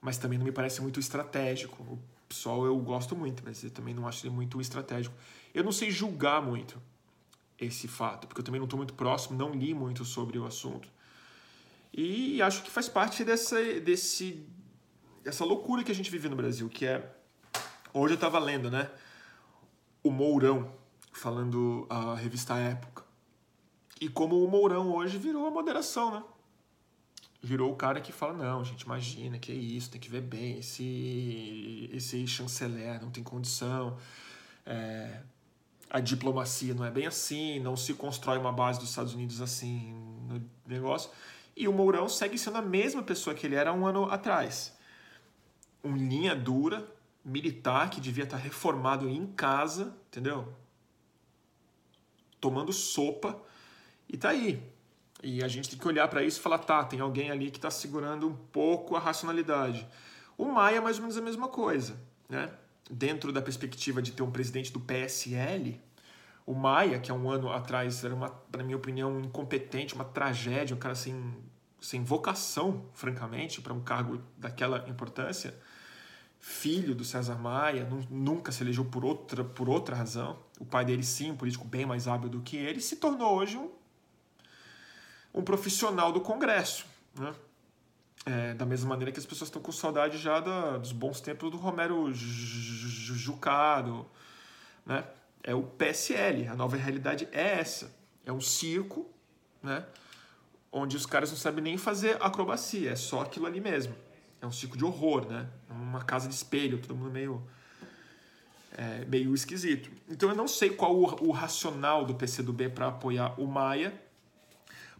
mas 0.00 0.18
também 0.18 0.38
não 0.38 0.44
me 0.44 0.52
parece 0.52 0.82
muito 0.82 1.00
estratégico. 1.00 1.82
O 1.82 1.98
PSOL 2.28 2.66
eu 2.66 2.78
gosto 2.78 3.16
muito, 3.16 3.42
mas 3.46 3.64
eu 3.64 3.70
também 3.70 3.94
não 3.94 4.06
acho 4.06 4.26
ele 4.26 4.34
muito 4.34 4.60
estratégico. 4.60 5.14
Eu 5.54 5.64
não 5.64 5.72
sei 5.72 5.90
julgar 5.90 6.42
muito 6.42 6.80
esse 7.58 7.88
fato, 7.88 8.26
porque 8.26 8.40
eu 8.40 8.44
também 8.44 8.58
não 8.58 8.66
estou 8.66 8.76
muito 8.76 8.92
próximo, 8.92 9.38
não 9.38 9.52
li 9.52 9.72
muito 9.72 10.04
sobre 10.04 10.38
o 10.38 10.44
assunto. 10.44 10.97
E 11.92 12.40
acho 12.42 12.62
que 12.62 12.70
faz 12.70 12.88
parte 12.88 13.24
dessa, 13.24 13.62
desse, 13.80 14.46
dessa 15.22 15.44
loucura 15.44 15.82
que 15.82 15.90
a 15.90 15.94
gente 15.94 16.10
vive 16.10 16.28
no 16.28 16.36
Brasil, 16.36 16.68
que 16.68 16.86
é. 16.86 17.14
Hoje 17.92 18.14
eu 18.14 18.16
estava 18.16 18.38
lendo, 18.38 18.70
né? 18.70 18.90
O 20.02 20.10
Mourão, 20.10 20.72
falando 21.12 21.86
a 21.88 22.14
revista 22.14 22.56
Época. 22.56 23.04
E 24.00 24.08
como 24.08 24.44
o 24.44 24.48
Mourão 24.48 24.94
hoje 24.94 25.18
virou 25.18 25.46
a 25.46 25.50
moderação, 25.50 26.12
né? 26.12 26.22
Virou 27.42 27.72
o 27.72 27.76
cara 27.76 28.00
que 28.00 28.12
fala, 28.12 28.32
não, 28.32 28.64
gente, 28.64 28.82
imagina, 28.82 29.38
que 29.38 29.52
é 29.52 29.54
isso, 29.54 29.90
tem 29.90 30.00
que 30.00 30.10
ver 30.10 30.20
bem, 30.20 30.58
esse, 30.58 31.88
esse 31.92 32.26
chanceler 32.26 33.00
não 33.00 33.10
tem 33.10 33.22
condição, 33.22 33.96
é, 34.66 35.20
a 35.88 36.00
diplomacia 36.00 36.74
não 36.74 36.84
é 36.84 36.90
bem 36.90 37.06
assim, 37.06 37.60
não 37.60 37.76
se 37.76 37.94
constrói 37.94 38.38
uma 38.38 38.52
base 38.52 38.80
dos 38.80 38.90
Estados 38.90 39.14
Unidos 39.14 39.40
assim 39.40 39.92
no 40.28 40.42
negócio. 40.66 41.10
E 41.58 41.66
o 41.66 41.72
Mourão 41.72 42.08
segue 42.08 42.38
sendo 42.38 42.58
a 42.58 42.62
mesma 42.62 43.02
pessoa 43.02 43.34
que 43.34 43.44
ele 43.44 43.56
era 43.56 43.72
um 43.72 43.84
ano 43.84 44.04
atrás. 44.04 44.72
Um 45.82 45.96
linha 45.96 46.32
dura, 46.32 46.86
militar, 47.24 47.90
que 47.90 48.00
devia 48.00 48.22
estar 48.22 48.36
reformado 48.36 49.08
em 49.08 49.26
casa, 49.26 49.92
entendeu? 50.06 50.54
Tomando 52.40 52.72
sopa, 52.72 53.42
e 54.08 54.16
tá 54.16 54.28
aí. 54.28 54.62
E 55.20 55.42
a 55.42 55.48
gente 55.48 55.70
tem 55.70 55.76
que 55.76 55.88
olhar 55.88 56.06
para 56.06 56.22
isso 56.22 56.38
e 56.38 56.42
falar, 56.42 56.58
tá, 56.58 56.84
tem 56.84 57.00
alguém 57.00 57.28
ali 57.28 57.50
que 57.50 57.58
está 57.58 57.72
segurando 57.72 58.28
um 58.28 58.36
pouco 58.36 58.94
a 58.94 59.00
racionalidade. 59.00 59.84
O 60.36 60.44
Maia 60.44 60.76
é 60.76 60.80
mais 60.80 60.98
ou 60.98 61.02
menos 61.02 61.16
a 61.16 61.20
mesma 61.20 61.48
coisa, 61.48 62.00
né? 62.28 62.52
Dentro 62.88 63.32
da 63.32 63.42
perspectiva 63.42 64.00
de 64.00 64.12
ter 64.12 64.22
um 64.22 64.30
presidente 64.30 64.72
do 64.72 64.78
PSL, 64.78 65.80
o 66.48 66.54
Maia, 66.54 66.98
que 66.98 67.10
há 67.10 67.14
um 67.14 67.30
ano 67.30 67.52
atrás 67.52 68.02
era, 68.02 68.14
uma, 68.14 68.32
na 68.56 68.64
minha 68.64 68.78
opinião, 68.78 69.20
incompetente, 69.20 69.94
uma 69.94 70.04
tragédia, 70.04 70.74
um 70.74 70.78
cara 70.78 70.94
sem, 70.94 71.36
sem 71.78 72.02
vocação, 72.02 72.86
francamente, 72.94 73.60
para 73.60 73.74
um 73.74 73.80
cargo 73.82 74.22
daquela 74.38 74.88
importância, 74.88 75.54
filho 76.40 76.94
do 76.94 77.04
César 77.04 77.34
Maia, 77.34 77.86
nunca 78.08 78.50
se 78.50 78.62
elegeu 78.62 78.86
por 78.86 79.04
outra, 79.04 79.44
por 79.44 79.68
outra 79.68 79.94
razão. 79.94 80.38
O 80.58 80.64
pai 80.64 80.86
dele, 80.86 81.02
sim, 81.02 81.32
um 81.32 81.36
político 81.36 81.66
bem 81.66 81.84
mais 81.84 82.08
hábil 82.08 82.30
do 82.30 82.40
que 82.40 82.56
ele, 82.56 82.80
se 82.80 82.96
tornou 82.96 83.36
hoje 83.36 83.58
um, 83.58 83.70
um 85.34 85.42
profissional 85.42 86.10
do 86.12 86.22
Congresso. 86.22 86.86
Né? 87.14 87.34
É, 88.24 88.54
da 88.54 88.64
mesma 88.64 88.88
maneira 88.88 89.12
que 89.12 89.18
as 89.18 89.26
pessoas 89.26 89.48
estão 89.48 89.60
com 89.60 89.70
saudade 89.70 90.16
já 90.16 90.40
da, 90.40 90.78
dos 90.78 90.92
bons 90.92 91.20
tempos 91.20 91.50
do 91.50 91.58
Romero 91.58 92.10
Jucado, 92.10 94.06
né? 94.86 95.04
É 95.48 95.54
o 95.54 95.62
PSL. 95.62 96.46
A 96.46 96.54
nova 96.54 96.76
realidade 96.76 97.26
é 97.32 97.58
essa. 97.58 97.90
É 98.26 98.30
um 98.30 98.40
circo, 98.40 99.08
né? 99.62 99.82
Onde 100.70 100.94
os 100.94 101.06
caras 101.06 101.30
não 101.30 101.38
sabem 101.38 101.64
nem 101.64 101.78
fazer 101.78 102.22
acrobacia, 102.22 102.90
é 102.90 102.96
só 102.96 103.22
aquilo 103.22 103.46
ali 103.46 103.58
mesmo. 103.58 103.94
É 104.42 104.46
um 104.46 104.52
circo 104.52 104.76
de 104.76 104.84
horror, 104.84 105.26
né? 105.26 105.48
É 105.70 105.72
uma 105.72 106.04
casa 106.04 106.28
de 106.28 106.34
espelho, 106.34 106.78
todo 106.78 106.94
mundo 106.94 107.10
meio 107.10 107.42
é, 108.76 109.06
meio 109.06 109.34
esquisito. 109.34 109.90
Então 110.06 110.28
eu 110.28 110.36
não 110.36 110.46
sei 110.46 110.68
qual 110.68 110.94
o, 110.94 111.28
o 111.28 111.30
racional 111.30 112.04
do 112.04 112.14
PCdoB 112.14 112.68
para 112.68 112.88
apoiar 112.88 113.40
o 113.40 113.46
Maia, 113.46 113.98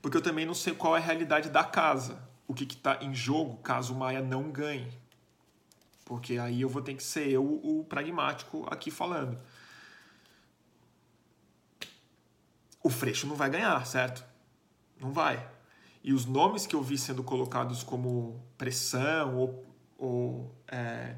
porque 0.01 0.17
eu 0.17 0.23
também 0.23 0.47
não 0.47 0.55
sei 0.55 0.73
qual 0.73 0.97
é 0.97 0.99
a 0.99 1.03
realidade 1.03 1.51
da 1.51 1.63
casa. 1.63 2.27
O 2.47 2.55
que 2.55 2.65
está 2.65 2.99
em 3.03 3.15
jogo 3.15 3.59
caso 3.59 3.93
o 3.93 3.99
Maia 3.99 4.23
não 4.23 4.51
ganhe. 4.51 4.89
Porque 6.07 6.39
aí 6.39 6.63
eu 6.63 6.71
vou 6.71 6.81
ter 6.81 6.95
que 6.95 7.03
ser 7.03 7.29
eu 7.29 7.45
o 7.45 7.85
pragmático 7.87 8.67
aqui 8.71 8.91
falando. 8.91 9.39
O 12.83 12.91
Freixo 12.91 13.27
não 13.27 13.37
vai 13.37 13.51
ganhar, 13.51 13.85
certo? 13.87 14.25
Não 15.01 15.13
vai. 15.13 15.49
E 16.03 16.13
os 16.13 16.25
nomes 16.25 16.67
que 16.67 16.75
eu 16.75 16.83
vi 16.83 16.97
sendo 16.97 17.23
colocados 17.23 17.83
como 17.83 18.43
pressão 18.57 19.37
ou, 19.37 19.67
ou, 19.99 20.55
é, 20.69 21.17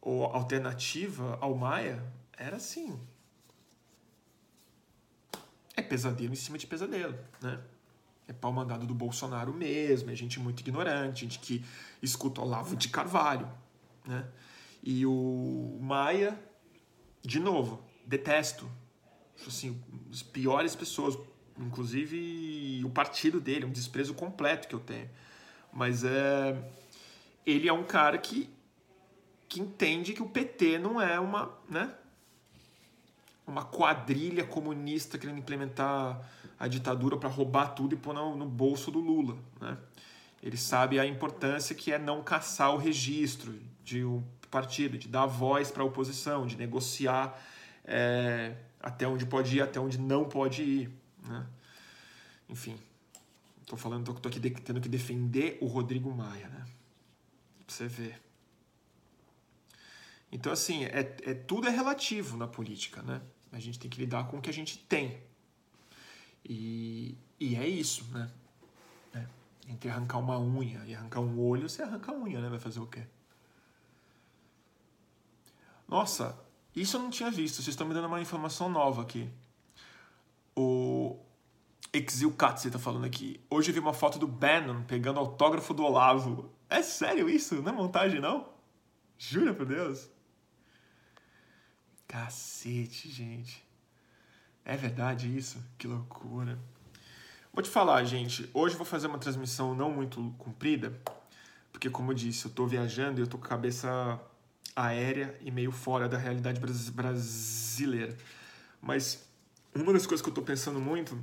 ou 0.00 0.24
alternativa 0.24 1.38
ao 1.40 1.54
Maia 1.54 2.04
era 2.36 2.56
assim. 2.56 2.98
É 5.76 5.82
pesadelo 5.82 6.32
em 6.32 6.36
cima 6.36 6.58
de 6.58 6.66
pesadelo, 6.66 7.18
né? 7.40 7.60
É 8.28 8.32
pau 8.32 8.52
mandado 8.52 8.86
do 8.86 8.94
Bolsonaro 8.94 9.52
mesmo, 9.52 10.10
é 10.10 10.14
gente 10.14 10.38
muito 10.38 10.60
ignorante, 10.60 11.22
gente 11.22 11.40
que 11.40 11.64
escuta 12.00 12.40
Olavo 12.40 12.76
de 12.76 12.88
Carvalho, 12.88 13.50
né? 14.06 14.28
E 14.82 15.04
o 15.04 15.78
Maia, 15.80 16.40
de 17.22 17.40
novo, 17.40 17.82
detesto, 18.06 18.70
assim, 19.48 19.80
as 20.12 20.22
piores 20.22 20.74
pessoas, 20.74 21.18
inclusive 21.58 22.82
o 22.84 22.90
partido 22.90 23.40
dele, 23.40 23.64
um 23.64 23.70
desprezo 23.70 24.14
completo 24.14 24.68
que 24.68 24.74
eu 24.74 24.80
tenho. 24.80 25.08
Mas 25.72 26.04
é 26.04 26.56
ele 27.46 27.68
é 27.68 27.72
um 27.72 27.84
cara 27.84 28.18
que 28.18 28.48
que 29.48 29.60
entende 29.60 30.12
que 30.12 30.22
o 30.22 30.28
PT 30.28 30.78
não 30.78 31.00
é 31.00 31.18
uma, 31.18 31.52
né? 31.68 31.92
Uma 33.44 33.64
quadrilha 33.64 34.44
comunista 34.44 35.18
querendo 35.18 35.38
implementar 35.38 36.24
a 36.56 36.68
ditadura 36.68 37.16
para 37.16 37.28
roubar 37.28 37.74
tudo 37.74 37.92
e 37.94 37.98
pôr 37.98 38.14
no, 38.14 38.36
no 38.36 38.46
bolso 38.46 38.92
do 38.92 39.00
Lula, 39.00 39.36
né? 39.60 39.76
Ele 40.40 40.56
sabe 40.56 41.00
a 41.00 41.04
importância 41.04 41.74
que 41.74 41.92
é 41.92 41.98
não 41.98 42.22
caçar 42.22 42.72
o 42.72 42.76
registro 42.76 43.52
de 43.82 44.04
um 44.04 44.22
partido, 44.50 44.96
de 44.96 45.08
dar 45.08 45.26
voz 45.26 45.70
para 45.70 45.82
a 45.82 45.86
oposição, 45.86 46.46
de 46.46 46.56
negociar 46.56 47.36
é, 47.84 48.54
até 48.80 49.06
onde 49.06 49.26
pode 49.26 49.56
ir, 49.56 49.60
até 49.60 49.78
onde 49.78 49.98
não 49.98 50.28
pode 50.28 50.62
ir. 50.62 50.90
Né? 51.22 51.46
Enfim, 52.48 52.78
estou 53.60 53.78
falando, 53.78 54.10
estou 54.10 54.28
aqui 54.28 54.40
tendo 54.60 54.80
que 54.80 54.88
defender 54.88 55.58
o 55.60 55.66
Rodrigo 55.66 56.12
Maia, 56.12 56.48
né? 56.48 56.66
Pra 57.66 57.74
você 57.74 57.86
ver. 57.86 58.20
Então, 60.32 60.52
assim, 60.52 60.84
é, 60.84 61.16
é, 61.22 61.34
tudo 61.34 61.68
é 61.68 61.70
relativo 61.70 62.36
na 62.36 62.46
política, 62.46 63.02
né? 63.02 63.20
A 63.52 63.58
gente 63.58 63.78
tem 63.78 63.90
que 63.90 63.98
lidar 63.98 64.28
com 64.28 64.38
o 64.38 64.40
que 64.40 64.50
a 64.50 64.52
gente 64.52 64.78
tem. 64.78 65.20
E, 66.44 67.16
e 67.38 67.56
é 67.56 67.68
isso, 67.68 68.04
né? 68.12 68.30
É. 69.14 69.26
Entre 69.68 69.90
arrancar 69.90 70.18
uma 70.18 70.38
unha 70.38 70.84
e 70.86 70.94
arrancar 70.94 71.20
um 71.20 71.38
olho, 71.40 71.68
você 71.68 71.82
arranca 71.82 72.12
a 72.12 72.14
unha, 72.14 72.40
né? 72.40 72.48
Vai 72.48 72.60
fazer 72.60 72.80
o 72.80 72.86
quê? 72.86 73.02
Nossa, 75.88 76.38
isso 76.74 76.96
eu 76.96 77.02
não 77.02 77.10
tinha 77.10 77.30
visto, 77.30 77.56
vocês 77.56 77.68
estão 77.68 77.86
me 77.86 77.94
dando 77.94 78.06
uma 78.06 78.20
informação 78.20 78.68
nova 78.68 79.02
aqui. 79.02 79.28
O 80.54 81.18
Exil 81.92 82.32
Katze 82.32 82.68
está 82.68 82.78
falando 82.78 83.04
aqui. 83.04 83.40
Hoje 83.50 83.70
eu 83.70 83.74
vi 83.74 83.80
uma 83.80 83.92
foto 83.92 84.18
do 84.18 84.28
Bannon 84.28 84.82
pegando 84.84 85.18
autógrafo 85.18 85.74
do 85.74 85.82
Olavo. 85.82 86.52
É 86.68 86.82
sério 86.82 87.28
isso? 87.28 87.60
Não 87.62 87.72
é 87.72 87.74
montagem, 87.74 88.20
não? 88.20 88.48
Jura 89.18 89.52
por 89.52 89.66
Deus? 89.66 90.08
Cacete, 92.06 93.08
gente. 93.08 93.64
É 94.64 94.76
verdade 94.76 95.36
isso? 95.36 95.62
Que 95.76 95.88
loucura. 95.88 96.58
Vou 97.52 97.62
te 97.62 97.68
falar, 97.68 98.04
gente. 98.04 98.48
Hoje 98.54 98.74
eu 98.74 98.78
vou 98.78 98.86
fazer 98.86 99.08
uma 99.08 99.18
transmissão 99.18 99.74
não 99.74 99.90
muito 99.90 100.32
comprida, 100.38 100.96
porque, 101.72 101.90
como 101.90 102.12
eu 102.12 102.14
disse, 102.14 102.46
eu 102.46 102.52
tô 102.52 102.66
viajando 102.66 103.20
e 103.20 103.22
eu 103.22 103.26
tô 103.26 103.36
com 103.36 103.44
a 103.44 103.48
cabeça 103.48 104.20
aérea 104.74 105.36
e 105.40 105.50
meio 105.50 105.72
fora 105.72 106.08
da 106.08 106.18
realidade 106.18 106.60
brasileira. 106.92 108.16
Mas 108.80 109.26
uma 109.74 109.92
das 109.92 110.06
coisas 110.06 110.22
que 110.22 110.28
eu 110.28 110.32
estou 110.32 110.44
pensando 110.44 110.80
muito, 110.80 111.22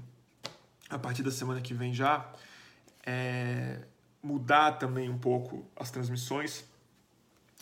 a 0.90 0.98
partir 0.98 1.24
da 1.24 1.32
semana 1.32 1.62
que 1.62 1.74
vem 1.74 1.94
já, 1.94 2.32
é 3.06 3.80
mudar 4.22 4.74
também 4.74 5.10
um 5.10 5.18
pouco 5.18 5.66
as 5.76 5.90
transmissões, 5.92 6.66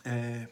é 0.03 0.47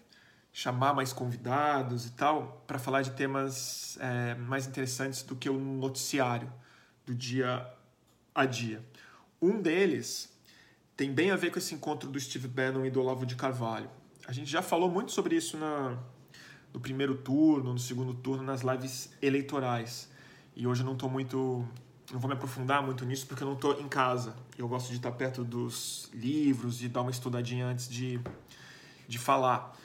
chamar 0.52 0.94
mais 0.94 1.12
convidados 1.12 2.06
e 2.06 2.12
tal, 2.12 2.64
para 2.68 2.78
falar 2.78 3.02
de 3.02 3.12
temas 3.12 3.98
é, 4.00 4.36
mais 4.36 4.68
interessantes 4.68 5.24
do 5.24 5.36
que 5.36 5.50
o 5.50 5.58
noticiário 5.60 6.52
do 7.06 7.16
dia 7.16 7.68
a 8.36 8.46
dia. 8.46 8.84
Um 9.42 9.60
deles 9.60 10.32
tem 10.96 11.12
bem 11.12 11.32
a 11.32 11.36
ver 11.36 11.52
com 11.52 11.58
esse 11.58 11.74
encontro 11.74 12.10
do 12.10 12.20
Steve 12.20 12.48
Bannon 12.48 12.86
e 12.86 12.92
do 12.92 13.02
Olavo 13.02 13.26
de 13.26 13.36
Carvalho 13.36 13.90
A 14.26 14.32
gente 14.32 14.50
já 14.50 14.62
falou 14.62 14.90
muito 14.90 15.12
sobre 15.12 15.36
isso 15.36 15.58
na, 15.58 15.98
no 16.74 16.80
primeiro 16.80 17.16
turno, 17.16 17.74
no 17.74 17.80
segundo 17.80 18.14
turno, 18.14 18.44
nas 18.44 18.62
lives 18.62 19.12
eleitorais. 19.22 20.10
E 20.56 20.66
hoje 20.66 20.82
eu 20.82 20.86
não 20.86 20.94
estou 20.94 21.10
muito. 21.10 21.68
Não 22.12 22.20
vou 22.20 22.30
me 22.30 22.36
aprofundar 22.36 22.82
muito 22.84 23.06
nisso 23.06 23.26
porque 23.28 23.44
eu 23.44 23.48
não 23.48 23.56
estou 23.56 23.80
em 23.80 23.88
casa. 23.88 24.36
Eu 24.58 24.68
gosto 24.68 24.90
de 24.90 24.98
estar 24.98 25.12
perto 25.12 25.44
dos 25.44 26.10
livros 26.14 26.82
e 26.82 26.88
dar 26.88 27.02
uma 27.02 27.12
estudadinha 27.12 27.66
antes 27.66 27.90
de, 27.90 28.20
de 29.08 29.18
falar. 29.18 29.76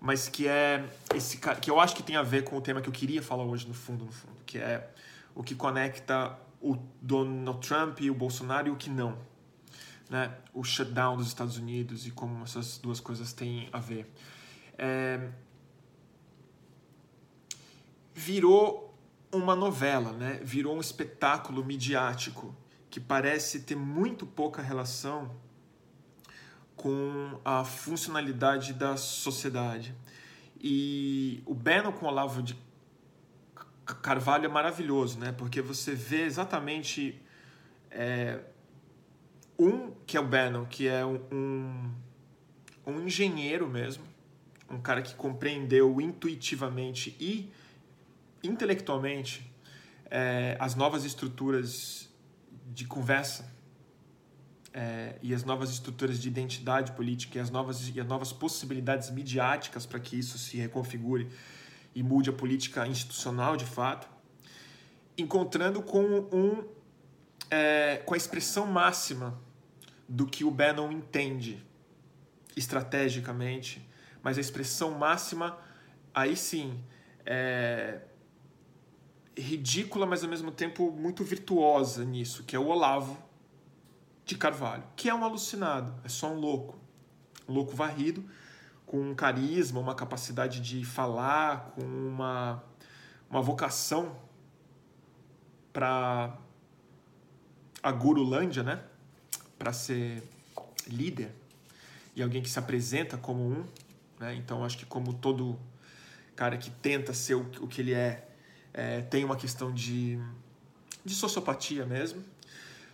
Mas 0.00 0.28
que 0.28 0.48
é 0.48 0.84
esse 1.14 1.38
que 1.38 1.70
eu 1.70 1.80
acho 1.80 1.94
que 1.94 2.02
tem 2.02 2.16
a 2.16 2.22
ver 2.22 2.44
com 2.44 2.56
o 2.56 2.60
tema 2.60 2.80
que 2.80 2.88
eu 2.88 2.92
queria 2.92 3.22
falar 3.22 3.44
hoje 3.44 3.66
no 3.66 3.74
fundo, 3.74 4.04
no 4.04 4.12
fundo, 4.12 4.36
que 4.44 4.58
é 4.58 4.90
o 5.34 5.42
que 5.42 5.54
conecta 5.54 6.38
o 6.60 6.76
Donald 7.00 7.66
Trump 7.66 8.00
e 8.00 8.10
o 8.10 8.14
Bolsonaro 8.14 8.68
e 8.68 8.70
o 8.70 8.76
que 8.76 8.90
não. 8.90 9.16
Né? 10.14 10.32
O 10.52 10.62
shutdown 10.62 11.16
dos 11.16 11.26
Estados 11.26 11.56
Unidos 11.56 12.06
e 12.06 12.12
como 12.12 12.44
essas 12.44 12.78
duas 12.78 13.00
coisas 13.00 13.32
têm 13.32 13.68
a 13.72 13.80
ver. 13.80 14.08
É... 14.78 15.28
Virou 18.14 18.96
uma 19.32 19.56
novela, 19.56 20.12
né? 20.12 20.38
virou 20.40 20.76
um 20.76 20.80
espetáculo 20.80 21.64
midiático 21.64 22.54
que 22.88 23.00
parece 23.00 23.62
ter 23.62 23.74
muito 23.74 24.24
pouca 24.24 24.62
relação 24.62 25.34
com 26.76 27.40
a 27.44 27.64
funcionalidade 27.64 28.72
da 28.72 28.96
sociedade. 28.96 29.96
E 30.60 31.42
o 31.44 31.54
Bannon 31.54 31.90
com 31.90 32.06
o 32.06 32.08
Olavo 32.08 32.40
de 32.40 32.56
Carvalho 34.00 34.44
é 34.44 34.48
maravilhoso, 34.48 35.18
né? 35.18 35.32
Porque 35.32 35.60
você 35.60 35.92
vê 35.92 36.22
exatamente 36.22 37.20
é, 37.90 38.44
um 39.58 39.92
que 40.06 40.16
é 40.16 40.20
o 40.20 40.26
Bannon, 40.26 40.64
que 40.64 40.88
é 40.88 41.04
um, 41.04 41.92
um, 42.86 43.00
engenheiro 43.00 43.68
mesmo, 43.68 44.04
um 44.70 44.80
cara 44.80 45.02
que 45.02 45.14
compreendeu 45.14 46.00
intuitivamente 46.00 47.16
e 47.20 47.52
intelectualmente 48.42 49.50
é, 50.10 50.56
as 50.60 50.74
novas 50.74 51.04
estruturas 51.04 52.08
de 52.66 52.86
conversa 52.86 53.52
é, 54.72 55.16
e 55.22 55.32
as 55.32 55.44
novas 55.44 55.70
estruturas 55.70 56.20
de 56.20 56.28
identidade 56.28 56.92
política 56.92 57.38
e 57.38 57.40
as 57.40 57.50
novas, 57.50 57.88
e 57.94 58.00
as 58.00 58.06
novas 58.06 58.32
possibilidades 58.32 59.10
midiáticas 59.10 59.86
para 59.86 60.00
que 60.00 60.18
isso 60.18 60.36
se 60.36 60.56
reconfigure 60.56 61.30
e 61.94 62.02
mude 62.02 62.28
a 62.28 62.32
política 62.32 62.86
institucional 62.86 63.56
de 63.56 63.64
fato, 63.64 64.08
encontrando 65.16 65.80
com 65.80 66.02
um 66.32 66.64
é, 67.50 67.98
com 67.98 68.14
a 68.14 68.16
expressão 68.16 68.66
máxima 68.66 69.40
do 70.08 70.26
que 70.26 70.44
o 70.44 70.50
Bannon 70.50 70.90
entende 70.92 71.64
estrategicamente, 72.56 73.86
mas 74.22 74.38
a 74.38 74.40
expressão 74.40 74.92
máxima 74.92 75.58
aí 76.14 76.36
sim 76.36 76.82
é 77.26 78.00
ridícula, 79.36 80.06
mas 80.06 80.22
ao 80.22 80.30
mesmo 80.30 80.52
tempo 80.52 80.92
muito 80.92 81.24
virtuosa 81.24 82.04
nisso, 82.04 82.44
que 82.44 82.54
é 82.54 82.58
o 82.58 82.66
Olavo 82.66 83.18
de 84.24 84.36
Carvalho, 84.36 84.84
que 84.94 85.08
é 85.08 85.14
um 85.14 85.24
alucinado, 85.24 85.94
é 86.04 86.08
só 86.08 86.30
um 86.30 86.38
louco, 86.38 86.78
um 87.48 87.52
louco 87.52 87.74
varrido 87.74 88.24
com 88.86 89.00
um 89.00 89.14
carisma, 89.14 89.80
uma 89.80 89.94
capacidade 89.94 90.60
de 90.60 90.84
falar, 90.84 91.72
com 91.74 91.82
uma, 91.82 92.62
uma 93.28 93.42
vocação 93.42 94.16
para 95.72 96.38
a 97.82 97.92
gurulândia, 97.92 98.62
né? 98.62 98.84
Para 99.64 99.72
ser 99.72 100.22
líder 100.86 101.30
e 102.14 102.22
alguém 102.22 102.42
que 102.42 102.50
se 102.50 102.58
apresenta 102.58 103.16
como 103.16 103.42
um, 103.42 103.64
né? 104.20 104.34
Então 104.34 104.62
acho 104.62 104.76
que 104.76 104.84
como 104.84 105.14
todo 105.14 105.58
cara 106.36 106.58
que 106.58 106.70
tenta 106.70 107.14
ser 107.14 107.34
o, 107.34 107.40
o 107.60 107.66
que 107.66 107.80
ele 107.80 107.94
é, 107.94 108.28
é, 108.74 109.00
tem 109.00 109.24
uma 109.24 109.36
questão 109.36 109.72
de, 109.72 110.18
de 111.02 111.14
sociopatia 111.14 111.86
mesmo. 111.86 112.22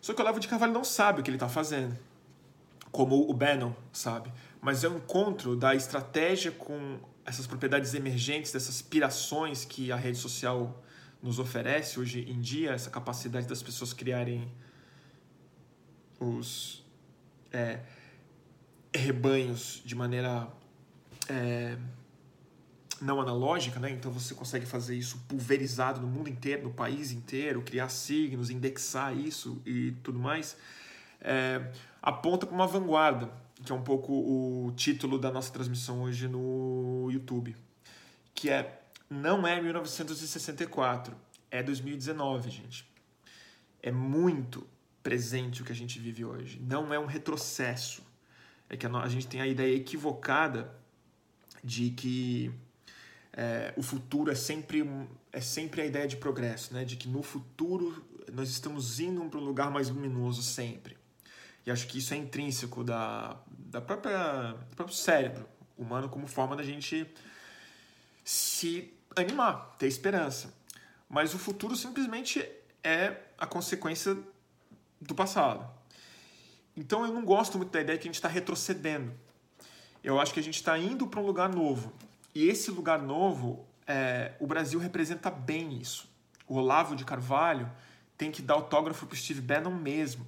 Só 0.00 0.14
que 0.14 0.20
o 0.20 0.22
Olavo 0.22 0.38
de 0.38 0.46
Carvalho 0.46 0.72
não 0.72 0.84
sabe 0.84 1.20
o 1.20 1.24
que 1.24 1.28
ele 1.30 1.36
está 1.36 1.48
fazendo, 1.48 1.98
como 2.92 3.28
o 3.28 3.34
Bannon 3.34 3.74
sabe 3.92 4.32
mas 4.60 4.84
é 4.84 4.88
um 4.88 4.98
encontro 4.98 5.56
da 5.56 5.74
estratégia 5.74 6.52
com 6.52 6.98
essas 7.24 7.46
propriedades 7.46 7.94
emergentes, 7.94 8.52
dessas 8.52 8.76
aspirações 8.76 9.64
que 9.64 9.90
a 9.90 9.96
rede 9.96 10.18
social 10.18 10.82
nos 11.22 11.38
oferece 11.38 11.98
hoje 11.98 12.20
em 12.28 12.40
dia, 12.40 12.72
essa 12.72 12.90
capacidade 12.90 13.46
das 13.46 13.62
pessoas 13.62 13.92
criarem 13.92 14.50
os 16.20 16.84
é, 17.52 17.80
rebanhos 18.94 19.82
de 19.84 19.96
maneira 19.96 20.46
é, 21.28 21.76
não 23.00 23.20
analógica, 23.20 23.80
né? 23.80 23.90
então 23.90 24.12
você 24.12 24.34
consegue 24.34 24.66
fazer 24.66 24.94
isso 24.94 25.18
pulverizado 25.26 26.00
no 26.00 26.06
mundo 26.06 26.28
inteiro, 26.28 26.64
no 26.64 26.70
país 26.70 27.10
inteiro, 27.10 27.62
criar 27.62 27.88
signos, 27.88 28.50
indexar 28.50 29.16
isso 29.16 29.60
e 29.66 29.92
tudo 30.02 30.18
mais, 30.18 30.56
é, 31.20 31.72
aponta 32.02 32.46
para 32.46 32.54
uma 32.54 32.66
vanguarda 32.66 33.28
que 33.64 33.72
é 33.72 33.74
um 33.74 33.82
pouco 33.82 34.12
o 34.12 34.72
título 34.72 35.18
da 35.18 35.30
nossa 35.30 35.52
transmissão 35.52 36.02
hoje 36.02 36.26
no 36.26 37.08
YouTube, 37.10 37.54
que 38.34 38.48
é 38.48 38.80
não 39.08 39.46
é 39.46 39.60
1964, 39.60 41.16
é 41.50 41.62
2019, 41.62 42.50
gente. 42.50 42.88
É 43.82 43.90
muito 43.90 44.66
presente 45.02 45.62
o 45.62 45.64
que 45.64 45.72
a 45.72 45.74
gente 45.74 45.98
vive 45.98 46.24
hoje. 46.24 46.60
Não 46.60 46.92
é 46.92 46.98
um 46.98 47.06
retrocesso. 47.06 48.02
É 48.68 48.76
que 48.76 48.86
a, 48.86 49.08
gente 49.08 49.26
tem 49.26 49.40
a 49.40 49.46
ideia 49.46 49.74
equivocada 49.74 50.72
de 51.62 51.90
que 51.90 52.52
é, 53.32 53.72
o 53.76 53.82
futuro 53.82 54.30
é 54.30 54.34
sempre, 54.34 54.88
é 55.32 55.40
sempre 55.40 55.82
a 55.82 55.86
ideia 55.86 56.06
de 56.06 56.16
progresso, 56.16 56.72
né? 56.72 56.84
de 56.84 56.96
que 56.96 57.08
no 57.08 57.22
futuro 57.22 58.04
nós 58.32 58.48
estamos 58.48 59.00
indo 59.00 59.22
para 59.28 59.40
um 59.40 59.44
lugar 59.44 59.70
mais 59.70 59.88
luminoso 59.88 60.42
sempre. 60.42 60.96
E 61.66 61.70
acho 61.70 61.86
que 61.86 61.98
isso 61.98 62.14
é 62.14 62.16
intrínseco 62.16 62.84
da, 62.84 63.36
da 63.48 63.80
própria, 63.80 64.52
do 64.52 64.76
próprio 64.76 64.96
cérebro 64.96 65.46
humano 65.76 66.08
como 66.08 66.26
forma 66.26 66.54
da 66.54 66.62
gente 66.62 67.06
se 68.24 68.92
animar, 69.16 69.74
ter 69.78 69.86
esperança. 69.86 70.54
Mas 71.08 71.34
o 71.34 71.38
futuro 71.38 71.74
simplesmente 71.74 72.46
é 72.84 73.16
a 73.36 73.46
consequência 73.46 74.16
do 75.00 75.14
passado. 75.14 75.68
Então 76.76 77.04
eu 77.04 77.12
não 77.12 77.24
gosto 77.24 77.56
muito 77.58 77.70
da 77.70 77.80
ideia 77.80 77.98
que 77.98 78.04
a 78.04 78.08
gente 78.08 78.16
está 78.16 78.28
retrocedendo. 78.28 79.12
Eu 80.02 80.20
acho 80.20 80.32
que 80.32 80.40
a 80.40 80.42
gente 80.42 80.56
está 80.56 80.78
indo 80.78 81.06
para 81.06 81.20
um 81.20 81.26
lugar 81.26 81.48
novo. 81.48 81.92
E 82.34 82.46
esse 82.46 82.70
lugar 82.70 83.00
novo, 83.00 83.66
é, 83.86 84.32
o 84.38 84.46
Brasil 84.46 84.78
representa 84.78 85.30
bem 85.30 85.78
isso. 85.78 86.08
O 86.46 86.56
Olavo 86.56 86.96
de 86.96 87.04
Carvalho 87.04 87.70
tem 88.16 88.30
que 88.30 88.42
dar 88.42 88.54
autógrafo 88.54 89.06
para 89.06 89.14
o 89.14 89.16
Steve 89.16 89.40
Bannon 89.40 89.72
mesmo. 89.72 90.26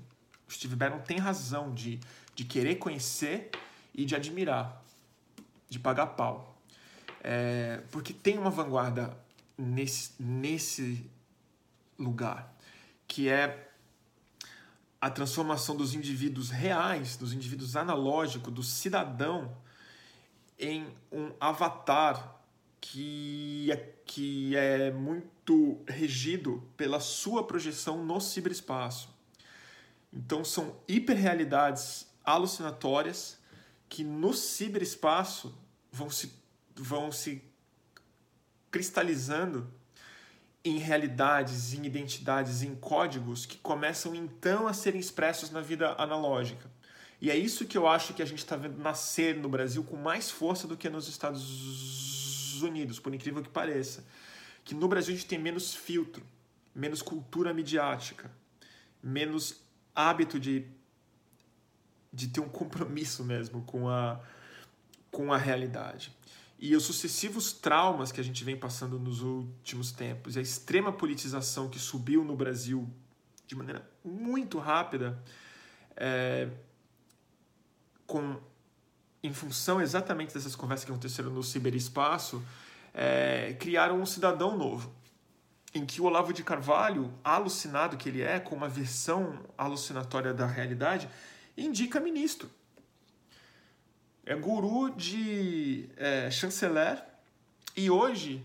O 0.48 0.52
Steve 0.52 0.76
Bannon 0.76 0.98
tem 0.98 1.18
razão 1.18 1.72
de, 1.72 2.00
de 2.34 2.44
querer 2.44 2.76
conhecer 2.76 3.50
e 3.94 4.04
de 4.04 4.14
admirar, 4.14 4.82
de 5.68 5.78
pagar 5.78 6.08
pau. 6.08 6.56
É, 7.22 7.82
porque 7.90 8.12
tem 8.12 8.38
uma 8.38 8.50
vanguarda 8.50 9.16
nesse, 9.56 10.12
nesse 10.18 11.08
lugar, 11.98 12.52
que 13.06 13.28
é 13.28 13.71
a 15.02 15.10
transformação 15.10 15.74
dos 15.74 15.94
indivíduos 15.94 16.48
reais, 16.48 17.16
dos 17.16 17.32
indivíduos 17.32 17.74
analógicos, 17.74 18.54
do 18.54 18.62
cidadão, 18.62 19.52
em 20.56 20.86
um 21.10 21.32
avatar 21.40 22.40
que 22.80 23.68
é, 23.72 23.76
que 24.06 24.54
é 24.54 24.92
muito 24.92 25.82
regido 25.88 26.62
pela 26.76 27.00
sua 27.00 27.44
projeção 27.44 28.04
no 28.04 28.20
ciberespaço. 28.20 29.08
Então 30.12 30.44
são 30.44 30.76
hiperrealidades 30.86 32.06
alucinatórias 32.24 33.40
que 33.88 34.04
no 34.04 34.32
ciberespaço 34.32 35.52
vão 35.90 36.10
se, 36.10 36.32
vão 36.76 37.10
se 37.10 37.42
cristalizando 38.70 39.68
em 40.64 40.78
realidades, 40.78 41.74
em 41.74 41.84
identidades, 41.84 42.62
em 42.62 42.74
códigos 42.74 43.44
que 43.44 43.58
começam 43.58 44.14
então 44.14 44.66
a 44.66 44.72
serem 44.72 45.00
expressos 45.00 45.50
na 45.50 45.60
vida 45.60 45.94
analógica. 45.98 46.70
E 47.20 47.30
é 47.30 47.36
isso 47.36 47.66
que 47.66 47.78
eu 47.78 47.86
acho 47.86 48.14
que 48.14 48.22
a 48.22 48.24
gente 48.24 48.38
está 48.38 48.56
vendo 48.56 48.78
nascer 48.78 49.36
no 49.36 49.48
Brasil 49.48 49.82
com 49.84 49.96
mais 49.96 50.30
força 50.30 50.66
do 50.66 50.76
que 50.76 50.88
nos 50.88 51.08
Estados 51.08 52.60
Unidos, 52.62 52.98
por 52.98 53.14
incrível 53.14 53.42
que 53.42 53.48
pareça. 53.48 54.04
Que 54.64 54.74
no 54.74 54.88
Brasil 54.88 55.14
a 55.14 55.16
gente 55.16 55.28
tem 55.28 55.38
menos 55.38 55.74
filtro, 55.74 56.24
menos 56.74 57.02
cultura 57.02 57.52
midiática, 57.52 58.30
menos 59.02 59.60
hábito 59.94 60.38
de, 60.38 60.66
de 62.12 62.28
ter 62.28 62.40
um 62.40 62.48
compromisso 62.48 63.24
mesmo 63.24 63.62
com 63.62 63.88
a, 63.88 64.20
com 65.10 65.32
a 65.32 65.36
realidade. 65.36 66.12
E 66.64 66.76
os 66.76 66.84
sucessivos 66.84 67.52
traumas 67.52 68.12
que 68.12 68.20
a 68.20 68.22
gente 68.22 68.44
vem 68.44 68.56
passando 68.56 68.96
nos 68.96 69.20
últimos 69.20 69.90
tempos, 69.90 70.36
e 70.36 70.38
a 70.38 70.42
extrema 70.42 70.92
politização 70.92 71.68
que 71.68 71.76
subiu 71.76 72.22
no 72.22 72.36
Brasil 72.36 72.88
de 73.48 73.56
maneira 73.56 73.84
muito 74.04 74.60
rápida, 74.60 75.20
é, 75.96 76.48
com 78.06 78.40
em 79.24 79.32
função 79.32 79.80
exatamente 79.80 80.32
dessas 80.32 80.54
conversas 80.54 80.84
que 80.84 80.92
aconteceram 80.92 81.30
no 81.30 81.42
ciberespaço, 81.42 82.40
é, 82.94 83.56
criaram 83.58 84.00
um 84.00 84.06
cidadão 84.06 84.56
novo, 84.56 84.94
em 85.74 85.84
que 85.84 86.00
o 86.00 86.04
Olavo 86.04 86.32
de 86.32 86.44
Carvalho, 86.44 87.12
alucinado 87.24 87.96
que 87.96 88.08
ele 88.08 88.22
é, 88.22 88.38
com 88.38 88.54
uma 88.54 88.68
versão 88.68 89.36
alucinatória 89.58 90.32
da 90.32 90.46
realidade, 90.46 91.08
indica 91.56 91.98
ministro. 91.98 92.48
É 94.24 94.34
guru 94.34 94.90
de 94.90 95.88
é, 95.96 96.30
chanceler 96.30 97.02
e 97.76 97.90
hoje 97.90 98.44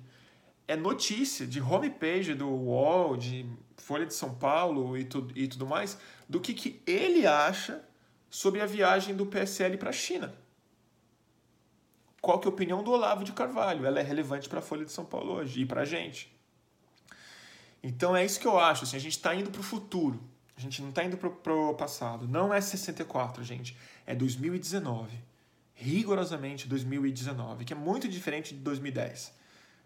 é 0.67 0.75
notícia 0.75 1.45
de 1.45 1.61
homepage 1.61 2.33
do 2.33 2.47
UOL, 2.47 3.15
de 3.15 3.45
Folha 3.77 4.05
de 4.05 4.13
São 4.13 4.33
Paulo 4.33 4.97
e, 4.97 5.05
tu, 5.05 5.27
e 5.35 5.47
tudo 5.47 5.65
mais, 5.65 5.97
do 6.27 6.39
que, 6.39 6.53
que 6.53 6.81
ele 6.85 7.25
acha 7.27 7.83
sobre 8.29 8.61
a 8.61 8.65
viagem 8.65 9.15
do 9.15 9.25
PSL 9.25 9.77
para 9.77 9.89
a 9.89 9.93
China 9.93 10.33
qual 12.27 12.39
que 12.39 12.47
é 12.47 12.51
a 12.51 12.53
opinião 12.53 12.83
do 12.83 12.91
Olavo 12.91 13.23
de 13.23 13.31
Carvalho. 13.31 13.85
Ela 13.85 14.01
é 14.01 14.03
relevante 14.03 14.49
para 14.49 14.59
a 14.59 14.61
Folha 14.61 14.83
de 14.83 14.91
São 14.91 15.05
Paulo 15.05 15.35
hoje 15.35 15.61
e 15.61 15.65
para 15.65 15.83
a 15.83 15.85
gente. 15.85 16.29
Então 17.81 18.13
é 18.13 18.25
isso 18.25 18.37
que 18.37 18.45
eu 18.45 18.59
acho. 18.59 18.83
Assim, 18.83 18.97
a 18.97 18.99
gente 18.99 19.13
está 19.13 19.33
indo 19.33 19.49
para 19.49 19.61
o 19.61 19.63
futuro. 19.63 20.19
A 20.57 20.59
gente 20.59 20.81
não 20.81 20.89
está 20.89 21.05
indo 21.05 21.15
para 21.17 21.53
o 21.53 21.73
passado. 21.75 22.27
Não 22.27 22.53
é 22.53 22.59
64, 22.59 23.45
gente. 23.45 23.77
É 24.05 24.13
2019. 24.13 25.17
Rigorosamente 25.79 26.67
2019, 26.67 27.63
que 27.63 27.73
é 27.73 27.75
muito 27.75 28.07
diferente 28.09 28.53
de 28.53 28.61
2010. 28.61 29.33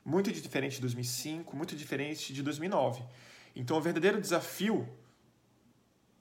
Muito 0.04 0.32
diferente 0.32 0.76
de 0.76 0.82
2005, 0.82 1.56
muito 1.56 1.76
diferente 1.76 2.34
de 2.34 2.42
2009. 2.42 3.04
Então 3.56 3.78
o 3.78 3.82
verdadeiro 3.82 4.20
desafio 4.20 4.88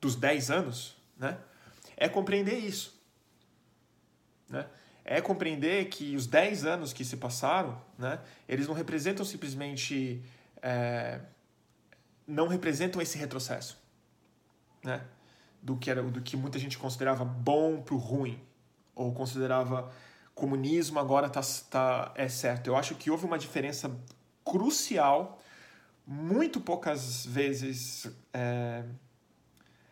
dos 0.00 0.16
10 0.16 0.50
anos 0.50 0.96
né, 1.16 1.38
é 1.96 2.08
compreender 2.08 2.58
isso. 2.58 3.00
Né? 4.48 4.66
é 5.04 5.20
compreender 5.20 5.88
que 5.88 6.14
os 6.14 6.26
10 6.26 6.64
anos 6.64 6.92
que 6.92 7.04
se 7.04 7.16
passaram, 7.16 7.80
né, 7.98 8.20
eles 8.48 8.68
não 8.68 8.74
representam 8.74 9.24
simplesmente. 9.24 10.22
É, 10.62 11.20
não 12.26 12.46
representam 12.46 13.02
esse 13.02 13.18
retrocesso. 13.18 13.76
Né, 14.84 15.02
do, 15.60 15.76
que 15.76 15.90
era, 15.90 16.02
do 16.02 16.22
que 16.22 16.36
muita 16.36 16.58
gente 16.58 16.78
considerava 16.78 17.24
bom 17.24 17.82
para 17.82 17.94
o 17.94 17.98
ruim, 17.98 18.40
ou 19.00 19.12
considerava 19.12 19.90
comunismo 20.34 20.98
agora 20.98 21.28
tá, 21.28 21.40
tá, 21.70 22.12
é 22.14 22.28
certo. 22.28 22.66
Eu 22.66 22.76
acho 22.76 22.94
que 22.94 23.10
houve 23.10 23.24
uma 23.24 23.38
diferença 23.38 23.90
crucial, 24.44 25.40
muito 26.06 26.60
poucas 26.60 27.24
vezes 27.24 28.10
é, 28.32 28.84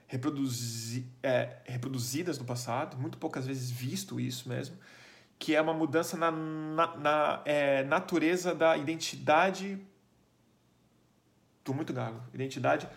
reproduzi, 0.07 1.07
é, 1.23 1.57
reproduzidas 1.65 2.39
no 2.39 2.45
passado, 2.45 2.99
muito 2.99 3.19
poucas 3.19 3.47
vezes 3.47 3.71
visto 3.71 4.21
isso 4.21 4.49
mesmo, 4.49 4.77
que 5.39 5.55
é 5.55 5.61
uma 5.61 5.75
mudança 5.75 6.17
na, 6.17 6.31
na, 6.31 6.97
na 6.97 7.43
é, 7.45 7.83
natureza 7.85 8.55
da 8.55 8.77
identidade. 8.77 9.79
Tô 11.65 11.73
muito 11.73 11.93
gago. 11.93 12.21
Identidade 12.35 12.89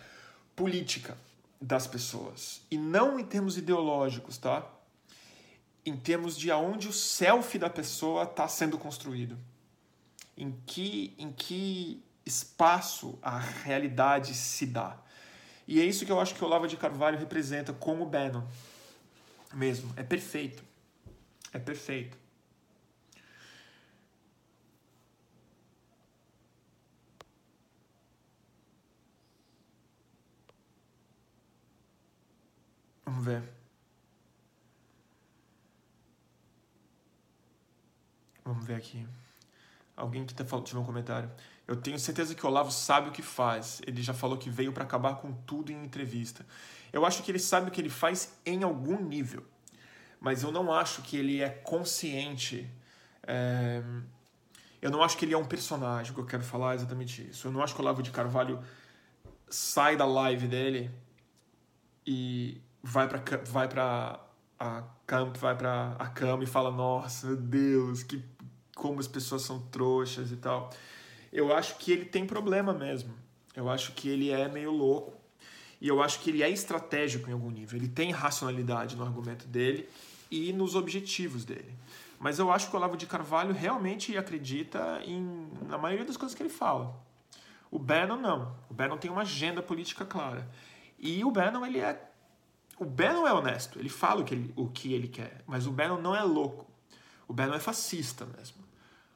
política 0.56 1.16
das 1.60 1.86
pessoas. 1.86 2.62
E 2.70 2.76
não 2.76 3.20
em 3.20 3.24
termos 3.24 3.56
ideológicos, 3.56 4.36
tá? 4.36 4.66
Em 5.84 5.96
termos 5.96 6.36
de 6.36 6.50
aonde 6.50 6.88
o 6.88 6.92
selfie 6.92 7.58
da 7.58 7.68
pessoa 7.68 8.24
está 8.24 8.46
sendo 8.46 8.78
construído. 8.78 9.36
Em 10.36 10.52
que, 10.66 11.14
em 11.18 11.30
que 11.32 12.02
espaço 12.24 13.18
a 13.20 13.38
realidade 13.38 14.34
se 14.34 14.66
dá. 14.66 14.96
E 15.66 15.80
é 15.80 15.84
isso 15.84 16.04
que 16.06 16.12
eu 16.12 16.20
acho 16.20 16.34
que 16.34 16.42
o 16.42 16.46
Olavo 16.46 16.66
de 16.66 16.76
Carvalho 16.76 17.18
representa 17.18 17.72
como 17.72 18.06
Bannon. 18.06 18.44
Mesmo. 19.52 19.92
É 19.96 20.02
perfeito. 20.02 20.62
É 21.52 21.58
perfeito. 21.58 22.16
Vamos 33.04 33.24
ver. 33.24 33.61
Vamos 38.44 38.64
ver 38.64 38.74
aqui. 38.74 39.06
Alguém 39.96 40.24
que 40.24 40.34
tá 40.34 40.44
falando, 40.44 40.66
tiver 40.66 40.80
um 40.80 40.84
comentário. 40.84 41.30
Eu 41.66 41.76
tenho 41.76 41.98
certeza 41.98 42.34
que 42.34 42.44
o 42.44 42.48
Olavo 42.48 42.70
sabe 42.70 43.08
o 43.08 43.12
que 43.12 43.22
faz. 43.22 43.80
Ele 43.86 44.02
já 44.02 44.12
falou 44.12 44.36
que 44.36 44.50
veio 44.50 44.72
para 44.72 44.84
acabar 44.84 45.16
com 45.16 45.32
tudo 45.32 45.70
em 45.70 45.84
entrevista. 45.84 46.44
Eu 46.92 47.06
acho 47.06 47.22
que 47.22 47.30
ele 47.30 47.38
sabe 47.38 47.68
o 47.68 47.70
que 47.70 47.80
ele 47.80 47.90
faz 47.90 48.36
em 48.44 48.62
algum 48.62 49.00
nível. 49.00 49.44
Mas 50.20 50.42
eu 50.42 50.52
não 50.52 50.72
acho 50.72 51.02
que 51.02 51.16
ele 51.16 51.40
é 51.40 51.48
consciente. 51.48 52.68
É... 53.22 53.82
Eu 54.80 54.90
não 54.90 55.02
acho 55.02 55.16
que 55.16 55.24
ele 55.24 55.34
é 55.34 55.38
um 55.38 55.44
personagem, 55.44 56.12
que 56.12 56.18
eu 56.18 56.26
quero 56.26 56.42
falar 56.42 56.72
é 56.72 56.74
exatamente 56.76 57.28
isso. 57.28 57.46
Eu 57.46 57.52
não 57.52 57.62
acho 57.62 57.74
que 57.74 57.80
o 57.80 57.84
Olavo 57.84 58.02
de 58.02 58.10
Carvalho 58.10 58.60
sai 59.48 59.96
da 59.96 60.04
live 60.04 60.48
dele 60.48 60.90
e 62.04 62.60
vai 62.82 63.08
para 63.08 63.22
vai 63.44 63.68
para 63.68 64.20
a 64.58 64.82
camp, 65.06 65.36
vai 65.36 65.56
para 65.56 65.94
a 65.98 66.06
cama 66.08 66.42
e 66.42 66.46
fala: 66.46 66.70
"Nossa, 66.70 67.36
Deus, 67.36 68.02
que 68.02 68.18
como 68.82 68.98
as 68.98 69.06
pessoas 69.06 69.42
são 69.42 69.60
trouxas 69.70 70.32
e 70.32 70.36
tal". 70.36 70.70
Eu 71.32 71.54
acho 71.54 71.76
que 71.78 71.92
ele 71.92 72.04
tem 72.04 72.26
problema 72.26 72.72
mesmo. 72.74 73.14
Eu 73.54 73.70
acho 73.70 73.92
que 73.92 74.08
ele 74.08 74.30
é 74.30 74.48
meio 74.48 74.72
louco. 74.72 75.12
E 75.80 75.88
eu 75.88 76.02
acho 76.02 76.20
que 76.20 76.30
ele 76.30 76.42
é 76.42 76.50
estratégico 76.50 77.30
em 77.30 77.32
algum 77.32 77.50
nível. 77.50 77.78
Ele 77.78 77.88
tem 77.88 78.10
racionalidade 78.10 78.96
no 78.96 79.04
argumento 79.04 79.46
dele 79.46 79.88
e 80.30 80.52
nos 80.52 80.74
objetivos 80.74 81.44
dele. 81.44 81.72
Mas 82.18 82.38
eu 82.38 82.52
acho 82.52 82.68
que 82.68 82.76
o 82.76 82.78
Olavo 82.78 82.96
de 82.96 83.06
Carvalho 83.06 83.52
realmente 83.52 84.16
acredita 84.16 85.00
em, 85.04 85.48
na 85.68 85.78
maioria 85.78 86.04
das 86.04 86.16
coisas 86.16 86.36
que 86.36 86.42
ele 86.42 86.50
fala. 86.50 86.94
O 87.70 87.78
Bannon 87.78 88.16
não. 88.16 88.54
O 88.70 88.74
Bannon 88.74 88.96
tem 88.96 89.10
uma 89.10 89.22
agenda 89.22 89.62
política 89.62 90.04
clara. 90.04 90.48
E 90.98 91.24
o 91.24 91.30
Bannon 91.30 91.66
ele 91.66 91.78
é 91.78 92.08
o 92.78 92.84
Bannon 92.84 93.26
é 93.26 93.32
honesto, 93.32 93.78
ele 93.78 93.88
fala 93.88 94.22
o 94.22 94.24
que 94.24 94.34
ele, 94.34 94.52
o 94.56 94.68
que 94.68 94.92
ele 94.92 95.06
quer, 95.06 95.42
mas 95.46 95.66
o 95.66 95.70
Bannon 95.70 96.00
não 96.00 96.16
é 96.16 96.22
louco. 96.22 96.66
O 97.28 97.32
Bannon 97.32 97.54
é 97.54 97.60
fascista 97.60 98.26
mesmo. 98.26 98.61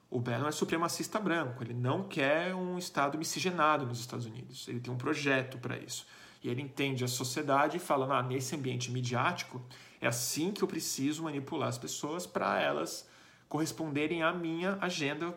O 0.09 0.21
Bannon 0.21 0.47
é 0.47 0.53
supremacista 0.53 1.19
branco, 1.19 1.63
ele 1.63 1.75
não 1.75 2.05
quer 2.05 2.55
um 2.55 2.79
Estado 2.79 3.19
miscigenado 3.19 3.85
nos 3.85 3.99
Estados 3.99 4.25
Unidos. 4.25 4.69
Ele 4.69 4.81
tem 4.81 4.93
um 4.93 4.97
projeto 4.97 5.59
para 5.59 5.77
isso. 5.77 6.07
E 6.43 6.49
ele 6.49 6.63
entende 6.63 7.05
a 7.05 7.09
sociedade 7.09 7.77
e 7.77 7.81
fala: 7.81 8.17
ah, 8.17 8.23
nesse 8.23 8.55
ambiente 8.55 8.91
midiático, 8.91 9.61
é 10.01 10.07
assim 10.07 10.53
que 10.53 10.63
eu 10.63 10.69
preciso 10.69 11.25
manipular 11.25 11.69
as 11.69 11.79
pessoas 11.79 12.27
para 12.27 12.61
elas 12.61 13.09
corresponderem 13.49 14.23
à 14.23 14.33
minha 14.33 14.79
agenda 14.81 15.35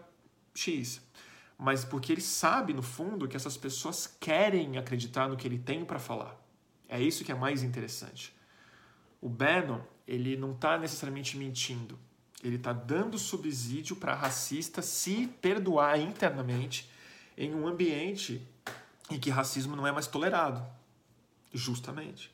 X. 0.53 1.01
Mas 1.57 1.83
porque 1.83 2.13
ele 2.13 2.21
sabe, 2.21 2.73
no 2.73 2.81
fundo, 2.81 3.27
que 3.27 3.35
essas 3.35 3.57
pessoas 3.57 4.07
querem 4.19 4.77
acreditar 4.77 5.27
no 5.27 5.35
que 5.35 5.47
ele 5.47 5.59
tem 5.59 5.83
para 5.83 5.99
falar. 5.99 6.39
É 6.87 7.01
isso 7.01 7.25
que 7.25 7.31
é 7.31 7.35
mais 7.35 7.63
interessante. 7.63 8.33
O 9.21 9.27
Bannon, 9.27 9.81
ele 10.07 10.37
não 10.37 10.53
está 10.53 10.77
necessariamente 10.77 11.37
mentindo. 11.37 11.99
Ele 12.43 12.55
está 12.55 12.71
dando 12.71 13.17
subsídio 13.17 13.95
para 13.95 14.15
racista 14.15 14.81
se 14.81 15.27
perdoar 15.41 15.99
internamente 15.99 16.89
em 17.37 17.53
um 17.53 17.67
ambiente 17.67 18.41
em 19.09 19.19
que 19.19 19.29
racismo 19.29 19.75
não 19.75 19.85
é 19.85 19.91
mais 19.91 20.07
tolerado. 20.07 20.65
Justamente. 21.53 22.31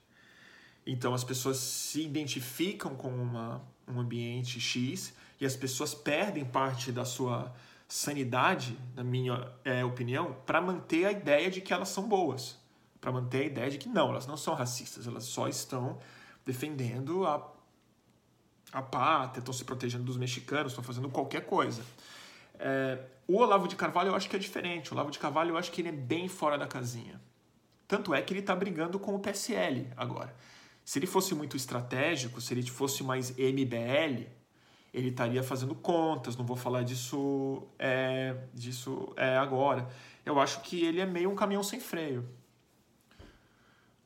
Então 0.85 1.13
as 1.13 1.23
pessoas 1.23 1.57
se 1.57 2.01
identificam 2.03 2.95
com 2.95 3.09
uma, 3.09 3.61
um 3.87 3.99
ambiente 3.99 4.59
X 4.59 5.13
e 5.39 5.45
as 5.45 5.55
pessoas 5.55 5.95
perdem 5.95 6.45
parte 6.45 6.91
da 6.91 7.05
sua 7.05 7.53
sanidade, 7.87 8.77
na 8.95 9.03
minha 9.03 9.51
é, 9.63 9.83
opinião, 9.83 10.35
para 10.45 10.61
manter 10.61 11.05
a 11.05 11.11
ideia 11.11 11.49
de 11.49 11.61
que 11.61 11.73
elas 11.73 11.89
são 11.89 12.07
boas 12.07 12.57
para 13.05 13.11
manter 13.11 13.43
a 13.43 13.45
ideia 13.45 13.69
de 13.69 13.77
que 13.77 13.87
não, 13.87 14.09
elas 14.09 14.25
não 14.25 14.35
são 14.35 14.55
racistas, 14.55 15.05
elas 15.05 15.25
só 15.25 15.47
estão 15.47 15.99
defendendo 16.43 17.23
a, 17.23 17.53
a 18.75 18.81
pátria, 18.81 19.39
estão 19.39 19.53
se 19.53 19.63
protegendo 19.63 20.03
dos 20.03 20.17
mexicanos, 20.17 20.73
estão 20.73 20.83
fazendo 20.83 21.09
qualquer 21.09 21.45
coisa. 21.45 21.81
É, 22.59 22.99
o 23.27 23.37
Olavo 23.37 23.67
de 23.67 23.75
Carvalho 23.75 24.09
eu 24.09 24.15
acho 24.15 24.29
que 24.29 24.35
é 24.35 24.39
diferente. 24.39 24.91
O 24.91 24.93
Olavo 24.93 25.11
de 25.11 25.17
Carvalho 25.17 25.51
eu 25.51 25.57
acho 25.57 25.71
que 25.71 25.81
ele 25.81 25.89
é 25.89 25.93
bem 25.93 26.27
fora 26.27 26.57
da 26.57 26.67
casinha. 26.67 27.21
Tanto 27.87 28.13
é 28.13 28.21
que 28.21 28.33
ele 28.33 28.41
está 28.41 28.55
brigando 28.55 28.99
com 28.99 29.15
o 29.15 29.19
PSL 29.19 29.87
agora. 29.95 30.35
Se 30.83 30.99
ele 30.99 31.07
fosse 31.07 31.33
muito 31.33 31.55
estratégico, 31.55 32.41
se 32.41 32.53
ele 32.53 32.67
fosse 32.69 33.03
mais 33.03 33.31
MBL, 33.31 34.27
ele 34.93 35.09
estaria 35.09 35.41
fazendo 35.41 35.73
contas. 35.73 36.35
Não 36.35 36.45
vou 36.45 36.57
falar 36.57 36.83
disso, 36.83 37.63
é, 37.79 38.35
disso 38.53 39.13
é, 39.15 39.37
agora. 39.37 39.87
Eu 40.25 40.39
acho 40.39 40.61
que 40.61 40.83
ele 40.83 40.99
é 40.99 41.05
meio 41.05 41.29
um 41.29 41.35
caminhão 41.35 41.63
sem 41.63 41.79
freio 41.79 42.27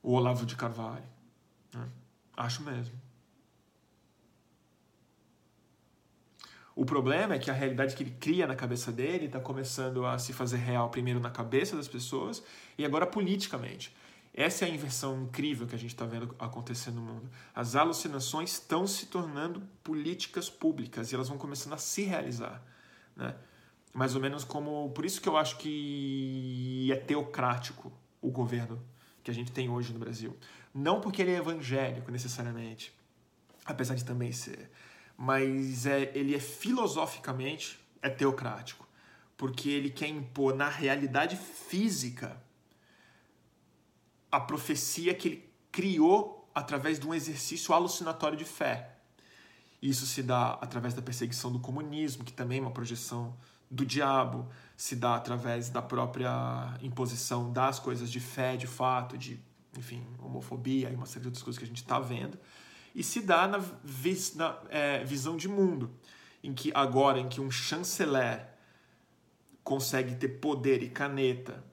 o 0.01 0.13
Olavo 0.13 0.45
de 0.45 0.55
Carvalho. 0.55 1.03
Né? 1.73 1.87
Acho 2.35 2.63
mesmo. 2.63 2.98
O 6.79 6.85
problema 6.85 7.35
é 7.35 7.39
que 7.39 7.51
a 7.51 7.53
realidade 7.53 7.93
que 7.93 8.03
ele 8.03 8.15
cria 8.21 8.47
na 8.47 8.55
cabeça 8.55 8.89
dele 8.89 9.25
está 9.25 9.37
começando 9.37 10.05
a 10.05 10.17
se 10.17 10.31
fazer 10.31 10.55
real 10.55 10.89
primeiro 10.89 11.19
na 11.19 11.29
cabeça 11.29 11.75
das 11.75 11.89
pessoas 11.89 12.41
e 12.77 12.85
agora 12.85 13.05
politicamente. 13.05 13.93
Essa 14.33 14.63
é 14.63 14.69
a 14.69 14.73
inversão 14.73 15.23
incrível 15.23 15.67
que 15.67 15.75
a 15.75 15.77
gente 15.77 15.93
está 15.93 16.05
vendo 16.05 16.33
acontecer 16.39 16.91
no 16.91 17.01
mundo. 17.01 17.29
As 17.53 17.75
alucinações 17.75 18.53
estão 18.53 18.87
se 18.87 19.07
tornando 19.07 19.61
políticas 19.83 20.49
públicas 20.49 21.11
e 21.11 21.15
elas 21.15 21.27
vão 21.27 21.37
começando 21.37 21.73
a 21.73 21.77
se 21.77 22.03
realizar. 22.03 22.63
Né? 23.13 23.35
Mais 23.93 24.15
ou 24.15 24.21
menos 24.21 24.45
como. 24.45 24.89
Por 24.91 25.03
isso 25.03 25.19
que 25.19 25.27
eu 25.27 25.35
acho 25.35 25.57
que 25.57 26.89
é 26.93 26.95
teocrático 26.95 27.91
o 28.21 28.31
governo 28.31 28.81
que 29.21 29.29
a 29.29 29.33
gente 29.33 29.51
tem 29.51 29.69
hoje 29.69 29.91
no 29.91 29.99
Brasil. 29.99 30.33
Não 30.73 31.01
porque 31.01 31.23
ele 31.23 31.33
é 31.33 31.39
evangélico 31.39 32.09
necessariamente, 32.09 32.93
apesar 33.65 33.95
de 33.95 34.05
também 34.05 34.31
ser, 34.31 34.71
mas 35.21 35.85
é, 35.85 36.13
ele 36.15 36.33
é 36.33 36.39
filosoficamente 36.39 37.77
é 38.01 38.09
teocrático, 38.09 38.87
porque 39.35 39.69
ele 39.69 39.89
quer 39.89 40.07
impor 40.07 40.55
na 40.55 40.69
realidade 40.69 41.35
física 41.35 42.41
a 44.31 44.39
profecia 44.39 45.13
que 45.13 45.27
ele 45.27 45.49
criou 45.73 46.49
através 46.55 46.97
de 46.97 47.05
um 47.05 47.13
exercício 47.13 47.73
alucinatório 47.73 48.37
de 48.37 48.45
fé. 48.45 48.95
Isso 49.81 50.05
se 50.05 50.23
dá 50.23 50.51
através 50.61 50.93
da 50.93 51.01
perseguição 51.01 51.51
do 51.51 51.59
comunismo, 51.59 52.23
que 52.23 52.31
também 52.31 52.59
é 52.59 52.61
uma 52.61 52.71
projeção 52.71 53.35
do 53.69 53.85
diabo, 53.85 54.47
se 54.77 54.95
dá 54.95 55.15
através 55.15 55.69
da 55.69 55.81
própria 55.81 56.77
imposição 56.81 57.51
das 57.51 57.77
coisas 57.77 58.09
de 58.09 58.21
fé, 58.21 58.55
de 58.55 58.67
fato, 58.67 59.17
de, 59.17 59.37
enfim, 59.77 60.07
homofobia 60.19 60.89
e 60.89 60.95
uma 60.95 61.05
série 61.05 61.23
de 61.23 61.27
outras 61.27 61.43
coisas 61.43 61.59
que 61.59 61.65
a 61.65 61.67
gente 61.67 61.81
está 61.81 61.99
vendo, 61.99 62.39
e 62.95 63.03
se 63.03 63.21
dá 63.21 63.47
na, 63.47 63.59
vis, 63.83 64.35
na 64.35 64.59
é, 64.69 65.03
visão 65.03 65.37
de 65.37 65.47
mundo, 65.47 65.91
em 66.43 66.53
que 66.53 66.71
agora, 66.73 67.19
em 67.19 67.27
que 67.27 67.41
um 67.41 67.51
chanceler 67.51 68.47
consegue 69.63 70.15
ter 70.15 70.29
poder 70.39 70.81
e 70.81 70.89
caneta 70.89 71.63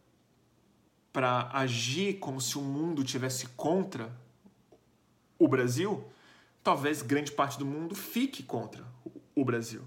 para 1.12 1.48
agir 1.52 2.18
como 2.18 2.40
se 2.40 2.58
o 2.58 2.62
mundo 2.62 3.02
tivesse 3.02 3.46
contra 3.48 4.14
o 5.38 5.48
Brasil, 5.48 6.04
talvez 6.62 7.00
grande 7.00 7.32
parte 7.32 7.58
do 7.58 7.64
mundo 7.64 7.94
fique 7.94 8.42
contra 8.42 8.84
o 9.34 9.44
Brasil. 9.44 9.82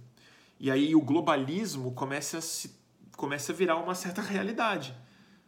E 0.60 0.72
aí 0.72 0.96
o 0.96 1.02
globalismo 1.02 1.92
começa 1.92 2.40
a, 2.40 2.42
se, 2.42 2.76
começa 3.16 3.52
a 3.52 3.56
virar 3.56 3.78
uma 3.78 3.96
certa 3.96 4.22
realidade. 4.22 4.96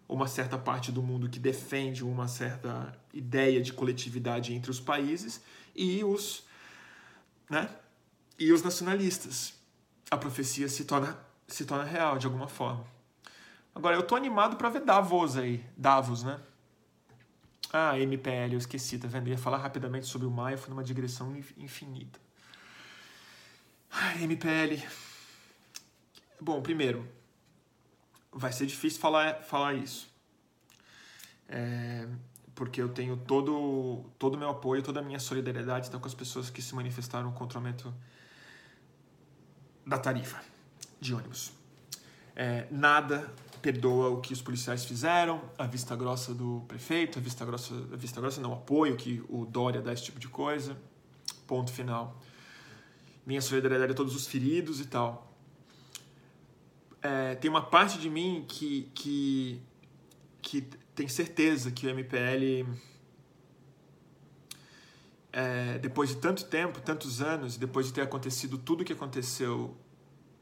Uma 0.08 0.28
certa 0.28 0.58
parte 0.58 0.92
do 0.92 1.02
mundo 1.02 1.30
que 1.30 1.40
defende 1.40 2.04
uma 2.04 2.28
certa 2.28 2.94
ideia 3.14 3.62
de 3.62 3.74
coletividade 3.74 4.54
entre 4.54 4.70
os 4.70 4.80
países 4.80 5.42
e 5.76 6.03
os, 6.03 6.43
né, 7.49 7.69
e 8.38 8.51
os 8.51 8.61
nacionalistas. 8.61 9.53
A 10.09 10.17
profecia 10.17 10.67
se 10.67 10.86
torna, 10.86 11.17
se 11.47 11.65
torna 11.65 11.84
real 11.84 12.17
de 12.17 12.26
alguma 12.26 12.47
forma. 12.47 12.86
Agora, 13.74 13.95
eu 13.95 14.03
tô 14.03 14.15
animado 14.15 14.57
para 14.57 14.69
ver 14.69 14.82
Davos 14.82 15.38
aí. 15.38 15.65
Davos, 15.78 16.24
né? 16.24 16.39
Ah, 17.72 17.97
MPL, 17.97 18.53
eu 18.53 18.57
esqueci, 18.57 18.97
tá 18.99 19.07
vendo? 19.07 19.28
Eu 19.28 19.32
ia 19.32 19.38
falar 19.38 19.57
rapidamente 19.57 20.05
sobre 20.05 20.28
o 20.28 20.32
Maia, 20.32 20.57
foi 20.57 20.69
numa 20.69 20.84
digressão 20.84 21.34
infinita. 21.57 22.19
Ah, 23.89 24.15
MPL. 24.22 24.86
Bom, 26.39 26.61
primeiro, 26.61 27.07
vai 28.32 28.51
ser 28.51 28.65
difícil 28.65 28.99
falar, 28.99 29.43
falar 29.43 29.76
isso. 29.76 30.09
É, 31.47 32.07
porque 32.62 32.80
eu 32.80 32.89
tenho 32.89 33.18
todo 33.18 34.05
todo 34.20 34.36
o 34.36 34.38
meu 34.38 34.51
apoio, 34.51 34.84
toda 34.84 34.99
a 34.99 35.03
minha 35.03 35.20
solidariedade 35.20 35.88
então, 35.88 35.99
com 35.99 36.05
as 36.05 36.14
pessoas 36.14 36.51
que 36.51 36.62
se 36.62 36.76
manifestaram 36.76 37.32
contra 37.32 37.57
o 37.57 37.59
aumento 37.59 37.91
da 39.84 39.97
tarifa 39.97 40.39
de 40.99 41.12
ônibus. 41.12 41.51
É, 42.36 42.68
nada 42.70 43.34
perdoa 43.64 44.09
o 44.09 44.22
que 44.22 44.32
os 44.32 44.43
policiais 44.43 44.86
fizeram, 44.86 45.41
a 45.57 45.66
vista 45.66 45.95
grossa 45.95 46.36
do 46.36 46.64
prefeito, 46.68 47.18
a 47.18 47.22
vista 47.24 47.43
grossa, 47.43 47.74
a 47.74 47.95
vista 47.95 48.22
grossa 48.22 48.39
não, 48.39 48.53
apoio 48.53 48.95
que 48.95 49.24
o 49.28 49.43
Dória 49.43 49.82
dá 49.82 49.91
esse 49.91 50.03
tipo 50.03 50.20
de 50.20 50.28
coisa. 50.28 50.78
Ponto 51.47 51.72
final. 51.72 52.16
Minha 53.26 53.41
solidariedade 53.41 53.93
a 53.93 53.95
todos 53.95 54.16
os 54.16 54.28
feridos 54.28 54.80
e 54.80 54.86
tal. 54.86 55.36
É, 57.01 57.34
tem 57.34 57.49
uma 57.49 57.64
parte 57.64 57.97
de 57.97 58.07
mim 58.07 58.45
que, 58.47 58.91
que, 58.93 59.59
que 60.43 60.70
tem 60.94 61.08
certeza 61.08 61.72
que 61.72 61.88
o 61.88 61.89
MPL, 61.89 62.70
é, 65.32 65.80
depois 65.80 66.10
de 66.10 66.18
tanto 66.18 66.46
tempo, 66.46 66.82
tantos 66.82 67.22
anos, 67.22 67.58
depois 67.58 67.88
de 67.88 67.94
ter 67.94 68.02
acontecido 68.02 68.58
tudo 68.58 68.82
o 68.82 68.86
que 68.86 68.94
aconteceu 68.94 69.76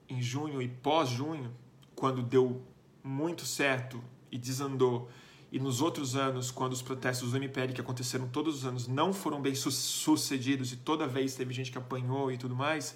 em 0.08 0.22
junho 0.22 0.62
e 0.62 0.68
pós-junho, 0.68 1.54
quando 1.96 2.24
deu 2.24 2.62
muito 3.04 3.46
certo 3.46 4.04
e 4.32 4.38
desandou, 4.38 5.10
e 5.52 5.60
nos 5.60 5.82
outros 5.82 6.16
anos, 6.16 6.52
quando 6.52 6.74
os 6.74 6.82
protestos 6.82 7.32
do 7.32 7.38
MPL 7.38 7.74
que 7.74 7.82
aconteceram 7.82 8.28
todos 8.28 8.58
os 8.58 8.66
anos 8.66 8.88
não 8.88 9.12
foram 9.12 9.42
bem 9.42 9.56
su 9.56 9.72
sucedidos 9.72 10.72
e 10.72 10.78
toda 10.78 11.08
vez 11.08 11.36
teve 11.36 11.54
gente 11.54 11.72
que 11.72 11.78
apanhou 11.78 12.32
e 12.32 12.38
tudo 12.38 12.56
mais, 12.56 12.96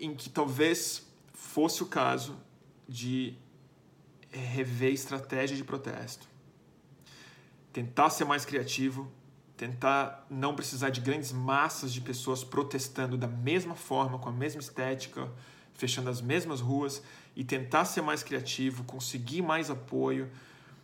em 0.00 0.14
que 0.14 0.30
talvez 0.30 1.06
fosse 1.34 1.82
o 1.82 1.86
caso 1.86 2.36
de 2.88 3.34
rever 4.30 4.92
estratégia 4.92 5.56
de 5.56 5.64
protesto. 5.64 6.27
Tentar 7.78 8.10
ser 8.10 8.24
mais 8.24 8.44
criativo, 8.44 9.08
tentar 9.56 10.26
não 10.28 10.52
precisar 10.52 10.90
de 10.90 11.00
grandes 11.00 11.30
massas 11.30 11.92
de 11.92 12.00
pessoas 12.00 12.42
protestando 12.42 13.16
da 13.16 13.28
mesma 13.28 13.76
forma, 13.76 14.18
com 14.18 14.28
a 14.28 14.32
mesma 14.32 14.60
estética, 14.60 15.30
fechando 15.74 16.10
as 16.10 16.20
mesmas 16.20 16.60
ruas 16.60 17.00
e 17.36 17.44
tentar 17.44 17.84
ser 17.84 18.02
mais 18.02 18.24
criativo, 18.24 18.82
conseguir 18.82 19.42
mais 19.42 19.70
apoio, 19.70 20.28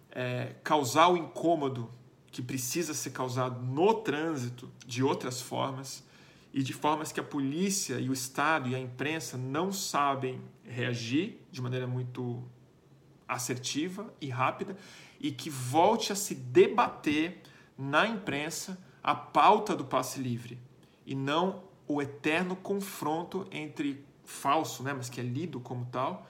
é, 0.08 0.54
causar 0.62 1.08
o 1.08 1.16
incômodo 1.16 1.90
que 2.30 2.40
precisa 2.40 2.94
ser 2.94 3.10
causado 3.10 3.60
no 3.60 3.94
trânsito 3.94 4.70
de 4.86 5.02
outras 5.02 5.40
formas 5.40 6.04
e 6.52 6.62
de 6.62 6.72
formas 6.72 7.10
que 7.10 7.18
a 7.18 7.24
polícia 7.24 7.98
e 7.98 8.08
o 8.08 8.12
Estado 8.12 8.68
e 8.68 8.74
a 8.76 8.78
imprensa 8.78 9.36
não 9.36 9.72
sabem 9.72 10.40
reagir 10.62 11.44
de 11.50 11.60
maneira 11.60 11.88
muito 11.88 12.44
assertiva 13.26 14.14
e 14.20 14.28
rápida 14.28 14.76
e 15.24 15.32
que 15.32 15.48
volte 15.48 16.12
a 16.12 16.14
se 16.14 16.34
debater 16.34 17.40
na 17.78 18.06
imprensa 18.06 18.78
a 19.02 19.14
pauta 19.14 19.74
do 19.74 19.82
passe 19.82 20.20
livre 20.20 20.58
e 21.06 21.14
não 21.14 21.64
o 21.88 22.02
eterno 22.02 22.54
confronto 22.54 23.48
entre 23.50 24.04
falso, 24.22 24.82
né, 24.82 24.92
mas 24.92 25.08
que 25.08 25.18
é 25.18 25.24
lido 25.24 25.60
como 25.60 25.86
tal, 25.86 26.28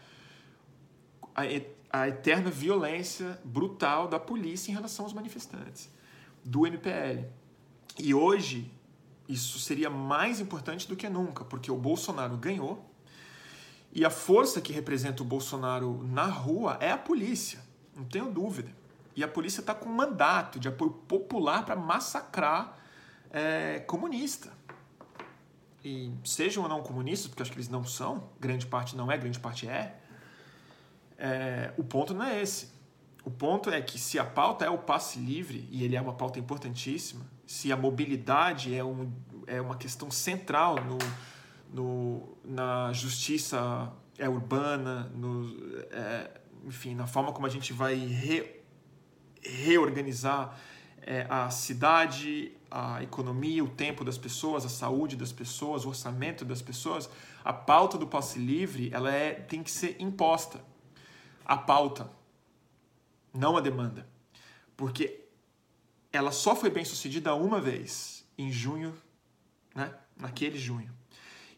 a, 1.35 2.07
eterna 2.07 2.53
violência 2.53 3.41
brutal 3.45 4.07
da 4.07 4.21
polícia 4.21 4.71
em 4.71 4.75
relação 4.75 5.05
aos 5.05 5.13
manifestantes, 5.13 5.91
do 6.45 6.65
MPL. 6.65 7.27
E 7.99 8.15
hoje, 8.15 8.71
isso 9.29 9.59
seria 9.59 9.91
mais 9.91 10.39
importante 10.39 10.87
do 10.87 10.95
que 10.95 11.09
nunca, 11.09 11.45
porque 11.45 11.69
o 11.69 11.77
Bolsonaro 11.77 12.37
ganhou 12.37 12.89
e 13.93 14.05
a 14.05 14.11
força 14.11 14.61
que 14.61 14.73
representa 14.73 15.25
o 15.25 15.27
Bolsonaro 15.27 16.01
na 16.05 16.27
rua 16.27 16.79
é 16.81 16.93
a 16.93 16.99
polícia, 16.99 17.59
não 17.97 18.05
tenho 18.05 18.31
dúvida. 18.31 18.84
E 19.17 19.23
a 19.23 19.29
polícia 19.29 19.61
está 19.61 19.75
com 19.75 19.89
um 19.89 19.95
mandato 19.95 20.59
de 20.59 20.69
apoio 20.69 20.91
popular 20.91 21.65
para 21.65 21.77
massacrar 21.77 22.79
é, 23.31 23.81
comunista. 23.81 24.53
E 25.85 26.13
sejam 26.25 26.63
ou 26.63 26.69
não 26.69 26.83
comunistas, 26.83 27.29
porque 27.29 27.43
acho 27.43 27.53
que 27.53 27.59
eles 27.59 27.69
não 27.69 27.85
são, 27.85 28.31
grande 28.41 28.67
parte 28.67 28.97
não 28.97 29.13
é, 29.13 29.19
grande 29.19 29.39
parte 29.39 29.69
é, 29.69 30.01
é, 31.19 31.73
o 31.77 31.85
ponto 31.85 32.15
não 32.15 32.25
é 32.25 32.41
esse. 32.41 32.73
O 33.25 33.31
ponto 33.31 33.71
é 33.71 33.81
que 33.81 33.99
se 33.99 34.19
a 34.19 34.25
pauta 34.25 34.65
é 34.65 34.71
o 34.71 34.79
passe 34.79 35.19
livre, 35.19 35.69
e 35.71 35.85
ele 35.85 35.97
é 35.97 36.01
uma 36.01 36.13
pauta 36.13 36.39
importantíssima, 36.39 37.25
se 37.47 37.73
a 37.73 37.77
mobilidade 37.77 38.75
é, 38.75 38.85
um, 38.85 39.13
é 39.47 39.61
uma 39.61 39.77
questão 39.77 40.11
central 40.11 40.77
no, 40.77 40.99
no, 41.73 42.37
na 42.45 42.93
justiça 42.93 43.93
é 44.19 44.29
urbana, 44.29 45.11
no, 45.15 45.49
é, 45.91 46.41
enfim, 46.65 46.95
na 46.95 47.07
forma 47.07 47.33
como 47.33 47.47
a 47.47 47.51
gente 47.51 47.73
vai 47.73 47.97
reorganizar 49.45 50.59
é, 51.03 51.27
a 51.29 51.51
cidade, 51.51 52.53
a 52.71 53.03
economia, 53.03 53.63
o 53.63 53.69
tempo 53.69 54.05
das 54.05 54.19
pessoas, 54.19 54.65
a 54.65 54.69
saúde 54.69 55.17
das 55.17 55.33
pessoas, 55.33 55.85
o 55.85 55.89
orçamento 55.89 56.45
das 56.45 56.63
pessoas, 56.63 57.09
a 57.45 57.53
pauta 57.53 57.99
do 57.99 58.07
passe 58.07 58.39
livre 58.39 58.91
ela 58.93 59.13
é, 59.13 59.35
tem 59.35 59.63
que 59.63 59.71
ser 59.71 59.97
imposta 60.01 60.61
a 61.45 61.57
pauta, 61.57 62.11
não 63.33 63.57
a 63.57 63.61
demanda. 63.61 64.09
Porque 64.77 65.25
ela 66.13 66.33
só 66.33 66.57
foi 66.57 66.71
bem 66.71 66.85
sucedida 66.85 67.35
uma 67.35 67.61
vez, 67.61 68.27
em 68.39 68.51
junho, 68.51 68.97
né? 69.75 69.95
naquele 70.17 70.59
junho. 70.59 70.93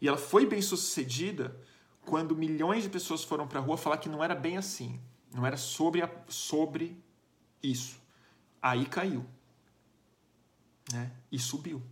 E 0.00 0.08
ela 0.08 0.18
foi 0.18 0.44
bem 0.44 0.60
sucedida 0.60 1.56
quando 2.04 2.36
milhões 2.36 2.82
de 2.82 2.90
pessoas 2.90 3.22
foram 3.22 3.46
para 3.46 3.60
a 3.60 3.62
rua 3.62 3.76
falar 3.76 3.98
que 3.98 4.08
não 4.08 4.22
era 4.22 4.34
bem 4.34 4.56
assim, 4.56 5.00
não 5.32 5.46
era 5.46 5.56
sobre, 5.56 6.02
a, 6.02 6.10
sobre 6.28 7.02
isso. 7.62 8.00
Aí 8.60 8.86
caiu. 8.86 9.24
Né? 10.92 11.10
E 11.30 11.38
subiu 11.38 11.82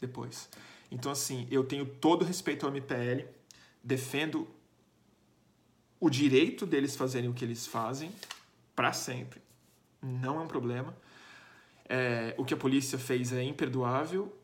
depois. 0.00 0.48
Então, 0.90 1.12
assim, 1.12 1.46
eu 1.50 1.64
tenho 1.64 1.86
todo 1.86 2.24
respeito 2.24 2.66
ao 2.66 2.72
MPL, 2.72 3.28
defendo 3.82 4.48
o 6.00 6.08
direito 6.08 6.66
deles 6.66 6.96
fazerem 6.96 7.28
o 7.28 7.34
que 7.34 7.44
eles 7.44 7.66
fazem 7.66 8.10
para 8.74 8.92
sempre. 8.92 9.40
Não 10.02 10.38
é 10.38 10.40
um 10.40 10.48
problema. 10.48 10.96
É, 11.88 12.34
o 12.38 12.44
que 12.44 12.54
a 12.54 12.56
polícia 12.56 12.98
fez 12.98 13.32
é 13.32 13.42
imperdoável. 13.42 14.34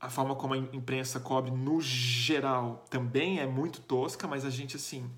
A 0.00 0.08
forma 0.08 0.34
como 0.34 0.54
a 0.54 0.56
imprensa 0.56 1.20
cobre, 1.20 1.50
no 1.50 1.80
geral, 1.80 2.84
também 2.90 3.38
é 3.38 3.46
muito 3.46 3.80
tosca, 3.82 4.26
mas 4.26 4.44
a 4.44 4.50
gente, 4.50 4.76
assim, 4.76 5.08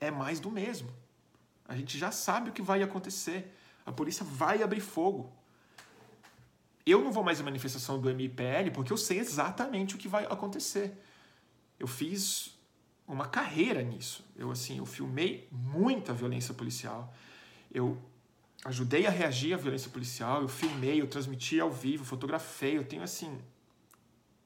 é 0.00 0.10
mais 0.10 0.40
do 0.40 0.50
mesmo. 0.50 0.88
A 1.66 1.76
gente 1.76 1.98
já 1.98 2.10
sabe 2.10 2.50
o 2.50 2.52
que 2.52 2.62
vai 2.62 2.82
acontecer. 2.82 3.52
A 3.84 3.92
polícia 3.92 4.24
vai 4.24 4.62
abrir 4.62 4.80
fogo. 4.80 5.32
Eu 6.86 7.02
não 7.02 7.12
vou 7.12 7.24
mais 7.24 7.40
à 7.40 7.44
manifestação 7.44 8.00
do 8.00 8.14
MIPL 8.14 8.70
porque 8.74 8.92
eu 8.92 8.96
sei 8.96 9.18
exatamente 9.18 9.94
o 9.94 9.98
que 9.98 10.08
vai 10.08 10.24
acontecer. 10.24 10.92
Eu 11.78 11.86
fiz 11.86 12.58
uma 13.06 13.26
carreira 13.26 13.82
nisso. 13.82 14.24
Eu 14.36 14.50
assim, 14.50 14.78
eu 14.78 14.86
filmei 14.86 15.48
muita 15.50 16.12
violência 16.12 16.52
policial. 16.54 17.12
Eu 17.72 17.98
ajudei 18.64 19.06
a 19.06 19.10
reagir 19.10 19.52
à 19.52 19.56
violência 19.56 19.90
policial, 19.90 20.40
eu 20.40 20.48
filmei, 20.48 21.00
eu 21.00 21.06
transmiti 21.06 21.60
ao 21.60 21.70
vivo, 21.70 22.04
fotografei, 22.04 22.78
eu 22.78 22.84
tenho 22.84 23.02
assim 23.02 23.38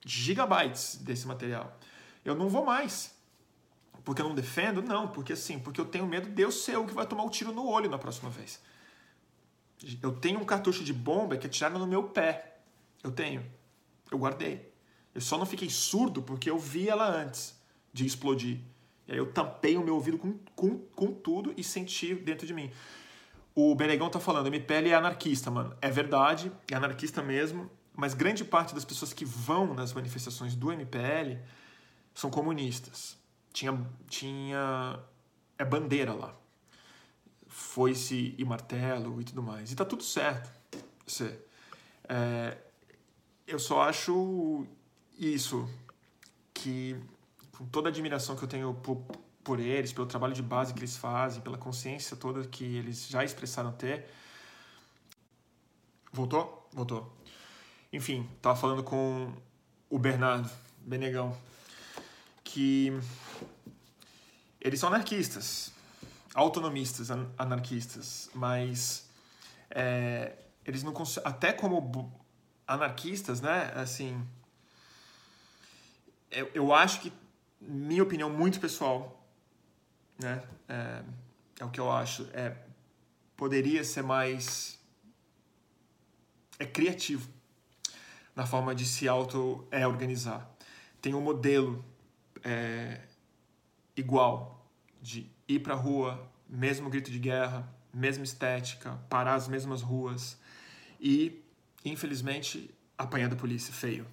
gigabytes 0.05 0.97
desse 0.97 1.26
material. 1.26 1.78
Eu 2.24 2.34
não 2.34 2.49
vou 2.49 2.64
mais. 2.64 3.14
Porque 4.05 4.22
eu 4.22 4.28
não 4.28 4.34
defendo? 4.34 4.80
Não, 4.80 5.09
porque 5.09 5.32
assim, 5.32 5.59
porque 5.59 5.80
eu 5.80 5.84
tenho 5.84 6.07
medo 6.07 6.30
de 6.30 6.43
eu 6.43 6.51
ser 6.51 6.76
o 6.78 6.86
que 6.86 6.95
vai 6.95 7.07
tomar 7.07 7.24
o 7.24 7.26
um 7.26 7.30
tiro 7.30 7.53
no 7.53 7.66
olho 7.66 7.91
na 7.91 7.99
próxima 7.99 8.30
vez. 8.30 8.61
Eu 10.02 10.12
tenho 10.12 10.40
um 10.40 10.44
cartucho 10.44 10.82
de 10.82 10.92
bomba 10.92 11.36
que 11.36 11.46
atiraram 11.46 11.78
no 11.78 11.86
meu 11.86 12.04
pé. 12.04 12.58
Eu 13.02 13.10
tenho. 13.12 13.44
Eu 14.10 14.18
guardei. 14.18 14.72
Eu 15.14 15.20
só 15.20 15.38
não 15.38 15.46
fiquei 15.46 15.70
surdo 15.70 16.22
porque 16.22 16.50
eu 16.50 16.58
vi 16.58 16.88
ela 16.88 17.08
antes 17.08 17.58
de 17.92 18.04
explodir. 18.04 18.60
E 19.06 19.12
aí 19.12 19.18
eu 19.18 19.32
tampei 19.32 19.76
o 19.76 19.82
meu 19.82 19.94
ouvido 19.94 20.18
com, 20.18 20.38
com, 20.54 20.78
com 20.78 21.12
tudo 21.12 21.54
e 21.56 21.62
senti 21.62 22.14
dentro 22.14 22.46
de 22.46 22.52
mim. 22.52 22.70
O 23.54 23.74
Benegão 23.74 24.10
tá 24.10 24.20
falando, 24.20 24.46
MPL 24.48 24.88
é 24.88 24.94
anarquista, 24.94 25.50
mano. 25.50 25.76
É 25.80 25.90
verdade, 25.90 26.52
é 26.70 26.74
anarquista 26.74 27.22
mesmo, 27.22 27.70
mas 27.96 28.14
grande 28.14 28.44
parte 28.44 28.74
das 28.74 28.84
pessoas 28.84 29.12
que 29.12 29.24
vão 29.24 29.74
nas 29.74 29.92
manifestações 29.92 30.54
do 30.54 30.72
MPL 30.72 31.38
são 32.14 32.30
comunistas. 32.30 33.16
Tinha, 33.52 33.80
tinha 34.08 35.00
é 35.56 35.64
bandeira 35.64 36.12
lá 36.12 36.36
foice 37.59 38.34
e 38.38 38.44
martelo 38.44 39.20
e 39.20 39.24
tudo 39.24 39.42
mais. 39.42 39.72
E 39.72 39.74
tá 39.74 39.84
tudo 39.84 40.02
certo. 40.02 40.48
Você, 41.04 41.38
é, 42.09 42.56
eu 43.46 43.59
só 43.59 43.82
acho 43.82 44.64
isso, 45.18 45.68
que 46.54 46.96
com 47.56 47.66
toda 47.66 47.88
a 47.88 47.90
admiração 47.90 48.36
que 48.36 48.44
eu 48.44 48.48
tenho 48.48 48.72
por, 48.74 49.02
por 49.42 49.59
eles, 49.59 49.92
pelo 49.92 50.06
trabalho 50.06 50.34
de 50.34 50.42
base 50.42 50.72
que 50.72 50.78
eles 50.78 50.96
fazem, 50.96 51.42
pela 51.42 51.59
consciência 51.59 52.16
toda 52.16 52.46
que 52.46 52.64
eles 52.64 53.09
já 53.09 53.24
expressaram 53.24 53.72
ter. 53.72 54.09
Voltou? 56.12 56.68
Voltou. 56.72 57.12
Enfim, 57.92 58.28
tava 58.40 58.54
falando 58.54 58.84
com 58.84 59.32
o 59.90 59.98
Bernardo 59.98 60.48
Benegão, 60.78 61.36
que 62.44 62.92
eles 64.61 64.78
são 64.78 64.88
anarquistas 64.88 65.76
autonomistas, 66.34 67.08
anarquistas, 67.36 68.30
mas 68.34 69.08
é, 69.70 70.36
eles 70.64 70.82
não 70.82 70.92
até 71.24 71.52
como 71.52 72.12
anarquistas, 72.66 73.40
né? 73.40 73.72
Assim, 73.74 74.26
eu, 76.30 76.50
eu 76.54 76.74
acho 76.74 77.00
que 77.00 77.12
minha 77.60 78.02
opinião 78.02 78.30
muito 78.30 78.60
pessoal, 78.60 79.26
né? 80.18 80.42
É, 80.68 81.02
é 81.60 81.64
o 81.64 81.70
que 81.70 81.80
eu 81.80 81.90
acho. 81.90 82.28
É 82.32 82.56
poderia 83.38 83.84
ser 83.84 84.02
mais 84.02 84.80
é 86.58 86.66
criativo 86.66 87.30
na 88.34 88.44
forma 88.44 88.74
de 88.74 88.84
se 88.84 89.06
auto 89.06 89.66
é, 89.70 89.86
organizar. 89.86 90.52
Tem 91.00 91.14
um 91.14 91.20
modelo 91.20 91.84
é, 92.42 93.00
igual 93.96 94.68
de 95.00 95.30
ir 95.49 95.61
para 95.61 95.74
a 95.74 95.76
rua, 95.76 96.30
mesmo 96.49 96.90
grito 96.90 97.11
de 97.11 97.18
guerra, 97.18 97.68
mesma 97.92 98.22
estética, 98.22 98.99
parar 99.09 99.34
as 99.34 99.49
mesmas 99.49 99.82
ruas 99.82 100.38
e, 101.01 101.42
infelizmente, 101.84 102.72
apanhar 102.96 103.28
da 103.28 103.36
polícia 103.36 103.72
feio, 103.72 104.07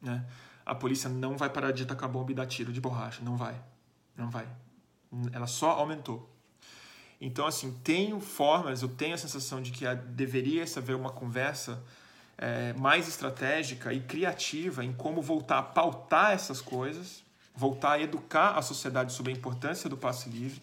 né? 0.00 0.24
A 0.64 0.74
polícia 0.74 1.08
não 1.08 1.36
vai 1.36 1.48
parar 1.48 1.70
de 1.70 1.84
atacar 1.84 2.08
bomba 2.08 2.32
e 2.32 2.34
dar 2.34 2.46
tiro 2.46 2.72
de 2.72 2.80
borracha, 2.80 3.22
não 3.22 3.36
vai, 3.36 3.60
não 4.16 4.30
vai. 4.30 4.48
Ela 5.32 5.46
só 5.46 5.70
aumentou. 5.70 6.28
Então, 7.20 7.46
assim, 7.46 7.72
tenho 7.84 8.20
formas, 8.20 8.82
eu 8.82 8.88
tenho 8.88 9.14
a 9.14 9.18
sensação 9.18 9.62
de 9.62 9.70
que 9.70 9.84
deveria 9.94 10.64
haver 10.76 10.94
uma 10.94 11.10
conversa 11.10 11.82
é, 12.36 12.72
mais 12.74 13.08
estratégica 13.08 13.92
e 13.92 14.00
criativa 14.00 14.84
em 14.84 14.92
como 14.92 15.22
voltar 15.22 15.58
a 15.58 15.62
pautar 15.62 16.32
essas 16.32 16.60
coisas, 16.60 17.24
voltar 17.54 17.92
a 17.92 18.00
educar 18.00 18.58
a 18.58 18.62
sociedade 18.62 19.12
sobre 19.12 19.32
a 19.32 19.36
importância 19.36 19.88
do 19.88 19.96
passe 19.96 20.28
livre, 20.28 20.60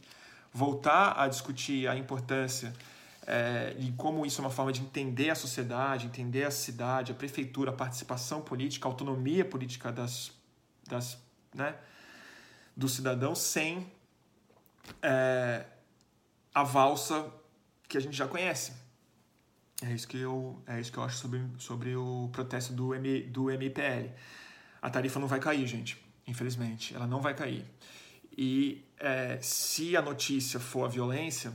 voltar 0.54 1.20
a 1.20 1.28
discutir 1.28 1.88
a 1.88 1.96
importância 1.98 2.74
é, 3.26 3.76
e 3.80 3.92
como 3.94 4.26
isso 4.26 4.42
é 4.42 4.44
uma 4.44 4.52
forma 4.52 4.72
de 4.72 4.82
entender 4.82 5.30
a 5.30 5.36
sociedade, 5.36 6.06
entender 6.06 6.44
a 6.44 6.52
cidade, 6.52 7.12
a 7.12 7.16
prefeitura, 7.16 7.72
a 7.72 7.74
participação 7.74 8.42
política, 8.42 8.88
a 8.88 8.92
autonomia 8.92 9.46
política 9.46 9.92
das, 9.92 10.32
das, 10.88 11.18
né, 11.54 11.76
do 12.76 12.90
cidadão 12.90 13.34
sem 13.34 13.90
é, 15.02 15.66
a 16.54 16.64
valsa 16.64 17.32
que 17.88 17.98
a 17.98 18.02
gente 18.02 18.16
já 18.16 18.28
conhece. 18.28 18.74
É 19.82 19.92
isso 19.92 20.08
que 20.08 20.18
eu, 20.18 20.62
é 20.68 20.80
isso 20.80 20.92
que 20.92 20.98
eu 20.98 21.04
acho 21.04 21.18
sobre, 21.18 21.42
sobre 21.58 21.96
o 21.96 22.30
protesto 22.32 22.74
do, 22.74 22.94
M, 22.94 23.22
do 23.24 23.50
MPL. 23.50 24.12
A 24.82 24.90
tarifa 24.90 25.20
não 25.20 25.28
vai 25.28 25.40
cair, 25.40 25.66
gente. 25.66 25.98
Infelizmente, 26.28 26.96
ela 26.96 27.08
não 27.08 27.22
vai 27.22 27.34
cair. 27.34 27.66
E 28.38 28.84
é, 29.04 29.38
se 29.42 29.98
a 29.98 30.02
notícia 30.02 30.62
for 30.62 30.86
a 30.86 30.88
violência, 30.88 31.54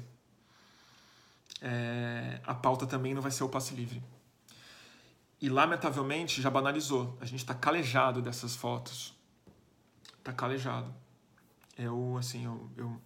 é, 1.62 2.40
a 2.44 2.54
pauta 2.54 2.86
também 2.86 3.14
não 3.14 3.22
vai 3.22 3.30
ser 3.30 3.42
o 3.42 3.48
passe 3.48 3.74
livre. 3.74 4.02
E 5.40 5.48
lamentavelmente 5.48 6.42
já 6.42 6.50
banalizou. 6.50 7.16
A 7.22 7.24
gente 7.24 7.40
está 7.40 7.54
calejado 7.54 8.20
dessas 8.20 8.54
fotos. 8.54 9.14
Está 10.18 10.30
calejado. 10.30 10.94
Eu, 11.78 12.18
assim, 12.18 12.44
eu, 12.44 12.70
eu, 12.76 13.00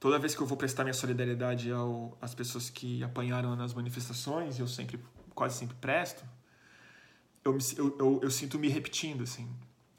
toda 0.00 0.18
vez 0.18 0.34
que 0.34 0.40
eu 0.40 0.46
vou 0.46 0.56
prestar 0.56 0.84
minha 0.84 0.94
solidariedade 0.94 1.70
ao, 1.70 2.16
às 2.22 2.34
pessoas 2.34 2.70
que 2.70 3.04
apanharam 3.04 3.54
nas 3.54 3.74
manifestações, 3.74 4.58
eu 4.58 4.66
sempre, 4.66 4.98
quase 5.34 5.58
sempre 5.58 5.76
presto, 5.76 6.24
eu, 7.44 7.58
eu, 7.76 7.96
eu, 7.98 8.20
eu 8.22 8.30
sinto 8.30 8.58
me 8.58 8.68
repetindo, 8.68 9.24
assim. 9.24 9.46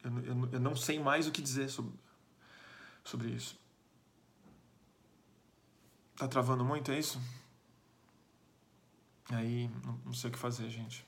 Eu, 0.03 0.11
eu, 0.21 0.49
eu 0.53 0.59
não 0.59 0.75
sei 0.75 0.97
mais 0.97 1.27
o 1.27 1.31
que 1.31 1.41
dizer 1.41 1.69
sobre, 1.69 1.93
sobre 3.07 3.29
isso. 3.29 3.57
Tá 6.17 6.27
travando 6.27 6.65
muito, 6.65 6.91
é 6.91 6.99
isso? 6.99 7.21
Aí 9.29 9.69
não, 10.05 10.13
sei 10.13 10.29
o 10.29 10.33
que 10.33 10.39
fazer, 10.39 10.69
gente. 10.69 11.05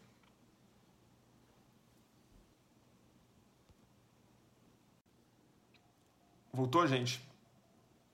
Voltou, 6.53 6.87
gente? 6.87 7.21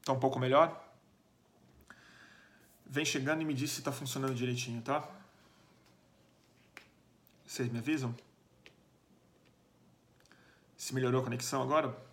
Tá 0.03 0.13
um 0.13 0.19
pouco 0.19 0.39
melhor? 0.39 0.83
Vem 2.85 3.05
chegando 3.05 3.41
e 3.41 3.45
me 3.45 3.53
diz 3.53 3.71
se 3.71 3.81
tá 3.81 3.91
funcionando 3.91 4.35
direitinho, 4.35 4.81
tá? 4.81 5.07
Vocês 7.45 7.71
me 7.71 7.79
avisam? 7.79 8.15
Se 10.75 10.93
melhorou 10.93 11.21
a 11.21 11.23
conexão 11.23 11.61
agora? 11.61 12.04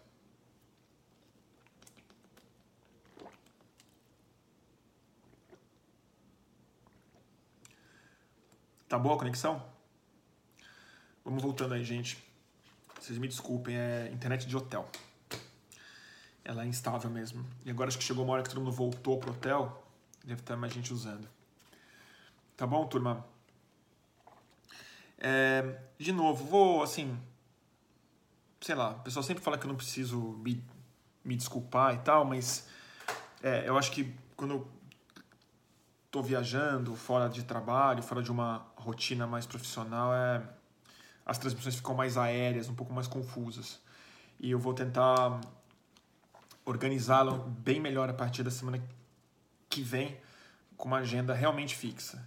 Tá 8.93 8.99
boa 8.99 9.15
a 9.15 9.19
conexão? 9.19 9.65
Vamos 11.25 11.43
voltando 11.43 11.73
aí, 11.73 11.83
gente. 11.83 12.23
Vocês 13.01 13.17
me 13.17 13.27
desculpem, 13.27 13.75
é 13.75 14.11
internet 14.13 14.47
de 14.47 14.55
hotel. 14.55 14.87
Ela 16.45 16.65
é 16.65 16.67
instável 16.67 17.09
mesmo. 17.09 17.43
E 17.65 17.71
agora 17.71 17.89
acho 17.89 17.97
que 17.97 18.05
chegou 18.05 18.23
uma 18.23 18.35
hora 18.35 18.43
que 18.43 18.51
todo 18.51 18.59
mundo 18.59 18.71
voltou 18.71 19.19
pro 19.19 19.31
hotel. 19.31 19.83
Deve 20.23 20.43
estar 20.43 20.59
mais 20.59 20.75
gente 20.75 20.93
usando. 20.93 21.27
Tá 22.55 22.67
bom, 22.67 22.87
turma? 22.87 23.25
É, 25.17 25.81
de 25.99 26.13
novo, 26.13 26.45
vou 26.45 26.83
assim. 26.83 27.19
Sei 28.61 28.75
lá, 28.75 28.91
o 28.91 29.01
pessoal 29.01 29.23
sempre 29.23 29.43
fala 29.43 29.57
que 29.57 29.65
eu 29.65 29.69
não 29.69 29.77
preciso 29.77 30.21
me, 30.45 30.63
me 31.25 31.35
desculpar 31.35 31.95
e 31.95 31.99
tal, 32.01 32.27
mas 32.27 32.69
é, 33.43 33.67
eu 33.67 33.79
acho 33.79 33.91
que 33.91 34.15
quando 34.37 34.71
estou 36.13 36.23
viajando, 36.23 36.95
fora 36.95 37.27
de 37.27 37.43
trabalho, 37.43 38.03
fora 38.03 38.23
de 38.23 38.31
uma 38.31 38.67
rotina 38.77 39.27
mais 39.27 39.47
profissional, 39.47 40.13
é, 40.13 40.47
as 41.25 41.39
transmissões 41.39 41.77
ficam 41.77 41.95
mais 41.95 42.19
aéreas, 42.19 42.69
um 42.69 42.75
pouco 42.75 42.93
mais 42.93 43.09
confusas. 43.09 43.81
E 44.39 44.51
eu 44.51 44.59
vou 44.59 44.75
tentar 44.75 45.41
organizá-la 46.67 47.39
bem 47.39 47.81
melhor 47.81 48.11
a 48.11 48.13
partir 48.13 48.43
da 48.43 48.51
semana 48.51 48.79
que 49.71 49.81
vem, 49.81 50.21
com 50.77 50.87
uma 50.87 50.99
agenda 50.99 51.33
realmente 51.33 51.75
fixa. 51.75 52.23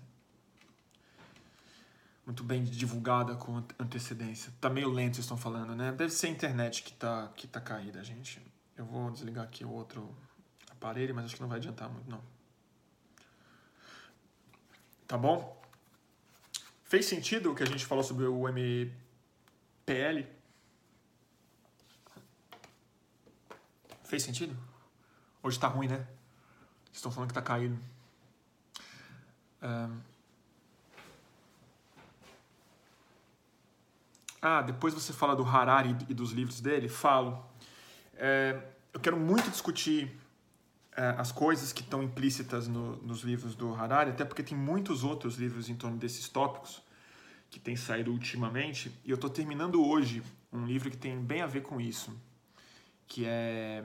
muito 2.25 2.43
bem 2.43 2.63
divulgada 2.63 3.35
com 3.35 3.63
antecedência. 3.77 4.51
Tá 4.59 4.67
meio 4.67 4.89
lento, 4.89 5.17
vocês 5.17 5.25
estão 5.25 5.37
falando, 5.37 5.75
né? 5.75 5.91
Deve 5.91 6.11
ser 6.11 6.25
a 6.25 6.29
internet 6.31 6.81
que 6.81 6.93
tá, 6.93 7.31
que 7.35 7.45
tá 7.45 7.61
caída, 7.61 8.03
gente. 8.03 8.41
Eu 8.75 8.83
vou 8.83 9.11
desligar 9.11 9.43
aqui 9.43 9.63
o 9.63 9.69
outro 9.69 10.09
aparelho, 10.71 11.13
mas 11.13 11.25
acho 11.25 11.35
que 11.35 11.41
não 11.43 11.49
vai 11.49 11.59
adiantar 11.59 11.87
muito, 11.87 12.09
não. 12.09 12.34
Tá 15.07 15.17
bom? 15.17 15.61
Fez 16.83 17.05
sentido 17.05 17.51
o 17.51 17.55
que 17.55 17.63
a 17.63 17.65
gente 17.65 17.85
falou 17.85 18.03
sobre 18.03 18.25
o 18.25 18.47
MPL? 18.47 20.25
Fez 24.03 24.23
sentido? 24.23 24.57
Hoje 25.43 25.59
tá 25.59 25.67
ruim, 25.67 25.87
né? 25.87 25.97
Vocês 26.85 26.97
estão 26.97 27.11
falando 27.11 27.29
que 27.29 27.35
tá 27.35 27.41
caído. 27.41 27.77
Um... 29.61 29.99
Ah, 34.41 34.61
depois 34.61 34.93
você 34.93 35.11
fala 35.11 35.35
do 35.35 35.43
Harari 35.43 35.95
e 36.07 36.13
dos 36.13 36.31
livros 36.31 36.61
dele? 36.61 36.87
Falo. 36.87 37.43
É, 38.13 38.61
eu 38.93 38.99
quero 38.99 39.17
muito 39.17 39.49
discutir 39.49 40.15
as 40.95 41.31
coisas 41.31 41.73
que 41.73 41.81
estão 41.81 42.01
implícitas 42.01 42.67
no, 42.67 42.95
nos 42.97 43.21
livros 43.21 43.53
do 43.53 43.73
Harari, 43.73 44.11
até 44.11 44.23
porque 44.23 44.41
tem 44.41 44.57
muitos 44.57 45.03
outros 45.03 45.35
livros 45.35 45.69
em 45.69 45.75
torno 45.75 45.97
desses 45.97 46.29
tópicos 46.29 46.81
que 47.49 47.59
têm 47.59 47.75
saído 47.75 48.11
ultimamente, 48.11 48.91
e 49.03 49.11
eu 49.11 49.15
estou 49.15 49.29
terminando 49.29 49.85
hoje 49.85 50.23
um 50.51 50.65
livro 50.65 50.89
que 50.89 50.97
tem 50.97 51.17
bem 51.19 51.41
a 51.41 51.47
ver 51.47 51.61
com 51.61 51.79
isso, 51.79 52.15
que 53.07 53.25
é 53.25 53.83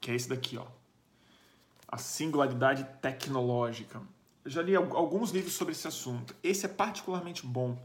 que 0.00 0.10
é 0.10 0.14
esse 0.14 0.28
daqui, 0.28 0.56
ó, 0.56 0.66
a 1.86 1.98
singularidade 1.98 2.86
tecnológica. 3.02 4.00
Eu 4.44 4.50
já 4.50 4.62
li 4.62 4.74
alguns 4.74 5.30
livros 5.30 5.52
sobre 5.52 5.72
esse 5.72 5.86
assunto. 5.86 6.34
Esse 6.42 6.64
é 6.64 6.68
particularmente 6.68 7.44
bom 7.44 7.78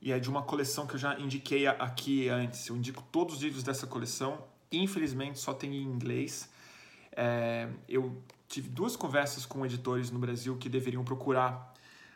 e 0.00 0.10
é 0.12 0.18
de 0.18 0.30
uma 0.30 0.42
coleção 0.42 0.86
que 0.86 0.94
eu 0.94 0.98
já 0.98 1.18
indiquei 1.18 1.66
aqui 1.66 2.28
antes. 2.30 2.66
Eu 2.68 2.76
indico 2.76 3.02
todos 3.12 3.36
os 3.36 3.42
livros 3.42 3.62
dessa 3.62 3.86
coleção. 3.86 4.42
Infelizmente 4.72 5.38
só 5.38 5.52
tem 5.52 5.74
em 5.74 5.82
inglês. 5.82 6.48
É, 7.12 7.68
eu 7.88 8.22
tive 8.48 8.68
duas 8.68 8.96
conversas 8.96 9.46
com 9.46 9.64
editores 9.64 10.10
no 10.10 10.18
Brasil 10.18 10.56
que 10.56 10.68
deveriam 10.68 11.04
procurar 11.04 11.72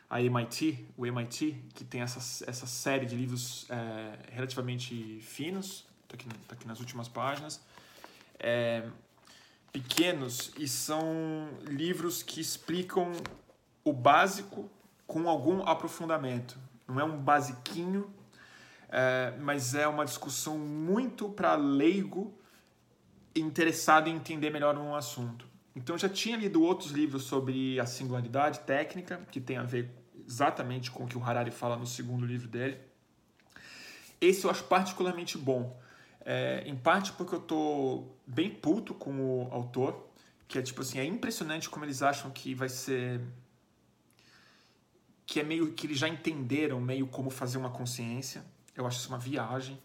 a 0.09 0.21
MIT, 0.21 0.87
o 0.97 1.05
MIT, 1.05 1.63
que 1.73 1.83
tem 1.83 2.01
essa, 2.01 2.19
essa 2.49 2.67
série 2.67 3.05
de 3.05 3.15
livros 3.15 3.65
é, 3.69 4.33
relativamente 4.33 5.19
finos, 5.21 5.85
está 6.03 6.15
aqui, 6.15 6.27
tá 6.47 6.55
aqui 6.55 6.67
nas 6.67 6.79
últimas 6.79 7.07
páginas, 7.07 7.61
é, 8.39 8.83
pequenos, 9.71 10.51
e 10.57 10.67
são 10.67 11.49
livros 11.63 12.21
que 12.21 12.39
explicam 12.39 13.11
o 13.83 13.91
básico 13.91 14.69
com 15.07 15.29
algum 15.29 15.63
aprofundamento. 15.67 16.57
Não 16.87 16.99
é 16.99 17.03
um 17.03 17.17
basiquinho, 17.17 18.13
é, 18.89 19.33
mas 19.39 19.73
é 19.73 19.87
uma 19.87 20.05
discussão 20.05 20.57
muito 20.57 21.29
para 21.29 21.55
leigo 21.55 22.33
interessado 23.35 24.07
em 24.07 24.15
entender 24.15 24.49
melhor 24.49 24.77
um 24.77 24.95
assunto. 24.95 25.47
Então 25.75 25.97
já 25.97 26.07
tinha 26.07 26.37
lido 26.37 26.63
outros 26.63 26.91
livros 26.91 27.23
sobre 27.23 27.79
a 27.79 27.85
singularidade 27.85 28.59
técnica, 28.61 29.27
que 29.29 29.41
tem 29.41 29.57
a 29.57 29.63
ver 29.63 29.91
exatamente 30.25 30.89
com 30.89 31.03
o 31.03 31.07
que 31.07 31.17
o 31.17 31.23
Harari 31.23 31.51
fala 31.51 31.75
no 31.75 31.85
segundo 31.85 32.25
livro 32.25 32.47
dele. 32.47 32.77
Esse 34.21 34.45
eu 34.45 34.49
acho 34.49 34.63
particularmente 34.63 35.37
bom, 35.37 35.77
é, 36.21 36.63
em 36.65 36.75
parte 36.75 37.11
porque 37.11 37.35
eu 37.35 37.41
tô 37.41 38.07
bem 38.25 38.49
puto 38.49 38.93
com 38.93 39.11
o 39.19 39.47
autor, 39.51 40.09
que 40.47 40.57
é 40.57 40.61
tipo 40.61 40.81
assim, 40.81 40.97
é 40.97 41.05
impressionante 41.05 41.69
como 41.69 41.83
eles 41.83 42.01
acham 42.01 42.31
que 42.31 42.55
vai 42.55 42.69
ser 42.69 43.21
que 45.25 45.39
é 45.39 45.43
meio 45.43 45.73
que 45.73 45.87
eles 45.87 45.97
já 45.97 46.07
entenderam 46.07 46.79
meio 46.79 47.07
como 47.07 47.29
fazer 47.29 47.57
uma 47.57 47.69
consciência. 47.69 48.45
Eu 48.75 48.85
acho 48.85 48.99
isso 48.99 49.09
uma 49.09 49.17
viagem, 49.17 49.79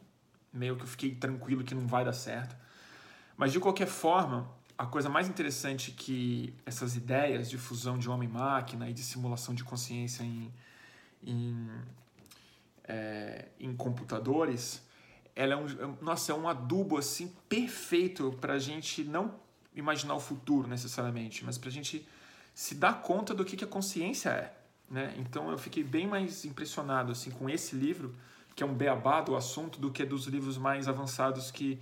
meio 0.53 0.77
que 0.77 0.83
eu 0.83 0.87
fiquei 0.87 1.15
tranquilo 1.15 1.65
que 1.65 1.75
não 1.75 1.87
vai 1.87 2.05
dar 2.05 2.13
certo. 2.13 2.55
Mas 3.41 3.53
de 3.53 3.59
qualquer 3.59 3.87
forma, 3.87 4.47
a 4.77 4.85
coisa 4.85 5.09
mais 5.09 5.27
interessante 5.27 5.93
que 5.93 6.53
essas 6.67 6.95
ideias 6.95 7.49
de 7.49 7.57
fusão 7.57 7.97
de 7.97 8.11
homem-máquina 8.11 8.91
e 8.91 8.93
de 8.93 9.03
simulação 9.03 9.55
de 9.55 9.65
consciência 9.65 10.23
em, 10.23 10.53
em, 11.25 11.71
é, 12.85 13.47
em 13.59 13.75
computadores, 13.75 14.87
ela 15.35 15.55
é 15.55 15.57
um, 15.57 15.67
é 15.67 16.03
nossa, 16.03 16.33
é 16.33 16.35
um 16.35 16.47
adubo 16.47 16.99
assim 16.99 17.33
perfeito 17.49 18.37
para 18.43 18.53
a 18.53 18.59
gente 18.59 19.05
não 19.05 19.35
imaginar 19.75 20.17
o 20.17 20.21
futuro 20.21 20.69
necessariamente, 20.69 21.43
mas 21.43 21.57
para 21.57 21.71
a 21.71 21.73
gente 21.73 22.07
se 22.53 22.75
dar 22.75 23.01
conta 23.01 23.33
do 23.33 23.43
que, 23.43 23.57
que 23.57 23.65
a 23.65 23.67
consciência 23.67 24.29
é. 24.29 24.55
Né? 24.91 25.15
Então 25.17 25.51
eu 25.51 25.57
fiquei 25.57 25.83
bem 25.83 26.07
mais 26.07 26.45
impressionado 26.45 27.11
assim 27.11 27.31
com 27.31 27.49
esse 27.49 27.75
livro, 27.75 28.15
que 28.55 28.63
é 28.63 28.67
um 28.67 28.75
beabá 28.75 29.23
do 29.23 29.35
assunto, 29.35 29.81
do 29.81 29.91
que 29.91 30.05
dos 30.05 30.27
livros 30.27 30.59
mais 30.59 30.87
avançados 30.87 31.51
que 31.51 31.81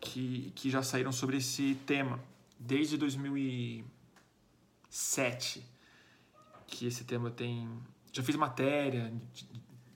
que, 0.00 0.52
que 0.54 0.70
já 0.70 0.82
saíram 0.82 1.12
sobre 1.12 1.36
esse 1.38 1.74
tema 1.86 2.20
desde 2.58 2.96
2007 2.96 5.62
que 6.66 6.86
esse 6.86 7.04
tema 7.04 7.30
tem 7.30 7.68
já 8.12 8.22
fiz 8.22 8.36
matéria 8.36 9.12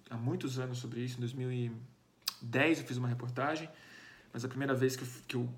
há 0.09 0.17
muitos 0.17 0.59
anos 0.59 0.79
sobre 0.79 1.01
isso. 1.01 1.17
Em 1.17 1.21
2010 1.21 2.81
eu 2.81 2.87
fiz 2.87 2.97
uma 2.97 3.09
reportagem 3.09 3.69
mas 4.33 4.45
a 4.45 4.49
primeira 4.49 4.75
vez 4.75 4.97
que 4.97 5.03
eu, 5.03 5.09
que 5.29 5.37
eu 5.37 5.49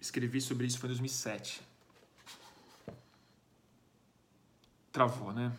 escrevi 0.00 0.40
sobre 0.40 0.66
isso 0.66 0.78
foi 0.78 0.88
em 0.88 0.92
2007 0.92 1.60
travou 4.92 5.32
né 5.32 5.52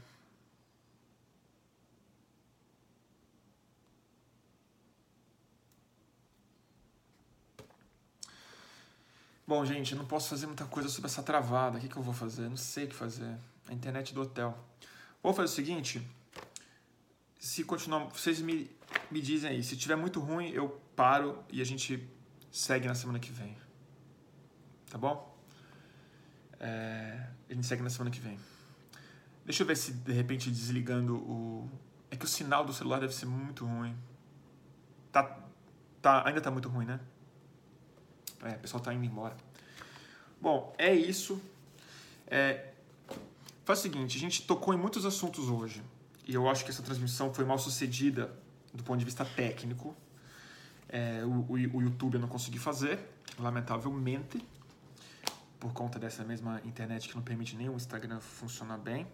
Bom, 9.49 9.65
gente, 9.65 9.93
eu 9.93 9.97
não 9.97 10.05
posso 10.05 10.29
fazer 10.29 10.45
muita 10.45 10.63
coisa 10.65 10.87
sobre 10.89 11.07
essa 11.07 11.23
travada. 11.23 11.79
O 11.79 11.81
que, 11.81 11.87
que 11.87 11.97
eu 11.97 12.03
vou 12.03 12.13
fazer? 12.13 12.47
não 12.47 12.55
sei 12.55 12.85
o 12.85 12.87
que 12.87 12.93
fazer. 12.93 13.35
A 13.67 13.73
internet 13.73 14.13
do 14.13 14.21
hotel. 14.21 14.55
Vou 15.23 15.33
fazer 15.33 15.51
o 15.51 15.55
seguinte. 15.55 16.07
Se 17.39 17.63
continuar, 17.63 18.05
vocês 18.09 18.41
me, 18.41 18.69
me 19.09 19.19
dizem 19.19 19.49
aí. 19.49 19.63
Se 19.63 19.75
tiver 19.75 19.95
muito 19.95 20.19
ruim, 20.19 20.51
eu 20.51 20.79
paro 20.95 21.43
e 21.51 21.61
a 21.61 21.63
gente 21.65 22.07
segue 22.51 22.87
na 22.87 22.93
semana 22.93 23.17
que 23.17 23.31
vem. 23.31 23.57
Tá 24.87 24.99
bom? 24.99 25.35
É, 26.59 27.29
a 27.49 27.53
gente 27.55 27.65
segue 27.65 27.81
na 27.81 27.89
semana 27.89 28.11
que 28.11 28.19
vem. 28.19 28.37
Deixa 29.43 29.63
eu 29.63 29.67
ver 29.67 29.77
se 29.77 29.93
de 29.93 30.13
repente 30.13 30.51
desligando 30.51 31.15
o. 31.15 31.67
É 32.11 32.15
que 32.15 32.25
o 32.25 32.27
sinal 32.27 32.63
do 32.63 32.71
celular 32.71 32.99
deve 32.99 33.15
ser 33.15 33.25
muito 33.25 33.65
ruim. 33.65 33.97
Tá, 35.11 35.39
tá, 36.03 36.27
ainda 36.27 36.39
tá 36.39 36.51
muito 36.51 36.69
ruim, 36.69 36.85
né? 36.85 36.99
É, 38.43 38.55
o 38.55 38.59
pessoal 38.59 38.81
tá 38.81 38.93
indo 38.93 39.05
embora. 39.05 39.35
Bom, 40.41 40.73
é 40.77 40.93
isso. 40.93 41.41
É, 42.27 42.71
faz 43.65 43.79
o 43.79 43.81
seguinte, 43.81 44.17
a 44.17 44.19
gente 44.19 44.43
tocou 44.43 44.73
em 44.73 44.77
muitos 44.77 45.05
assuntos 45.05 45.49
hoje. 45.49 45.83
E 46.25 46.33
eu 46.33 46.49
acho 46.49 46.63
que 46.63 46.71
essa 46.71 46.83
transmissão 46.83 47.33
foi 47.33 47.43
mal 47.43 47.57
sucedida 47.57 48.33
do 48.73 48.83
ponto 48.83 48.99
de 48.99 49.05
vista 49.05 49.25
técnico. 49.25 49.95
É, 50.87 51.23
o, 51.25 51.29
o, 51.29 51.53
o 51.53 51.81
YouTube 51.81 52.15
eu 52.15 52.19
não 52.19 52.27
consegui 52.27 52.59
fazer, 52.59 52.99
lamentavelmente, 53.37 54.43
por 55.59 55.73
conta 55.73 55.99
dessa 55.99 56.23
mesma 56.23 56.61
internet 56.63 57.09
que 57.09 57.15
não 57.15 57.21
permite 57.21 57.55
nem 57.55 57.69
o 57.69 57.75
Instagram 57.75 58.19
funcionar 58.19 58.77
bem. 58.77 59.05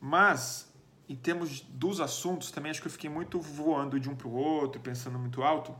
Mas, 0.00 0.72
em 1.08 1.14
termos 1.14 1.60
dos 1.60 2.00
assuntos, 2.00 2.50
também 2.50 2.70
acho 2.70 2.80
que 2.80 2.88
eu 2.88 2.92
fiquei 2.92 3.08
muito 3.08 3.40
voando 3.40 4.00
de 4.00 4.08
um 4.08 4.16
para 4.16 4.26
o 4.26 4.32
outro, 4.32 4.80
pensando 4.80 5.18
muito 5.18 5.42
alto. 5.42 5.74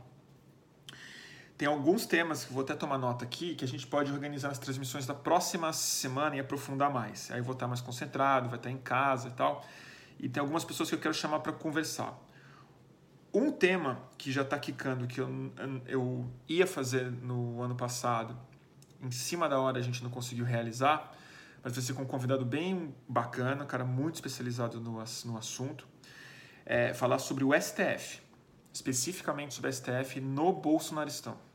Tem 1.61 1.67
alguns 1.67 2.07
temas 2.07 2.43
que 2.43 2.51
vou 2.51 2.63
até 2.63 2.73
tomar 2.73 2.97
nota 2.97 3.23
aqui 3.23 3.53
que 3.53 3.63
a 3.63 3.67
gente 3.67 3.85
pode 3.85 4.11
organizar 4.11 4.49
as 4.49 4.57
transmissões 4.57 5.05
da 5.05 5.13
próxima 5.13 5.71
semana 5.71 6.35
e 6.35 6.39
aprofundar 6.39 6.91
mais. 6.91 7.29
Aí 7.29 7.37
eu 7.37 7.43
vou 7.43 7.53
estar 7.53 7.67
mais 7.67 7.79
concentrado, 7.79 8.49
vai 8.49 8.57
estar 8.57 8.71
em 8.71 8.79
casa 8.79 9.27
e 9.27 9.31
tal. 9.33 9.63
E 10.19 10.27
tem 10.27 10.41
algumas 10.41 10.65
pessoas 10.65 10.89
que 10.89 10.95
eu 10.95 10.99
quero 10.99 11.13
chamar 11.13 11.41
para 11.41 11.53
conversar. 11.53 12.19
Um 13.31 13.51
tema 13.51 14.01
que 14.17 14.31
já 14.31 14.41
está 14.41 14.57
quicando, 14.57 15.05
que 15.05 15.21
eu, 15.21 15.29
eu 15.85 16.27
ia 16.49 16.65
fazer 16.65 17.11
no 17.11 17.61
ano 17.61 17.75
passado, 17.75 18.35
em 18.99 19.11
cima 19.11 19.47
da 19.47 19.59
hora 19.59 19.77
a 19.77 19.83
gente 19.83 20.03
não 20.03 20.09
conseguiu 20.09 20.45
realizar, 20.45 21.15
mas 21.63 21.73
vai 21.73 21.83
ser 21.83 21.93
com 21.93 22.01
um 22.01 22.07
convidado 22.07 22.43
bem 22.43 22.91
bacana, 23.07 23.65
um 23.65 23.67
cara 23.67 23.85
muito 23.85 24.15
especializado 24.15 24.81
no, 24.81 24.93
no 24.93 25.37
assunto, 25.37 25.87
é 26.65 26.91
falar 26.95 27.19
sobre 27.19 27.43
o 27.43 27.53
STF, 27.53 28.19
especificamente 28.73 29.53
sobre 29.53 29.69
o 29.69 29.73
STF 29.73 30.19
no 30.19 30.51
Bolsonaristão 30.53 31.50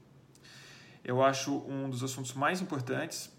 eu 1.06 1.22
acho 1.22 1.58
um 1.68 1.88
dos 1.88 2.02
assuntos 2.02 2.34
mais 2.34 2.60
importantes. 2.60 3.32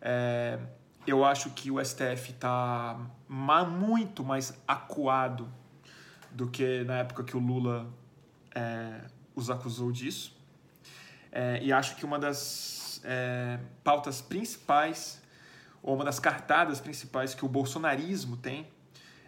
É, 0.00 0.58
eu 1.06 1.24
acho 1.24 1.50
que 1.50 1.70
o 1.70 1.82
STF 1.82 2.32
está 2.32 3.00
muito 3.28 4.24
mais 4.24 4.52
acuado 4.66 5.48
do 6.32 6.48
que 6.48 6.82
na 6.82 6.98
época 6.98 7.22
que 7.22 7.36
o 7.36 7.40
Lula 7.40 7.88
é, 8.52 9.02
os 9.32 9.48
acusou 9.48 9.92
disso. 9.92 10.36
É, 11.30 11.62
e 11.62 11.72
acho 11.72 11.94
que 11.94 12.04
uma 12.04 12.18
das 12.18 13.00
é, 13.04 13.60
pautas 13.84 14.20
principais, 14.20 15.22
ou 15.80 15.94
uma 15.94 16.04
das 16.04 16.18
cartadas 16.18 16.80
principais 16.80 17.32
que 17.32 17.44
o 17.44 17.48
bolsonarismo 17.48 18.36
tem, 18.36 18.66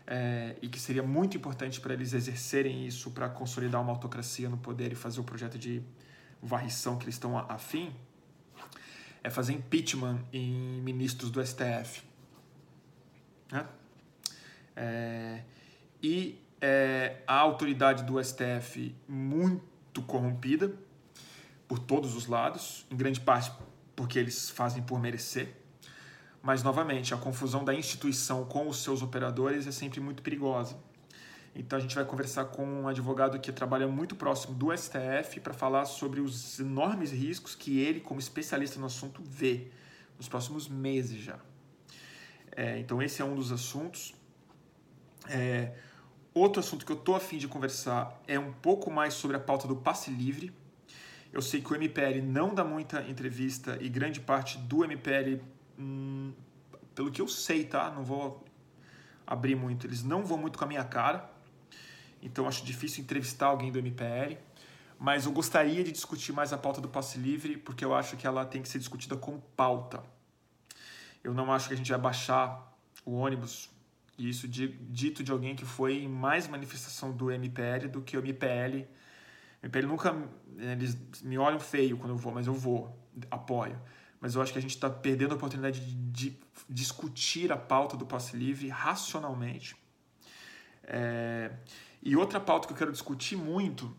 é, 0.09 0.57
e 0.61 0.69
que 0.69 0.81
seria 0.81 1.05
muito 1.05 1.37
importante 1.37 1.81
para 1.81 1.95
eles 1.95 2.15
exercerem 2.15 2.85
isso 2.85 3.13
para 3.13 3.29
consolidar 3.29 3.81
uma 3.81 3.93
autocracia 3.93 4.49
no 4.49 4.59
poder 4.59 4.91
e 4.91 4.97
fazer 4.97 5.21
o 5.21 5.25
projeto 5.25 5.57
de 5.57 5.81
varrição 6.43 6.97
que 6.97 7.05
eles 7.05 7.15
estão 7.15 7.39
afim, 7.39 7.95
é 9.23 9.31
fazer 9.31 9.53
impeachment 9.53 10.25
em 10.33 10.81
ministros 10.81 11.31
do 11.31 11.45
STF. 11.45 12.03
Né? 13.53 13.67
É, 14.75 15.43
e 16.03 16.41
é, 16.61 17.23
a 17.27 17.35
autoridade 17.35 18.05
do 18.05 18.23
STF 18.23 18.95
muito 19.07 20.03
corrompida 20.03 20.75
por 21.69 21.79
todos 21.79 22.17
os 22.17 22.27
lados, 22.27 22.87
em 22.91 22.97
grande 22.97 23.21
parte 23.21 23.53
porque 23.95 24.19
eles 24.19 24.49
fazem 24.49 24.83
por 24.83 24.99
merecer. 24.99 25.57
Mas, 26.43 26.63
novamente, 26.63 27.13
a 27.13 27.19
confusão 27.19 27.63
da 27.63 27.75
instituição 27.75 28.47
com 28.47 28.67
os 28.67 28.83
seus 28.83 29.03
operadores 29.03 29.67
é 29.67 29.73
sempre 29.73 30.01
muito 30.01 30.23
perigosa. 30.23 30.75
Então, 31.55 31.77
a 31.77 31.81
gente 31.81 31.95
vai 31.95 32.05
conversar 32.05 32.47
com 32.47 32.65
um 32.65 32.89
advogado 32.89 33.39
que 33.41 33.51
trabalha 33.51 33.89
muito 33.89 34.15
próximo 34.15 34.55
do 34.55 34.77
STF 34.77 35.41
para 35.41 35.53
falar 35.53 35.85
sobre 35.85 36.21
os 36.21 36.61
enormes 36.61 37.11
riscos 37.11 37.55
que 37.55 37.81
ele, 37.81 38.01
como 38.01 38.21
especialista 38.21 38.79
no 38.79 38.87
assunto, 38.87 39.21
vê 39.25 39.69
nos 40.17 40.29
próximos 40.29 40.69
meses 40.69 41.21
já. 41.21 41.39
É, 42.57 42.79
então, 42.79 43.03
esse 43.03 43.21
é 43.21 43.25
um 43.25 43.35
dos 43.35 43.51
assuntos. 43.51 44.15
É, 45.29 45.73
outro 46.33 46.61
assunto 46.61 46.87
que 46.87 46.93
eu 46.93 46.97
estou 46.97 47.17
afim 47.17 47.39
de 47.39 47.49
conversar 47.49 48.21
é 48.27 48.39
um 48.39 48.53
pouco 48.53 48.91
mais 48.91 49.15
sobre 49.15 49.37
a 49.37 49.41
pauta 49.41 49.67
do 49.67 49.77
passe 49.77 50.11
livre. 50.11 50.53
Eu 51.33 51.43
sei 51.43 51.61
que 51.61 51.73
o 51.73 51.77
MPL 51.77 52.23
não 52.23 52.55
dá 52.55 52.65
muita 52.65 53.03
entrevista 53.09 53.79
e 53.81 53.89
grande 53.89 54.21
parte 54.21 54.59
do 54.59 54.85
MPL 54.85 55.41
hum, 55.79 56.33
pelo 56.95 57.11
que 57.11 57.23
eu 57.23 57.29
sei, 57.29 57.65
tá? 57.65 57.91
Não 57.91 58.03
vou 58.03 58.45
abrir 59.27 59.55
muito. 59.55 59.87
Eles 59.87 60.03
não 60.03 60.25
vão 60.25 60.37
muito 60.37 60.59
com 60.59 60.65
a 60.65 60.69
minha 60.69 60.85
cara. 60.85 61.30
Então 62.23 62.47
acho 62.47 62.65
difícil 62.65 63.03
entrevistar 63.03 63.47
alguém 63.47 63.71
do 63.73 63.79
MPL. 63.79 64.37
Mas 64.99 65.25
eu 65.25 65.33
gostaria 65.33 65.83
de 65.83 65.93
discutir 65.93 66.33
mais 66.33 66.53
a 66.53 66.59
pauta 66.59 66.81
do 66.81 66.89
passe 66.89 67.19
livre, 67.19 67.57
porque 67.57 67.85
eu 67.85 67.95
acho 67.95 68.17
que 68.17 68.27
ela 68.27 68.45
tem 68.45 68.61
que 68.61 68.69
ser 68.69 68.79
discutida 68.79 69.17
como 69.17 69.41
pauta. 69.57 70.03
Eu 71.25 71.33
não 71.33 71.51
acho 71.53 71.69
que 71.69 71.75
a 71.75 71.77
gente 71.77 71.91
vai 71.91 72.01
baixar 72.01 72.77
o 73.05 73.13
ônibus, 73.13 73.71
e 74.19 74.29
isso 74.29 74.47
dito 74.47 75.23
de 75.23 75.33
alguém 75.33 75.57
que 75.57 75.65
foi 75.65 76.03
em 76.03 76.09
mais 76.09 76.47
manifestação 76.47 77.13
do 77.13 77.31
MPL 77.31 77.89
do 77.91 78.03
que 78.03 78.15
o 78.17 78.21
MPL. 78.21 78.87
O 79.63 79.67
MPL 79.67 79.87
nunca. 79.87 80.15
Eles 80.59 80.99
me 81.23 81.39
olham 81.39 81.59
feio 81.59 81.97
quando 81.97 82.11
eu 82.11 82.19
vou, 82.19 82.33
mas 82.33 82.47
eu 82.47 82.53
vou, 82.53 82.95
apoio 83.31 83.81
mas 84.21 84.35
eu 84.35 84.43
acho 84.43 84.53
que 84.53 84.59
a 84.59 84.63
gente 84.63 84.75
está 84.75 84.91
perdendo 84.91 85.33
a 85.33 85.35
oportunidade 85.35 85.81
de, 85.81 85.95
de, 85.95 86.39
discutir 86.69 87.51
a 87.51 87.57
pauta 87.57 87.97
do 87.97 88.05
passe 88.05 88.37
livre 88.37 88.69
racionalmente. 88.69 89.75
É, 90.85 91.51
e 92.03 92.17
outra 92.17 92.41
pauta 92.41 92.67
que 92.67 92.73
eu 92.73 92.77
quero 92.77 92.93
discutir 92.93 93.37
muito, 93.37 93.95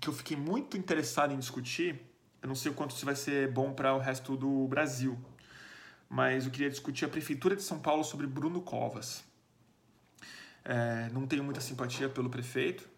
que 0.00 0.08
eu 0.08 0.12
fiquei 0.12 0.36
muito 0.36 0.76
interessado 0.76 1.32
em 1.32 1.38
discutir, 1.38 2.00
eu 2.42 2.48
não 2.48 2.54
sei 2.54 2.70
o 2.70 2.74
quanto 2.74 2.94
isso 2.94 3.04
vai 3.04 3.16
ser 3.16 3.50
bom 3.50 3.72
para 3.72 3.94
o 3.94 3.98
resto 3.98 4.36
do 4.36 4.66
Brasil, 4.68 5.18
mas 6.08 6.44
eu 6.44 6.50
queria 6.50 6.70
discutir 6.70 7.04
a 7.04 7.08
Prefeitura 7.08 7.56
de 7.56 7.62
São 7.62 7.78
Paulo 7.78 8.04
sobre 8.04 8.26
Bruno 8.26 8.60
Covas. 8.60 9.24
É, 10.64 11.08
não 11.12 11.26
tenho 11.26 11.44
muita 11.44 11.60
simpatia 11.60 12.08
pelo 12.08 12.30
prefeito, 12.30 12.88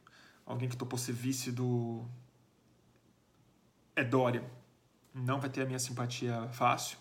alguém 0.44 0.68
que 0.68 0.76
topou 0.76 0.98
ser 0.98 1.12
vice 1.12 1.50
do. 1.50 2.04
É 3.94 4.04
Dória 4.04 4.44
não 5.16 5.40
vai 5.40 5.48
ter 5.48 5.62
a 5.62 5.66
minha 5.66 5.78
simpatia 5.78 6.48
fácil. 6.52 6.98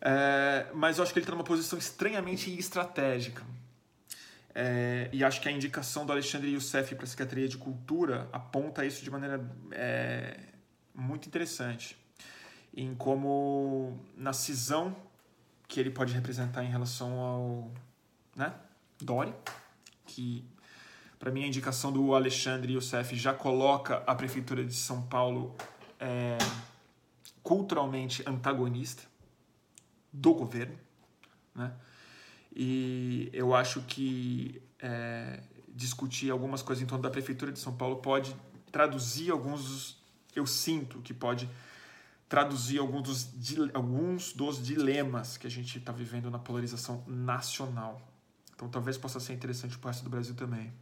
É, 0.00 0.66
mas 0.74 0.98
eu 0.98 1.04
acho 1.04 1.12
que 1.12 1.18
ele 1.18 1.24
está 1.24 1.32
numa 1.32 1.44
posição 1.44 1.78
estranhamente 1.78 2.56
estratégica. 2.58 3.42
É, 4.58 5.10
e 5.12 5.22
acho 5.22 5.42
que 5.42 5.50
a 5.50 5.52
indicação 5.52 6.06
do 6.06 6.12
Alexandre 6.12 6.50
Youssef 6.50 6.94
para 6.94 7.04
a 7.04 7.06
Secretaria 7.06 7.46
de 7.46 7.58
Cultura 7.58 8.26
aponta 8.32 8.86
isso 8.86 9.04
de 9.04 9.10
maneira 9.10 9.38
é, 9.70 10.40
muito 10.94 11.28
interessante. 11.28 11.94
Em 12.74 12.94
como, 12.94 14.00
na 14.16 14.32
cisão 14.32 14.96
que 15.68 15.78
ele 15.78 15.90
pode 15.90 16.14
representar 16.14 16.64
em 16.64 16.70
relação 16.70 17.20
ao 17.20 17.70
né, 18.34 18.54
Dori, 18.98 19.34
que 20.06 20.42
para 21.18 21.30
mim 21.30 21.44
a 21.44 21.48
indicação 21.48 21.92
do 21.92 22.14
Alexandre 22.14 22.72
Youssef 22.72 23.14
já 23.14 23.34
coloca 23.34 24.02
a 24.06 24.14
Prefeitura 24.14 24.64
de 24.64 24.74
São 24.74 25.02
Paulo 25.02 25.54
é, 26.00 26.38
culturalmente 27.42 28.22
antagonista 28.26 29.02
do 30.10 30.32
governo, 30.32 30.78
né? 31.54 31.74
E 32.58 33.28
eu 33.34 33.54
acho 33.54 33.82
que 33.82 34.62
é, 34.78 35.42
discutir 35.68 36.30
algumas 36.30 36.62
coisas 36.62 36.82
em 36.82 36.86
torno 36.86 37.02
da 37.02 37.10
prefeitura 37.10 37.52
de 37.52 37.58
São 37.58 37.76
Paulo 37.76 37.96
pode 37.96 38.34
traduzir 38.72 39.30
alguns 39.30 39.64
dos, 39.64 39.96
eu 40.34 40.46
sinto 40.46 41.02
que 41.02 41.12
pode 41.12 41.50
traduzir 42.30 42.78
alguns 42.78 43.02
dos, 43.02 43.70
alguns 43.74 44.32
dos 44.32 44.62
dilemas 44.64 45.36
que 45.36 45.46
a 45.46 45.50
gente 45.50 45.76
está 45.76 45.92
vivendo 45.92 46.30
na 46.30 46.38
polarização 46.38 47.04
nacional. 47.06 48.00
Então 48.54 48.70
talvez 48.70 48.96
possa 48.96 49.20
ser 49.20 49.34
interessante 49.34 49.76
para 49.76 49.88
o 49.88 49.90
resto 49.90 50.04
do 50.04 50.08
Brasil 50.08 50.34
também. 50.34 50.72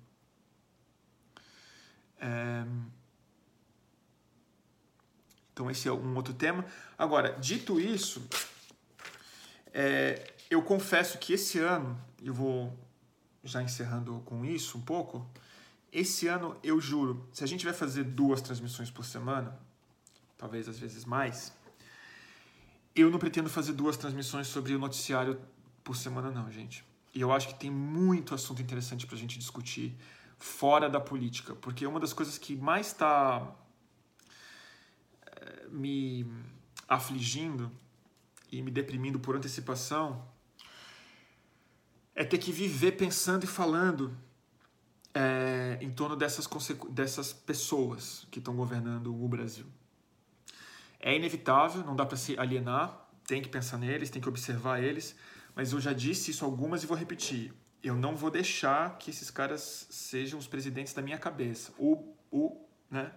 É... 2.21 2.65
Então 5.53 5.69
esse 5.69 5.89
é 5.89 5.93
um 5.93 6.15
outro 6.15 6.33
tema. 6.35 6.65
Agora, 6.97 7.33
dito 7.33 7.81
isso, 7.81 8.25
é, 9.73 10.34
eu 10.55 10.63
confesso 10.63 11.19
que 11.19 11.33
esse 11.33 11.59
ano, 11.59 12.01
eu 12.23 12.33
vou 12.33 12.79
já 13.43 13.63
encerrando 13.63 14.23
com 14.25 14.45
isso 14.45 14.79
um 14.79 14.81
pouco, 14.81 15.29
esse 15.93 16.27
ano 16.29 16.57
eu 16.63 16.81
juro, 16.81 17.29
se 17.33 17.43
a 17.45 17.47
gente 17.47 17.65
vai 17.65 17.75
fazer 17.75 18.05
duas 18.05 18.41
transmissões 18.41 18.91
por 18.91 19.05
semana, 19.05 19.59
talvez 20.39 20.69
às 20.69 20.79
vezes 20.79 21.05
mais, 21.05 21.53
eu 22.95 23.11
não 23.11 23.19
pretendo 23.19 23.51
fazer 23.51 23.73
duas 23.73 23.97
transmissões 23.97 24.47
sobre 24.47 24.75
o 24.75 24.79
noticiário 24.79 25.41
por 25.83 25.97
semana 25.97 26.31
não, 26.31 26.51
gente. 26.51 26.85
E 27.13 27.21
eu 27.21 27.33
acho 27.33 27.49
que 27.49 27.55
tem 27.55 27.71
muito 27.71 28.35
assunto 28.35 28.63
interessante 28.63 29.07
para 29.07 29.17
a 29.17 29.19
gente 29.19 29.39
discutir 29.39 29.97
fora 30.39 30.89
da 30.89 31.01
política, 31.01 31.55
porque 31.57 31.87
uma 31.87 31.99
das 31.99 32.13
coisas 32.13 32.39
que 32.39 32.57
mais 32.57 32.89
está 32.89 33.55
me 35.69 36.25
afligindo 36.89 37.71
e 38.51 38.63
me 38.63 38.71
deprimindo 38.71 39.19
por 39.19 39.35
antecipação 39.37 40.34
é 42.15 42.25
ter 42.25 42.39
que 42.39 42.53
viver 42.53 42.93
pensando 42.93 43.45
e 43.45 43.47
falando 43.47 44.17
é, 45.13 45.79
em 45.81 45.91
torno 45.91 46.17
dessas, 46.17 46.49
dessas 46.91 47.33
pessoas 47.33 48.27
que 48.31 48.39
estão 48.39 48.55
governando 48.55 49.15
o 49.15 49.29
Brasil. 49.29 49.67
É 51.01 51.15
inevitável, 51.15 51.85
não 51.85 51.95
dá 51.95 52.07
para 52.07 52.17
se 52.17 52.39
alienar, 52.39 53.09
tem 53.27 53.43
que 53.43 53.49
pensar 53.49 53.79
neles, 53.79 54.11
tem 54.11 54.21
que 54.21 54.29
observar 54.29 54.83
eles, 54.83 55.15
mas 55.55 55.73
eu 55.73 55.81
já 55.81 55.93
disse 55.93 56.31
isso 56.31 56.45
algumas 56.45 56.83
e 56.83 56.87
vou 56.87 56.97
repetir. 56.97 57.53
Eu 57.83 57.95
não 57.95 58.17
vou 58.17 58.31
deixar 58.31 58.97
que 58.99 59.11
esses 59.11 59.31
caras 59.31 59.87
sejam 59.91 60.39
os 60.39 60.47
presidentes 60.47 60.95
da 60.95 61.03
minha 61.03 61.19
cabeça. 61.19 61.73
O, 61.79 62.15
o, 62.31 62.65
né, 62.91 63.13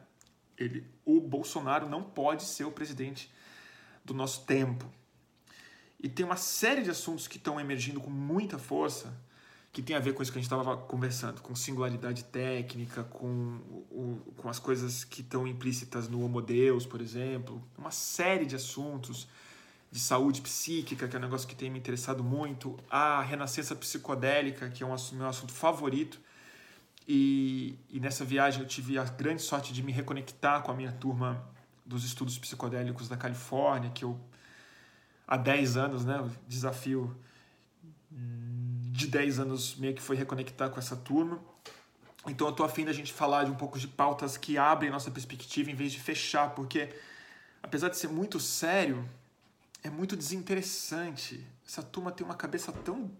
ele, 0.57 0.85
o 1.05 1.21
Bolsonaro 1.21 1.87
não 1.87 2.03
pode 2.03 2.43
ser 2.43 2.65
o 2.65 2.71
presidente 2.71 3.31
do 4.03 4.13
nosso 4.13 4.45
tempo. 4.45 4.85
E 5.99 6.07
tem 6.07 6.25
uma 6.25 6.37
série 6.37 6.83
de 6.83 6.89
assuntos 6.89 7.27
que 7.27 7.37
estão 7.37 7.59
emergindo 7.59 7.99
com 7.99 8.09
muita 8.09 8.57
força 8.57 9.13
que 9.77 9.81
tem 9.81 9.95
a 9.95 9.99
ver 9.99 10.13
com 10.13 10.23
isso 10.23 10.31
que 10.31 10.39
a 10.39 10.41
gente 10.41 10.51
estava 10.51 10.75
conversando, 10.75 11.39
com 11.41 11.55
singularidade 11.55 12.23
técnica, 12.23 13.03
com, 13.03 13.59
o, 13.91 14.33
com 14.35 14.49
as 14.49 14.57
coisas 14.57 15.03
que 15.03 15.21
estão 15.21 15.45
implícitas 15.47 16.07
no 16.07 16.23
Homo 16.23 16.41
Deus, 16.41 16.83
por 16.83 16.99
exemplo, 16.99 17.61
uma 17.77 17.91
série 17.91 18.47
de 18.47 18.55
assuntos 18.55 19.27
de 19.91 19.99
saúde 19.99 20.41
psíquica, 20.41 21.07
que 21.07 21.15
é 21.15 21.19
um 21.19 21.21
negócio 21.21 21.47
que 21.47 21.55
tem 21.55 21.69
me 21.69 21.77
interessado 21.77 22.23
muito, 22.23 22.75
a 22.89 23.21
renascença 23.21 23.75
psicodélica, 23.75 24.67
que 24.69 24.83
é 24.83 24.85
um 24.85 24.95
meu 25.13 25.27
assunto 25.27 25.53
favorito, 25.53 26.19
e, 27.07 27.77
e, 27.89 27.99
nessa 27.99 28.25
viagem 28.25 28.61
eu 28.61 28.67
tive 28.67 28.97
a 28.97 29.03
grande 29.03 29.41
sorte 29.41 29.71
de 29.71 29.81
me 29.81 29.91
reconectar 29.91 30.61
com 30.63 30.71
a 30.71 30.75
minha 30.75 30.91
turma 30.91 31.41
dos 31.85 32.03
estudos 32.03 32.37
psicodélicos 32.37 33.07
da 33.07 33.15
Califórnia, 33.15 33.91
que 33.91 34.03
eu 34.03 34.19
há 35.27 35.35
10 35.35 35.77
anos, 35.77 36.05
né, 36.05 36.19
o 36.21 36.31
desafio 36.47 37.15
de 38.09 39.07
10 39.07 39.39
anos 39.39 39.75
meio 39.75 39.93
que 39.93 40.01
foi 40.01 40.15
reconectar 40.15 40.69
com 40.69 40.79
essa 40.79 40.95
turma. 40.95 41.39
Então 42.25 42.47
eu 42.47 42.53
tô 42.53 42.63
afim 42.63 42.83
da 42.83 42.93
gente 42.93 43.13
falar 43.13 43.43
de 43.43 43.51
um 43.51 43.55
pouco 43.55 43.77
de 43.77 43.87
pautas 43.87 44.37
que 44.37 44.57
abrem 44.57 44.89
nossa 44.89 45.11
perspectiva 45.11 45.69
em 45.69 45.75
vez 45.75 45.91
de 45.91 45.99
fechar, 45.99 46.55
porque 46.55 46.89
apesar 47.61 47.89
de 47.89 47.97
ser 47.97 48.07
muito 48.07 48.39
sério, 48.39 49.07
é 49.83 49.89
muito 49.89 50.15
desinteressante. 50.15 51.45
Essa 51.65 51.83
turma 51.83 52.11
tem 52.11 52.25
uma 52.25 52.35
cabeça 52.35 52.71
tão 52.71 53.11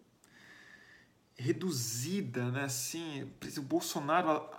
reduzida, 1.38 2.50
né? 2.52 2.64
Assim, 2.64 3.30
o 3.58 3.62
Bolsonaro, 3.62 4.50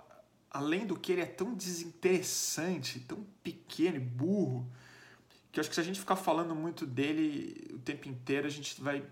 além 0.49 0.85
do 0.85 0.97
que 0.97 1.11
ele 1.11 1.21
é 1.21 1.25
tão 1.25 1.53
desinteressante, 1.53 3.01
tão 3.01 3.25
pequeno 3.43 3.97
e 3.97 3.99
burro, 3.99 4.65
que 5.51 5.59
eu 5.59 5.61
acho 5.61 5.69
que 5.69 5.75
se 5.75 5.81
a 5.81 5.83
gente 5.83 5.99
ficar 5.99 6.15
falando 6.15 6.55
muito 6.55 6.85
dele 6.85 7.71
o 7.73 7.79
tempo 7.79 8.07
inteiro, 8.07 8.45
a 8.47 8.49
gente 8.49 8.79
vai 8.81 9.03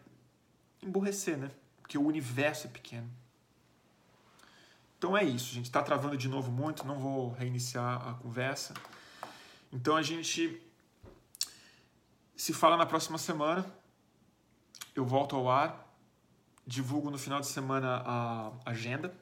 emburrecer, 0.82 1.38
né? 1.38 1.52
Porque 1.82 1.98
o 1.98 2.06
universo 2.06 2.68
é 2.68 2.70
pequeno. 2.70 3.10
Então 4.98 5.16
é 5.16 5.24
isso, 5.24 5.54
gente 5.54 5.66
está 5.66 5.82
travando 5.82 6.18
de 6.18 6.28
novo 6.28 6.52
muito, 6.52 6.86
não 6.86 7.00
vou 7.00 7.32
reiniciar 7.34 8.08
a 8.08 8.14
conversa. 8.16 8.74
Então 9.72 9.96
a 9.96 10.02
gente 10.02 10.62
se 12.36 12.54
fala 12.54 12.78
na 12.78 12.86
próxima 12.86 13.18
semana. 13.18 13.66
Eu 14.96 15.06
volto 15.06 15.36
ao 15.36 15.50
ar, 15.50 15.88
divulgo 16.66 17.12
no 17.12 17.18
final 17.18 17.40
de 17.40 17.48
semana 17.48 18.02
a 18.06 18.52
agenda 18.66 19.16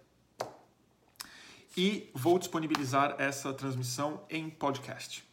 e 1.75 2.09
vou 2.13 2.39
disponibilizar 2.39 3.15
essa 3.19 3.53
transmissão 3.53 4.23
em 4.29 4.49
podcast 4.49 5.25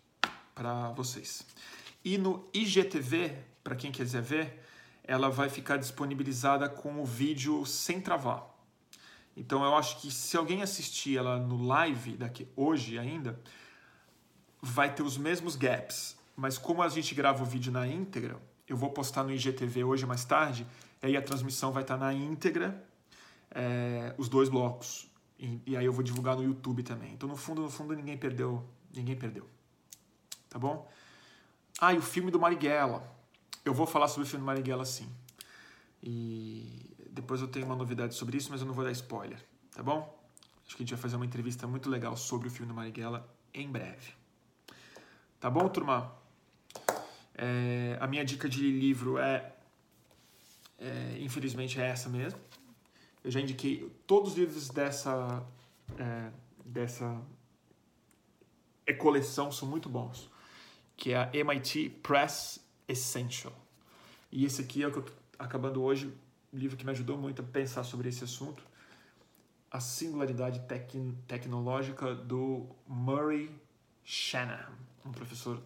para 0.54 0.90
vocês. 0.90 1.46
E 2.04 2.18
no 2.18 2.48
IGTV, 2.52 3.36
para 3.62 3.76
quem 3.76 3.92
quiser 3.92 4.22
ver, 4.22 4.62
ela 5.04 5.30
vai 5.30 5.48
ficar 5.48 5.76
disponibilizada 5.76 6.68
com 6.68 7.00
o 7.00 7.04
vídeo 7.04 7.64
sem 7.66 8.00
travar. 8.00 8.48
Então 9.36 9.64
eu 9.64 9.74
acho 9.74 10.00
que 10.00 10.10
se 10.10 10.36
alguém 10.36 10.62
assistir 10.62 11.16
ela 11.16 11.38
no 11.38 11.64
live 11.66 12.16
daqui 12.16 12.46
hoje 12.54 12.98
ainda, 12.98 13.40
vai 14.60 14.94
ter 14.94 15.02
os 15.02 15.16
mesmos 15.16 15.56
gaps. 15.56 16.16
Mas 16.36 16.58
como 16.58 16.82
a 16.82 16.88
gente 16.88 17.14
grava 17.14 17.42
o 17.42 17.46
vídeo 17.46 17.72
na 17.72 17.86
íntegra, 17.86 18.40
eu 18.68 18.76
vou 18.76 18.90
postar 18.90 19.24
no 19.24 19.32
IGTV 19.32 19.84
hoje 19.84 20.06
mais 20.06 20.24
tarde, 20.24 20.66
e 21.02 21.06
aí 21.06 21.16
a 21.16 21.22
transmissão 21.22 21.72
vai 21.72 21.82
estar 21.82 21.96
na 21.96 22.12
íntegra, 22.12 22.82
é, 23.50 24.14
os 24.16 24.28
dois 24.28 24.48
blocos. 24.48 25.10
E, 25.38 25.60
e, 25.66 25.76
aí 25.76 25.84
eu 25.84 25.92
vou 25.92 26.02
divulgar 26.02 26.36
no 26.36 26.44
YouTube 26.44 26.82
também. 26.82 27.12
Então 27.12 27.28
no 27.28 27.36
fundo, 27.36 27.62
no 27.62 27.70
fundo 27.70 27.94
ninguém 27.94 28.16
perdeu, 28.16 28.64
ninguém 28.94 29.16
perdeu. 29.16 29.48
Tá 30.52 30.58
bom? 30.58 30.86
Ah, 31.80 31.94
e 31.94 31.96
o 31.96 32.02
filme 32.02 32.30
do 32.30 32.38
Marighella. 32.38 33.02
Eu 33.64 33.72
vou 33.72 33.86
falar 33.86 34.06
sobre 34.06 34.24
o 34.24 34.30
filme 34.30 34.42
do 34.42 34.46
Marighella 34.46 34.84
sim. 34.84 35.08
E 36.02 36.94
depois 37.10 37.40
eu 37.40 37.48
tenho 37.48 37.64
uma 37.64 37.74
novidade 37.74 38.14
sobre 38.14 38.36
isso, 38.36 38.50
mas 38.50 38.60
eu 38.60 38.66
não 38.66 38.74
vou 38.74 38.84
dar 38.84 38.92
spoiler, 38.92 39.42
tá 39.74 39.82
bom? 39.82 40.14
Acho 40.66 40.76
que 40.76 40.82
a 40.82 40.84
gente 40.84 40.92
vai 40.92 41.00
fazer 41.00 41.16
uma 41.16 41.24
entrevista 41.24 41.66
muito 41.66 41.88
legal 41.88 42.14
sobre 42.18 42.48
o 42.48 42.50
filme 42.50 42.68
do 42.68 42.74
Marighella 42.74 43.26
em 43.54 43.66
breve. 43.66 44.12
Tá 45.40 45.48
bom, 45.48 45.66
turma? 45.70 46.12
É, 47.34 47.96
a 47.98 48.06
minha 48.06 48.24
dica 48.24 48.46
de 48.46 48.70
livro 48.70 49.16
é, 49.16 49.54
é, 50.78 51.16
infelizmente, 51.18 51.80
é 51.80 51.86
essa 51.86 52.10
mesmo. 52.10 52.38
Eu 53.24 53.30
já 53.30 53.40
indiquei 53.40 53.90
todos 54.06 54.32
os 54.32 54.38
livros 54.38 54.68
dessa, 54.68 55.42
é, 55.96 56.30
dessa 56.62 57.22
coleção 58.98 59.50
são 59.50 59.66
muito 59.66 59.88
bons, 59.88 60.28
que 60.96 61.12
é 61.12 61.16
a 61.16 61.30
MIT 61.32 61.90
Press 62.02 62.60
Essential. 62.88 63.52
E 64.30 64.44
esse 64.44 64.62
aqui 64.62 64.82
é 64.82 64.86
o 64.86 64.92
que 64.92 64.98
eu 64.98 65.02
tô 65.02 65.12
acabando 65.38 65.82
hoje, 65.82 66.12
livro 66.52 66.76
que 66.76 66.84
me 66.84 66.90
ajudou 66.92 67.18
muito 67.18 67.42
a 67.42 67.44
pensar 67.44 67.84
sobre 67.84 68.08
esse 68.08 68.24
assunto, 68.24 68.62
A 69.70 69.80
Singularidade 69.80 70.60
Tec 70.60 70.92
Tecnológica 71.26 72.14
do 72.14 72.66
Murray 72.86 73.50
Shanahan, 74.04 74.72
um 75.04 75.12
professor 75.12 75.62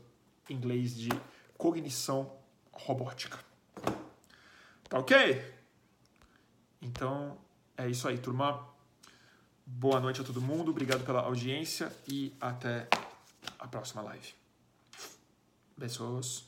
inglês 0.49 0.97
de 0.97 1.11
cognição 1.57 2.33
robótica. 2.73 3.39
Tá 4.89 4.99
ok? 4.99 5.55
Então 6.81 7.37
é 7.77 7.89
isso 7.89 8.07
aí, 8.07 8.19
turma. 8.19 8.67
Boa 9.65 9.99
noite 9.99 10.21
a 10.21 10.25
todo 10.25 10.41
mundo, 10.41 10.71
obrigado 10.71 11.05
pela 11.05 11.23
audiência 11.23 11.93
e 12.09 12.33
até 12.41 12.89
a 13.59 13.67
próxima 13.67 14.01
live. 14.03 14.46
Besos. 15.77 16.46